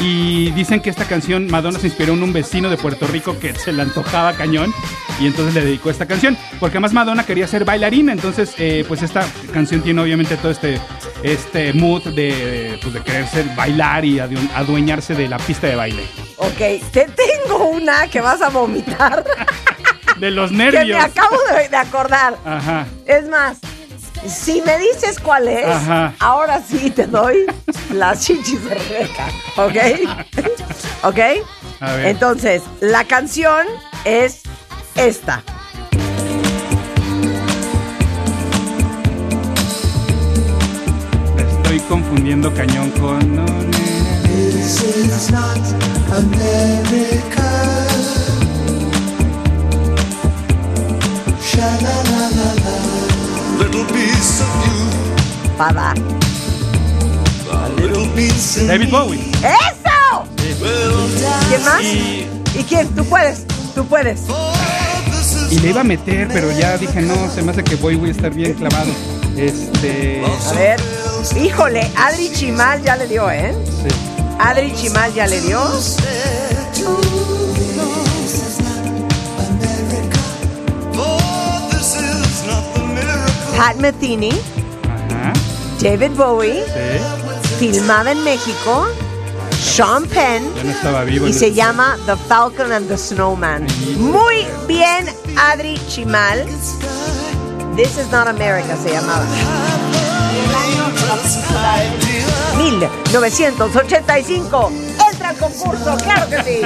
Y 0.00 0.50
dicen 0.52 0.80
que 0.80 0.90
esta 0.90 1.04
canción 1.04 1.48
Madonna 1.48 1.78
se 1.78 1.88
inspiró 1.88 2.14
en 2.14 2.22
un 2.22 2.32
vecino 2.32 2.70
de 2.70 2.76
Puerto 2.76 3.06
Rico 3.06 3.38
que 3.38 3.54
se 3.54 3.72
le 3.72 3.82
antojaba 3.82 4.32
cañón. 4.34 4.72
Y 5.20 5.26
entonces 5.26 5.54
le 5.54 5.64
dedicó 5.64 5.90
esta 5.90 6.06
canción. 6.06 6.38
Porque 6.60 6.76
además 6.78 6.92
Madonna 6.92 7.24
quería 7.26 7.46
ser 7.48 7.64
bailarina. 7.64 8.12
Entonces, 8.12 8.54
eh, 8.58 8.84
pues 8.86 9.02
esta 9.02 9.26
canción 9.52 9.82
tiene 9.82 10.00
obviamente 10.00 10.36
todo 10.36 10.52
este, 10.52 10.80
este 11.24 11.72
mood 11.72 12.04
de, 12.14 12.78
pues, 12.80 12.94
de 12.94 13.00
querer 13.02 13.26
ser 13.26 13.46
bailar 13.56 14.04
y 14.04 14.18
adu- 14.18 14.50
adueñarse 14.54 15.14
de 15.14 15.28
la 15.28 15.38
pista 15.38 15.66
de 15.66 15.74
baile. 15.76 16.02
Ok, 16.36 16.58
te 16.92 17.06
tengo 17.06 17.68
una 17.68 18.08
que 18.08 18.20
vas 18.20 18.40
a 18.42 18.48
vomitar. 18.48 19.24
De 20.18 20.30
los 20.30 20.50
que 20.50 20.56
me 20.56 20.70
nervios. 20.70 21.02
acabo 21.02 21.36
de, 21.56 21.68
de 21.68 21.76
acordar. 21.76 22.36
Ajá. 22.44 22.86
Es 23.06 23.26
más, 23.28 23.56
si 24.28 24.60
me 24.62 24.78
dices 24.78 25.18
cuál 25.18 25.48
es, 25.48 25.66
Ajá. 25.66 26.14
ahora 26.20 26.60
sí 26.62 26.90
te 26.90 27.06
doy 27.06 27.46
las 27.92 28.20
chichis 28.20 28.62
de 28.64 28.74
Rebeca. 28.74 29.26
¿Ok? 29.56 29.76
¿Ok? 31.04 31.18
A 31.80 31.92
ver. 31.94 32.06
Entonces, 32.06 32.62
la 32.80 33.04
canción 33.04 33.66
es 34.04 34.42
esta. 34.94 35.42
Estoy 41.36 41.80
confundiendo 41.88 42.52
cañón 42.54 42.90
con. 42.92 43.36
David 58.66 58.90
Bowie. 58.90 59.20
¡Eso! 59.42 60.24
¿Quién 61.48 61.64
más? 61.64 61.82
Y, 61.82 62.26
¿Y 62.54 62.64
quién? 62.68 62.88
Tú 62.94 63.04
puedes. 63.04 63.44
Tú 63.74 63.84
puedes. 63.86 64.20
y 65.50 65.58
le 65.60 65.70
iba 65.70 65.80
a 65.80 65.84
meter, 65.84 66.28
pero 66.32 66.50
ya 66.52 66.78
dije, 66.78 67.02
no, 67.02 67.30
se 67.30 67.42
me 67.42 67.52
hace 67.52 67.64
que 67.64 67.76
Bowie 67.76 68.10
está 68.10 68.28
bien 68.28 68.54
clavado. 68.54 68.90
Este. 69.36 70.22
A 70.24 70.52
ver. 70.54 70.80
Híjole, 71.40 71.90
Adri 71.96 72.32
Chimal 72.32 72.82
ya 72.82 72.96
le 72.96 73.06
dio, 73.06 73.30
¿eh? 73.30 73.54
sí. 73.66 74.11
Adri 74.38 74.72
Chimal 74.74 75.12
ya 75.14 75.26
le 75.26 75.40
dio. 75.40 75.60
Pat 83.56 83.76
Metheny, 83.76 84.32
Ajá. 84.32 85.32
David 85.80 86.12
Bowie, 86.16 86.64
Sí. 86.64 87.54
filmada 87.58 88.10
en 88.12 88.24
México, 88.24 88.86
Sean 89.62 90.04
Penn 90.06 90.42
Ya 90.56 90.64
no 90.64 90.70
estaba 90.70 91.04
vivo. 91.04 91.26
y 91.28 91.32
se 91.32 91.52
llama 91.52 91.96
The 92.06 92.16
Falcon 92.28 92.72
and 92.72 92.88
the 92.88 92.98
Snowman. 92.98 93.66
Muy 93.98 94.46
bien, 94.66 95.06
Adri 95.36 95.78
Chimal. 95.88 96.44
This 97.76 97.96
is 97.98 98.10
not 98.10 98.26
America 98.26 98.76
se 98.82 98.90
llamaba. 98.90 99.24
1985. 102.62 104.72
Entra 105.10 105.30
al 105.30 105.36
concurso, 105.36 105.96
claro 106.02 106.28
que 106.28 106.42
sí. 106.42 106.60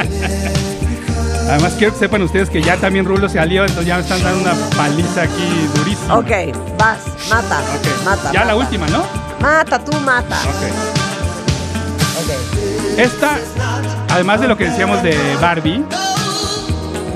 Además, 1.49 1.75
quiero 1.79 1.93
que 1.93 2.01
sepan 2.01 2.23
ustedes 2.23 2.51
que 2.51 2.61
ya 2.61 2.77
también 2.77 3.05
Rulo 3.05 3.29
se 3.29 3.39
alió, 3.39 3.63
entonces 3.63 3.87
ya 3.87 3.95
me 3.97 4.03
están 4.03 4.21
dando 4.23 4.41
una 4.41 4.55
paliza 4.77 5.23
aquí 5.23 5.69
durísima. 5.77 6.19
Ok, 6.19 6.31
vas, 6.77 6.99
mata, 7.31 7.61
mata. 8.05 8.33
Ya 8.33 8.45
la 8.45 8.57
última, 8.57 8.89
¿no? 8.89 9.05
Mata, 9.41 9.79
tú 9.79 9.93
mata. 10.01 10.41
Ok. 10.43 10.65
Ok. 12.25 12.31
Esta, 12.99 13.39
además 14.11 14.41
de 14.41 14.49
lo 14.49 14.57
que 14.57 14.65
decíamos 14.65 15.01
de 15.03 15.17
Barbie, 15.41 15.85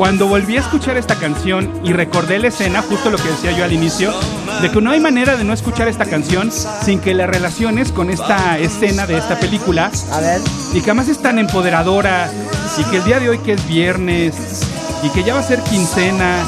cuando 0.00 0.28
volví 0.28 0.56
a 0.56 0.60
escuchar 0.60 0.96
esta 0.96 1.14
canción 1.16 1.70
y 1.84 1.92
recordé 1.92 2.38
la 2.38 2.48
escena, 2.48 2.80
justo 2.80 3.10
lo 3.10 3.18
que 3.18 3.28
decía 3.28 3.52
yo 3.52 3.64
al 3.64 3.72
inicio, 3.74 4.14
de 4.62 4.70
que 4.70 4.80
no 4.80 4.92
hay 4.92 4.98
manera 4.98 5.36
de 5.36 5.44
no 5.44 5.52
escuchar 5.52 5.88
esta 5.88 6.06
canción 6.06 6.50
sin 6.50 7.00
que 7.00 7.12
la 7.12 7.26
relaciones 7.26 7.92
con 7.92 8.08
esta 8.08 8.58
escena 8.58 9.06
de 9.06 9.18
esta 9.18 9.38
película 9.38 9.90
A 10.10 10.20
ver. 10.20 10.40
y 10.72 10.80
que 10.80 10.90
además 10.90 11.08
es 11.10 11.18
tan 11.18 11.38
empoderadora 11.38 12.30
y 12.78 12.84
que 12.84 12.96
el 12.96 13.04
día 13.04 13.20
de 13.20 13.28
hoy 13.28 13.38
que 13.40 13.52
es 13.52 13.68
viernes 13.68 14.62
y 15.02 15.10
que 15.10 15.22
ya 15.22 15.34
va 15.34 15.40
a 15.40 15.42
ser 15.42 15.60
quincena, 15.64 16.44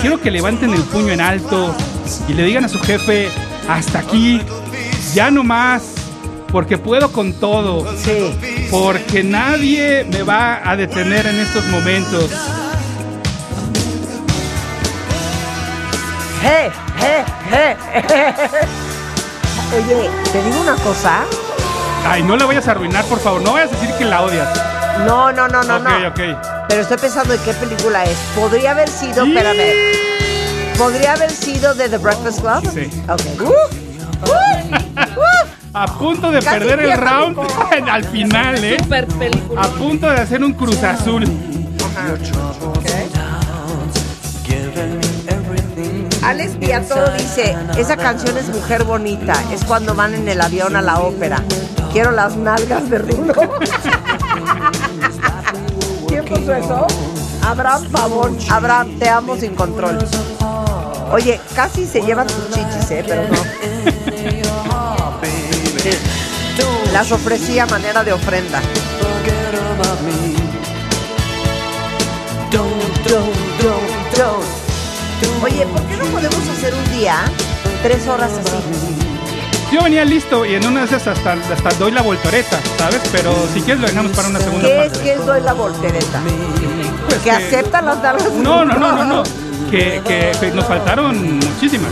quiero 0.00 0.20
que 0.20 0.30
levanten 0.30 0.72
el 0.72 0.82
puño 0.82 1.12
en 1.12 1.20
alto 1.20 1.74
y 2.28 2.34
le 2.34 2.44
digan 2.44 2.64
a 2.66 2.68
su 2.68 2.78
jefe, 2.78 3.30
hasta 3.68 3.98
aquí, 3.98 4.40
ya 5.12 5.28
no 5.32 5.42
más, 5.42 5.82
porque 6.52 6.78
puedo 6.78 7.10
con 7.10 7.32
todo, 7.32 7.84
Sí. 7.96 8.68
porque 8.70 9.24
nadie 9.24 10.06
me 10.08 10.22
va 10.22 10.60
a 10.70 10.76
detener 10.76 11.26
en 11.26 11.40
estos 11.40 11.66
momentos. 11.66 12.30
Oye, 19.72 20.10
te 20.32 20.42
digo 20.42 20.60
una 20.60 20.74
cosa. 20.76 21.24
Ay, 22.04 22.22
no 22.24 22.36
le 22.36 22.44
vayas 22.44 22.68
a 22.68 22.72
arruinar, 22.72 23.04
por 23.04 23.20
favor, 23.20 23.40
no 23.42 23.52
vayas 23.52 23.72
a 23.72 23.76
decir 23.76 23.94
que 23.96 24.04
la 24.04 24.22
odias. 24.22 24.48
No, 25.06 25.30
no, 25.32 25.46
no, 25.48 25.62
no, 25.62 25.76
ok, 25.76 25.82
no. 25.84 26.08
ok. 26.08 26.20
Pero 26.68 26.82
estoy 26.82 26.98
pensando 26.98 27.32
en 27.34 27.40
qué 27.42 27.52
película 27.54 28.02
es. 28.04 28.18
Podría 28.34 28.72
haber 28.72 28.88
sido, 28.88 29.24
espérame. 29.24 29.72
Podría 30.76 31.12
haber 31.12 31.30
sido 31.30 31.74
de 31.74 31.88
The 31.88 31.98
Breakfast 31.98 32.40
Club. 32.40 32.68
Sí. 32.72 32.90
Ok. 33.08 33.22
Uh, 33.40 33.44
uh, 33.48 33.52
uh. 34.30 34.36
A 35.74 35.86
punto 35.86 36.30
de 36.30 36.40
Casi 36.40 36.58
perder 36.58 36.80
el 36.80 36.86
pierdo 36.86 37.04
round 37.04 37.38
al 37.90 38.04
final, 38.04 38.62
¿eh? 38.62 38.76
Super 38.78 39.06
película. 39.06 39.62
A 39.62 39.68
punto 39.68 40.10
de 40.10 40.20
hacer 40.20 40.44
un 40.44 40.52
cruz 40.52 40.82
azul. 40.82 41.24
Alex 46.22 46.56
Piatoro 46.56 47.10
dice, 47.12 47.56
esa 47.76 47.96
canción 47.96 48.36
es 48.38 48.48
Mujer 48.48 48.84
Bonita, 48.84 49.34
es 49.52 49.64
cuando 49.64 49.94
van 49.94 50.14
en 50.14 50.28
el 50.28 50.40
avión 50.40 50.76
a 50.76 50.82
la 50.82 51.00
ópera. 51.00 51.42
Quiero 51.92 52.12
las 52.12 52.36
nalgas 52.36 52.88
de 52.88 52.98
Rulo. 52.98 53.34
¿Quién 56.08 56.24
puso 56.24 56.54
eso? 56.54 56.86
Abraham 57.44 57.84
Pavón. 57.90 58.38
Abraham, 58.50 58.98
te 58.98 59.08
amo 59.08 59.36
sin 59.36 59.54
control. 59.54 59.98
Oye, 61.10 61.40
casi 61.54 61.86
se 61.86 62.00
llevan 62.02 62.26
tus 62.28 62.50
chichis, 62.50 62.90
¿eh? 62.92 63.04
Pero 63.06 63.22
no. 63.28 63.36
Las 66.92 67.10
ofrecí 67.10 67.58
a 67.58 67.66
manera 67.66 68.04
de 68.04 68.12
ofrenda. 68.12 68.60
Don't, 72.50 73.08
don't, 73.08 73.62
don't, 73.62 74.16
don't. 74.16 74.61
Oye, 75.42 75.66
¿por 75.66 75.82
qué 75.82 75.96
no 75.96 76.04
podemos 76.06 76.48
hacer 76.48 76.74
un 76.74 76.92
día 76.98 77.16
tres 77.82 78.06
horas 78.08 78.30
así? 78.32 78.56
Yo 79.72 79.82
venía 79.82 80.04
listo 80.04 80.44
y 80.44 80.54
en 80.54 80.66
una 80.66 80.80
de 80.80 80.86
esas 80.86 81.06
hasta, 81.08 81.32
hasta 81.32 81.70
doy 81.78 81.92
la 81.92 82.02
voltoreta, 82.02 82.58
¿sabes? 82.78 83.00
Pero 83.10 83.32
si 83.54 83.60
quieres 83.62 83.80
lo 83.80 83.88
dejamos 83.88 84.12
para 84.12 84.28
una 84.28 84.38
segunda 84.38 84.68
¿Qué 84.68 84.76
es 84.84 84.88
parte. 84.92 85.04
que 85.04 85.12
es 85.14 85.26
doy 85.26 85.40
la 85.40 85.52
voltereta? 85.54 86.20
Pues 87.08 87.18
¿Que 87.20 87.30
aceptan 87.30 87.86
las 87.86 88.02
nalgas? 88.02 88.30
No, 88.32 88.64
no, 88.64 88.74
no, 88.74 88.92
no, 88.92 89.04
no. 89.04 89.22
Que, 89.70 90.02
que- 90.06 90.32
que 90.38 90.50
nos 90.50 90.66
faltaron 90.66 91.36
muchísimas. 91.38 91.90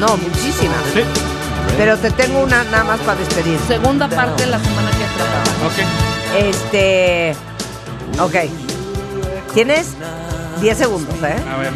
No, 0.00 0.16
muchísimas. 0.16 0.78
Sí, 0.92 1.02
Pero 1.76 1.96
te 1.98 2.10
tengo 2.10 2.40
una 2.40 2.64
nada 2.64 2.82
más 2.82 3.00
para 3.00 3.18
despedir. 3.20 3.58
Segunda 3.68 4.08
parte 4.08 4.46
la 4.46 4.58
semana 4.58 4.90
que 4.90 5.04
entra. 5.04 5.26
ok. 5.66 6.48
Este. 6.48 7.36
Ok. 8.20 8.34
Tienes 9.54 9.88
10 10.60 10.76
segundos, 10.78 11.14
¿eh? 11.22 11.36
A 11.48 11.56
ver. 11.58 11.70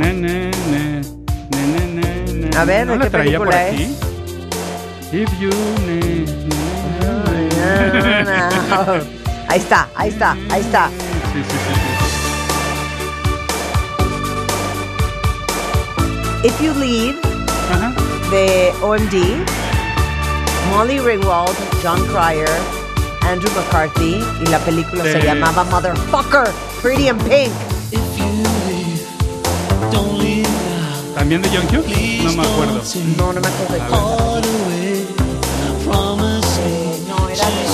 Na, 0.00 0.08
na, 0.14 0.50
na. 0.70 1.02
A 2.58 2.64
ver, 2.64 2.86
¿No 2.86 2.94
¿de 2.94 3.00
qué 3.00 3.10
traía 3.10 3.36
por 3.36 3.50
película 3.50 3.68
aquí? 3.68 3.94
If 5.12 5.28
you 5.38 5.50
na. 8.24 8.48
Ahí 9.48 9.58
está, 9.58 9.88
ahí 9.94 10.08
está, 10.08 10.36
ahí 10.48 10.62
está. 10.62 10.88
Sí, 10.88 11.42
sí, 11.42 11.56
sí, 16.42 16.48
If 16.48 16.58
You 16.62 16.72
Leave. 16.80 17.18
Ajá. 17.70 17.92
de 18.30 18.72
OMD, 18.80 19.14
Molly 20.70 20.98
Ringwald, 20.98 21.54
John 21.82 22.02
Cryer, 22.06 22.48
Andrew 23.20 23.50
McCarthy, 23.54 24.24
y 24.40 24.46
la 24.46 24.58
película 24.60 25.04
se 25.04 25.20
llamaba 25.20 25.64
Motherfucker, 25.64 26.50
Pretty 26.80 27.08
in 27.08 27.18
Pink. 27.18 27.69
¿También 31.14 31.42
de 31.42 31.48
John 31.50 31.66
Hughes? 31.66 32.24
No 32.24 32.32
me 32.32 32.42
acuerdo. 32.42 32.82
No, 33.16 33.32
no 33.32 33.40
me 33.40 33.48
acuerdo. 33.48 34.40
No, 37.08 37.28
era 37.28 37.46
de 37.46 37.66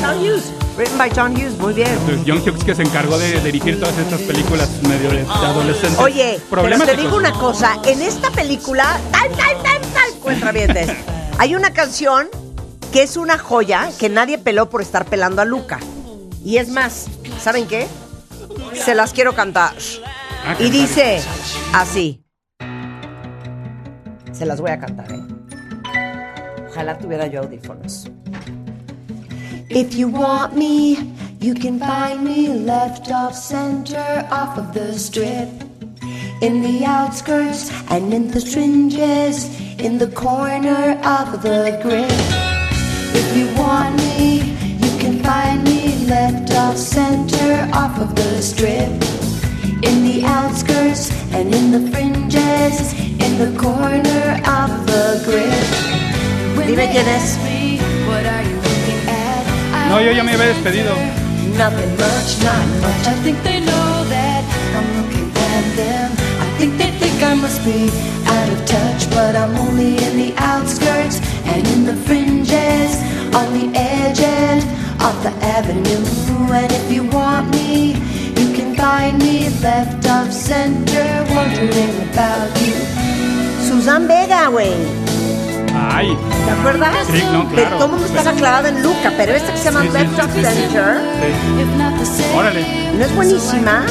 John 0.00 0.18
Hughes. 0.20 0.52
Written 0.76 0.98
by 0.98 1.10
John 1.14 1.32
Hughes, 1.34 1.56
muy 1.58 1.72
bien. 1.72 1.88
Entonces, 1.88 2.24
John 2.26 2.38
Hughes 2.38 2.64
que 2.64 2.74
se 2.74 2.82
encargó 2.82 3.16
de 3.16 3.40
dirigir 3.40 3.78
todas 3.78 3.96
estas 3.96 4.20
películas 4.22 4.68
medio 4.82 5.10
de, 5.10 5.20
adolescentes. 5.20 5.98
Oye, 6.00 6.40
pero 6.50 6.84
te 6.84 6.96
digo 6.96 7.16
una 7.16 7.32
cosa, 7.32 7.78
en 7.84 8.02
esta 8.02 8.30
película, 8.30 8.98
tal, 9.12 9.28
tal, 9.30 9.62
tal, 9.62 9.80
tal, 9.92 10.12
cuentavientes, 10.20 10.90
hay 11.38 11.54
una 11.54 11.72
canción 11.72 12.28
que 12.92 13.02
es 13.02 13.16
una 13.16 13.38
joya 13.38 13.90
que 13.98 14.08
nadie 14.08 14.38
peló 14.38 14.68
por 14.68 14.82
estar 14.82 15.04
pelando 15.04 15.42
a 15.42 15.44
Luca. 15.44 15.78
Y 16.44 16.56
es 16.56 16.68
más, 16.68 17.06
¿saben 17.40 17.66
qué? 17.66 17.86
Se 18.74 18.94
las 18.94 19.12
quiero 19.12 19.34
cantar. 19.34 19.74
Y 20.60 20.70
dice 20.70 21.20
así. 21.72 22.22
Se 24.32 24.44
las 24.44 24.60
voy 24.60 24.70
a 24.70 24.78
cantar, 24.78 25.10
¿eh? 25.10 25.22
Ojalá 26.68 26.98
tuviera 26.98 27.26
yo 27.26 27.42
audífonos. 27.42 28.10
If 29.70 29.94
you 29.94 30.08
want 30.08 30.54
me, 30.54 31.14
you 31.40 31.54
can 31.54 31.78
find 31.78 32.22
me 32.22 32.48
left 32.48 33.10
off 33.10 33.34
center 33.34 34.26
off 34.30 34.58
of 34.58 34.72
the 34.74 34.98
strip. 34.98 35.48
In 36.40 36.60
the 36.60 36.84
outskirts 36.84 37.70
and 37.90 38.12
in 38.12 38.30
the 38.30 38.40
fringes, 38.40 39.48
in 39.78 39.98
the 39.98 40.08
corner 40.08 41.00
of 41.04 41.42
the 41.42 41.78
grid. 41.82 42.10
If 43.16 43.36
you 43.36 43.46
want 43.56 43.96
me, 43.96 44.40
you 44.78 44.98
can 44.98 45.22
find 45.22 45.64
me 45.64 46.06
left 46.06 46.52
off 46.54 46.76
center 46.76 47.68
off 47.72 47.98
of 47.98 48.14
the 48.14 48.42
strip. 48.42 48.83
The 53.44 53.58
corner 53.58 54.26
of 54.60 54.70
the 54.86 55.20
grid. 55.26 55.64
Dime 56.66 56.86
quién 56.92 57.08
es. 57.08 57.36
What 58.08 58.24
are 58.24 58.44
you 58.48 58.56
looking 58.56 59.00
at? 59.06 59.44
I 59.74 59.88
No, 59.90 60.00
yo 60.00 60.12
ya 60.12 60.22
me 60.24 60.32
había 60.32 60.46
despedido. 60.46 60.94
Nothing 61.58 61.92
much, 62.04 62.30
not 62.42 62.66
much. 62.80 63.06
I 63.06 63.14
think 63.22 63.36
they 63.42 63.60
know 63.60 63.90
that 64.08 64.42
I'm 64.76 64.88
looking 64.98 65.28
at 65.52 65.64
them. 65.76 66.08
I 66.40 66.48
think 66.58 66.78
they 66.78 66.90
think 67.00 67.22
I 67.22 67.34
must 67.34 67.60
be 67.64 67.90
out 68.34 68.48
of 68.54 68.60
touch, 68.64 69.10
but 69.10 69.36
I'm 69.36 69.54
only 69.66 69.92
in 70.06 70.16
the 70.16 70.32
outskirts 70.38 71.20
and 71.44 71.66
in 71.74 71.84
the 71.84 71.96
fringes, 72.06 72.92
on 73.38 73.48
the 73.52 73.66
edge 73.76 74.20
and 74.20 74.60
of 75.08 75.14
the 75.22 75.34
avenue. 75.56 76.02
And 76.48 76.72
if 76.72 76.90
you 76.90 77.04
want 77.04 77.50
me, 77.50 77.92
you 78.38 78.46
can 78.56 78.74
find 78.74 79.18
me 79.18 79.50
left 79.60 80.08
of 80.08 80.32
center, 80.32 81.06
wondering 81.34 81.94
about 82.08 82.50
you. 82.62 83.03
Susan 83.84 84.08
Vega, 84.08 84.48
güey. 84.48 84.72
Ay. 85.74 86.16
¿Te 86.46 86.50
acuerdas? 86.52 87.06
Sí, 87.12 87.22
no, 87.30 87.46
Que 87.50 87.56
claro. 87.56 87.76
todo 87.76 87.84
el 87.84 87.90
mundo 87.90 88.06
estaba 88.06 88.32
clavado 88.32 88.68
en 88.68 88.82
Luca, 88.82 89.12
pero 89.14 89.34
esta 89.34 89.52
que 89.52 89.58
se 89.58 89.64
llama 89.64 89.82
Sí, 89.82 89.88
sí, 89.88 89.92
Left 89.92 90.14
sí, 90.14 90.20
of 90.22 90.32
sí, 90.32 90.40
sí. 90.40 90.46
Center. 90.46 92.34
Órale. 92.34 92.92
¿No 92.98 93.04
es 93.04 93.14
buenísima? 93.14 93.84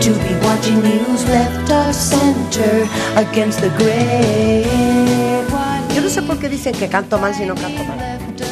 To 0.00 0.08
be 0.08 0.46
watching 0.46 0.82
news 0.82 1.22
left 1.28 1.70
of 1.70 1.94
center 1.94 2.88
against 3.16 3.60
the 3.60 4.64
Yo 5.94 6.00
no 6.00 6.08
sé 6.08 6.22
por 6.22 6.38
qué 6.38 6.48
dicen 6.48 6.74
que 6.74 6.88
canto 6.88 7.18
mal 7.18 7.34
si 7.34 7.44
no 7.44 7.54
canto 7.54 7.84
mal. 7.84 7.98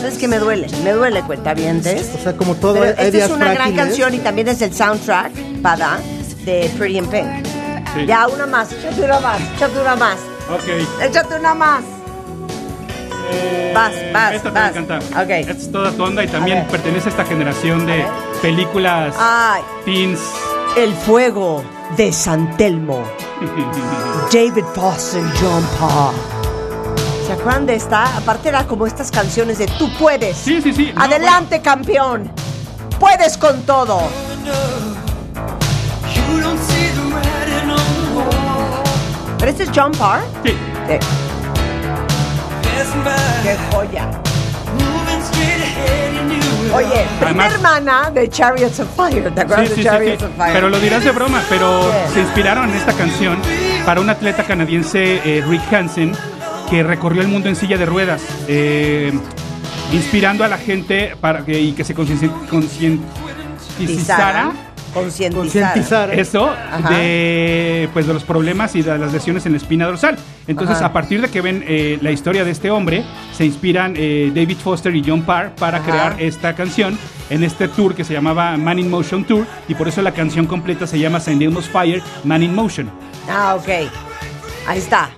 Es 0.06 0.18
que 0.18 0.28
me 0.28 0.38
duele, 0.38 0.66
me 0.84 0.92
duele, 0.92 1.22
cuentavientes. 1.22 2.10
O 2.14 2.22
sea, 2.22 2.36
como 2.36 2.56
todo, 2.56 2.74
Pero 2.74 2.94
hay 2.98 3.06
esta 3.06 3.24
es 3.24 3.30
una 3.30 3.54
gran 3.54 3.74
canción 3.74 4.12
y 4.12 4.18
también 4.18 4.48
es 4.48 4.60
el 4.60 4.74
soundtrack, 4.74 5.32
Pada, 5.62 5.98
de 6.44 6.70
Pretty 6.76 6.98
in 6.98 7.06
Pink. 7.06 7.49
Sí. 7.94 8.06
Ya, 8.06 8.26
una 8.28 8.46
más, 8.46 8.72
échate 8.72 9.02
una 9.04 9.20
más, 9.20 9.40
échate 9.56 9.80
una 9.80 9.96
más, 9.96 10.16
Ok. 10.52 11.02
échate 11.02 11.34
una 11.36 11.54
más. 11.54 11.82
Eh, 13.32 13.72
Vas, 13.74 13.92
vas, 14.12 14.32
Esta 14.34 14.48
te 14.48 14.54
vas. 14.54 14.62
va 14.62 14.66
a 14.66 14.68
encantar. 14.70 15.02
Ok. 15.24 15.30
Esta 15.30 15.52
es 15.52 15.72
toda 15.72 15.92
tu 15.92 16.02
onda 16.02 16.24
y 16.24 16.28
también 16.28 16.66
pertenece 16.68 17.08
a 17.08 17.10
esta 17.10 17.24
generación 17.24 17.86
de 17.86 18.04
películas 18.42 19.14
Ay, 19.18 19.62
teens. 19.84 20.20
El 20.76 20.92
fuego 20.94 21.62
de 21.96 22.12
San 22.12 22.56
Telmo. 22.56 23.02
David 24.32 24.64
Foster, 24.74 25.22
John 25.40 25.64
Paul. 25.78 26.14
¿Se 27.26 27.32
acuerdan 27.34 27.66
de 27.66 27.76
esta? 27.76 28.16
Aparte 28.16 28.48
era 28.48 28.66
como 28.66 28.86
estas 28.86 29.10
canciones 29.10 29.58
de 29.58 29.66
Tú 29.66 29.88
puedes. 29.98 30.36
Sí, 30.36 30.60
sí, 30.60 30.72
sí. 30.72 30.92
No, 30.94 31.02
Adelante, 31.02 31.60
campeón. 31.62 32.30
Puedes 32.98 33.36
con 33.38 33.62
todo. 33.62 34.00
You 36.26 36.40
don't 36.40 36.58
see 36.60 36.79
¿Pero 39.40 39.50
este 39.50 39.62
es 39.64 39.70
John 39.74 39.90
Parr? 39.92 40.20
Sí. 40.44 40.50
Sí. 40.50 40.56
¡Qué 43.42 43.56
joya! 43.72 44.08
Oye, 46.72 47.04
Además- 47.20 47.52
hermana 47.54 48.10
de 48.12 48.28
Chariots 48.28 48.78
of 48.80 48.88
Fire. 48.94 49.32
¿Te 49.34 49.40
acuerdas 49.40 49.68
Sí, 49.68 49.74
sí, 49.76 49.82
de 49.82 49.88
Chariots 49.88 50.20
sí. 50.20 50.24
of 50.26 50.30
Fire? 50.36 50.52
Pero 50.52 50.68
lo 50.68 50.78
dirás 50.78 51.02
de 51.04 51.10
broma, 51.10 51.42
pero 51.48 51.90
se 52.12 52.20
inspiraron 52.20 52.68
en 52.70 52.76
esta 52.76 52.92
canción 52.92 53.38
para 53.84 54.00
un 54.00 54.08
atleta 54.10 54.44
canadiense, 54.44 55.20
eh, 55.24 55.42
Rick 55.46 55.72
Hansen, 55.72 56.12
que 56.68 56.82
recorrió 56.84 57.22
el 57.22 57.28
mundo 57.28 57.48
en 57.48 57.56
silla 57.56 57.76
de 57.76 57.86
ruedas, 57.86 58.22
eh, 58.46 59.12
inspirando 59.92 60.44
a 60.44 60.48
la 60.48 60.58
gente 60.58 61.16
para 61.20 61.44
que, 61.44 61.58
y 61.60 61.72
que 61.72 61.82
se 61.82 61.92
concientizara 61.94 64.52
Concientizar. 64.92 65.40
Concientizar. 65.74 66.10
eso 66.18 66.48
Ajá. 66.50 66.90
de 66.90 67.88
pues 67.92 68.06
de 68.06 68.14
los 68.14 68.24
problemas 68.24 68.74
y 68.76 68.82
de 68.82 68.98
las 68.98 69.12
lesiones 69.12 69.46
en 69.46 69.52
la 69.52 69.58
espina 69.58 69.86
dorsal. 69.86 70.16
Entonces, 70.46 70.76
Ajá. 70.76 70.86
a 70.86 70.92
partir 70.92 71.20
de 71.22 71.28
que 71.28 71.40
ven 71.40 71.64
eh, 71.66 71.98
la 72.02 72.10
historia 72.10 72.44
de 72.44 72.50
este 72.50 72.70
hombre, 72.70 73.04
se 73.32 73.44
inspiran 73.44 73.94
eh, 73.96 74.32
David 74.34 74.56
Foster 74.58 74.94
y 74.94 75.02
John 75.06 75.22
Parr 75.22 75.54
para 75.54 75.78
Ajá. 75.78 75.90
crear 75.90 76.16
esta 76.22 76.54
canción 76.54 76.98
en 77.30 77.44
este 77.44 77.68
tour 77.68 77.94
que 77.94 78.04
se 78.04 78.12
llamaba 78.12 78.56
Man 78.56 78.78
in 78.78 78.90
Motion 78.90 79.24
Tour 79.24 79.46
y 79.68 79.74
por 79.74 79.86
eso 79.88 80.02
la 80.02 80.12
canción 80.12 80.46
completa 80.46 80.86
se 80.86 80.98
llama 80.98 81.18
St. 81.18 81.44
Elmo's 81.44 81.68
Fire 81.68 82.02
Man 82.24 82.42
in 82.42 82.54
Motion. 82.54 82.90
Ah, 83.28 83.54
ok. 83.54 83.68
Ahí 84.66 84.78
está. 84.78 85.10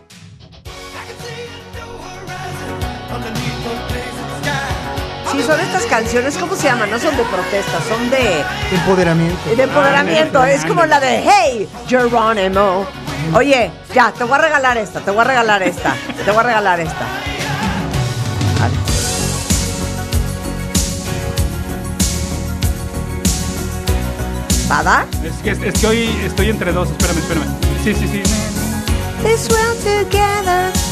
Son 5.46 5.58
estas 5.60 5.82
canciones, 5.86 6.36
¿cómo 6.38 6.54
se 6.54 6.64
llaman? 6.64 6.90
No 6.90 6.98
son 6.98 7.16
de 7.16 7.24
protesta, 7.24 7.80
son 7.88 8.08
de, 8.10 8.42
Empoderamiento. 8.72 9.56
de 9.56 9.62
empoderamiento. 9.64 10.38
Ándale, 10.38 10.54
es 10.54 10.64
como 10.64 10.86
la 10.86 11.00
de 11.00 11.22
Hey, 11.24 11.68
Geronimo. 11.88 12.86
Oye, 13.34 13.70
ya, 13.94 14.12
te 14.12 14.24
voy 14.24 14.34
a 14.34 14.38
regalar 14.38 14.76
esta, 14.78 15.00
te 15.00 15.10
voy 15.10 15.20
a 15.20 15.24
regalar 15.24 15.62
esta, 15.62 15.94
te 16.24 16.30
voy 16.30 16.40
a 16.40 16.42
regalar 16.44 16.80
esta. 16.80 17.06
Vale. 18.60 18.74
¿Pada? 24.68 25.06
Es 25.24 25.58
que, 25.58 25.68
es 25.68 25.80
que 25.80 25.86
hoy 25.86 26.20
estoy 26.24 26.50
entre 26.50 26.72
dos, 26.72 26.88
espérame, 26.90 27.18
espérame. 27.18 27.46
Sí, 27.84 27.94
sí, 27.94 28.08
sí. 28.08 28.22
This 29.22 29.48
world 29.50 29.78
together. 29.84 30.91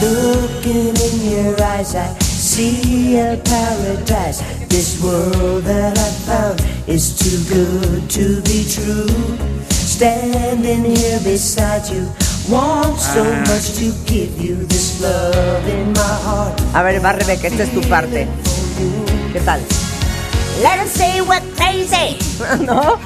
Looking 0.00 0.94
in 0.94 1.16
your 1.32 1.60
eyes, 1.62 1.94
I 1.94 2.06
see 2.20 3.18
a 3.18 3.36
paradise. 3.44 4.40
This 4.68 5.02
world 5.02 5.64
that 5.64 5.98
I 5.98 6.10
found 6.26 6.60
is 6.86 7.16
too 7.18 7.38
good 7.52 8.08
to 8.10 8.40
be 8.42 8.64
true. 8.68 9.08
Standing 9.70 10.84
here 10.84 11.18
beside 11.24 11.88
you, 11.90 12.06
want 12.48 12.96
so 12.98 13.24
much 13.50 13.74
to 13.80 13.90
give 14.06 14.38
you 14.40 14.54
this 14.66 15.00
love 15.02 15.66
in 15.66 15.92
my 15.92 16.14
heart. 16.24 16.60
A 16.74 16.82
ver, 16.84 17.00
va 17.00 17.12
Rebeca, 17.12 17.48
esta 17.48 17.64
es 17.64 17.72
tu 17.72 17.80
parte. 17.88 18.28
¿Qué 19.32 19.40
tal? 19.40 19.60
Let 20.62 20.78
us 20.80 20.90
say 20.92 21.20
we're 21.22 21.40
crazy. 21.56 22.18
¿No? 22.64 22.98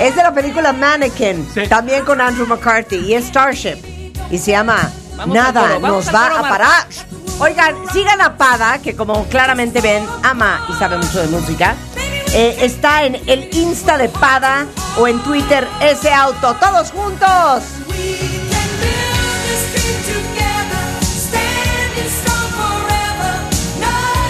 Es 0.00 0.14
de 0.14 0.22
la 0.22 0.32
película 0.32 0.72
Mannequin, 0.72 1.46
Sí. 1.52 1.62
también 1.68 2.04
con 2.04 2.20
Andrew 2.20 2.46
McCarthy 2.46 2.96
y 2.98 3.14
es 3.14 3.26
Starship. 3.26 3.78
Y 4.30 4.38
se 4.38 4.52
llama 4.52 4.90
Vamos 5.20 5.34
Nada 5.34 5.74
coro, 5.74 5.80
nos 5.80 6.14
va 6.14 6.26
a 6.38 6.48
parar. 6.48 6.86
Oigan, 7.40 7.74
sigan 7.92 8.22
a 8.22 8.38
Pada, 8.38 8.78
que 8.78 8.96
como 8.96 9.24
claramente 9.26 9.82
ven, 9.82 10.06
ama 10.22 10.64
y 10.66 10.72
sabe 10.72 10.96
mucho 10.96 11.20
de 11.20 11.26
música. 11.26 11.76
Eh, 12.32 12.56
está 12.60 13.04
en 13.04 13.16
el 13.26 13.54
Insta 13.54 13.98
de 13.98 14.08
Pada 14.08 14.66
o 14.96 15.06
en 15.06 15.18
Twitter 15.20 15.68
ese 15.82 16.10
auto. 16.10 16.54
¡Todos 16.54 16.90
juntos! 16.90 17.64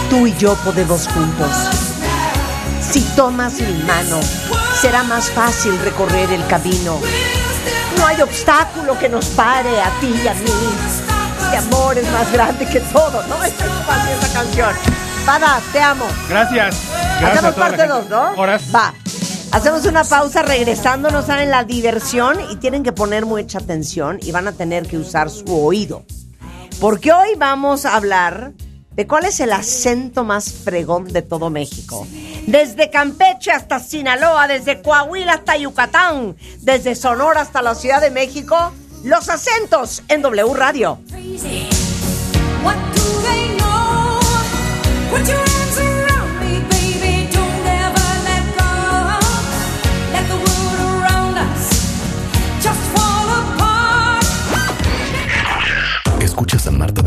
Tú 0.08 0.26
y 0.26 0.36
yo 0.38 0.56
podemos 0.56 1.06
juntos. 1.06 1.52
Si 2.80 3.00
tomas 3.14 3.60
mi 3.60 3.84
mano, 3.84 4.18
será 4.80 5.04
más 5.04 5.30
fácil 5.30 5.78
recorrer 5.84 6.32
el 6.32 6.44
camino. 6.48 6.98
No 8.00 8.06
hay 8.06 8.20
obstáculo 8.22 8.98
que 8.98 9.08
nos 9.10 9.26
pare 9.26 9.80
a 9.80 9.90
ti 10.00 10.14
y 10.24 10.26
a 10.26 10.32
mí. 10.34 10.50
Este 11.42 11.56
amor 11.58 11.98
es 11.98 12.10
más 12.10 12.32
grande 12.32 12.66
que 12.66 12.80
todo, 12.80 13.22
¿no? 13.26 13.44
Esta 13.44 13.64
es 13.66 14.24
esa 14.24 14.32
canción. 14.32 14.74
Pada, 15.26 15.60
te 15.70 15.80
amo. 15.82 16.06
Gracias. 16.28 16.76
Gracias 17.20 17.30
Hacemos 17.30 17.54
parte. 17.54 17.86
2, 17.86 18.08
¿no? 18.08 18.32
Horas. 18.32 18.62
Va. 18.74 18.94
Hacemos 19.52 19.84
una 19.84 20.04
pausa, 20.04 20.42
regresando 20.42 21.10
nos 21.10 21.26
salen 21.26 21.50
la 21.50 21.64
diversión 21.64 22.38
y 22.50 22.56
tienen 22.56 22.82
que 22.82 22.92
poner 22.92 23.26
mucha 23.26 23.58
atención 23.58 24.18
y 24.22 24.32
van 24.32 24.48
a 24.48 24.52
tener 24.52 24.86
que 24.86 24.96
usar 24.96 25.28
su 25.28 25.44
oído. 25.62 26.04
Porque 26.80 27.12
hoy 27.12 27.34
vamos 27.36 27.84
a 27.84 27.96
hablar 27.96 28.52
de 28.92 29.06
cuál 29.06 29.24
es 29.24 29.40
el 29.40 29.52
acento 29.52 30.24
más 30.24 30.52
fregón 30.52 31.06
de 31.08 31.22
todo 31.22 31.50
México. 31.50 32.06
Desde 32.46 32.90
Campeche 32.90 33.50
hasta 33.50 33.78
Sinaloa, 33.78 34.48
desde 34.48 34.82
Coahuila 34.82 35.34
hasta 35.34 35.56
Yucatán, 35.56 36.36
desde 36.60 36.94
Sonora 36.94 37.42
hasta 37.42 37.62
la 37.62 37.74
Ciudad 37.74 38.00
de 38.00 38.10
México, 38.10 38.72
los 39.04 39.28
acentos 39.28 40.02
en 40.08 40.22
W 40.22 40.54
Radio. 40.54 40.98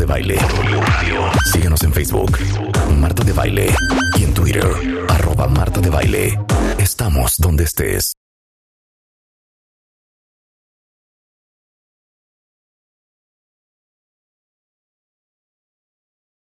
De 0.04 0.08
Baile. 0.08 0.38
Síguenos 1.50 1.82
en 1.82 1.90
Facebook, 1.94 2.38
Marta 3.00 3.24
de 3.24 3.32
Baile. 3.32 3.74
Y 4.18 4.24
en 4.24 4.34
Twitter, 4.34 4.66
arroba 5.08 5.48
Marta 5.48 5.80
de 5.80 5.88
Baile. 5.88 6.38
Estamos 6.78 7.38
donde 7.38 7.64
estés. 7.64 8.14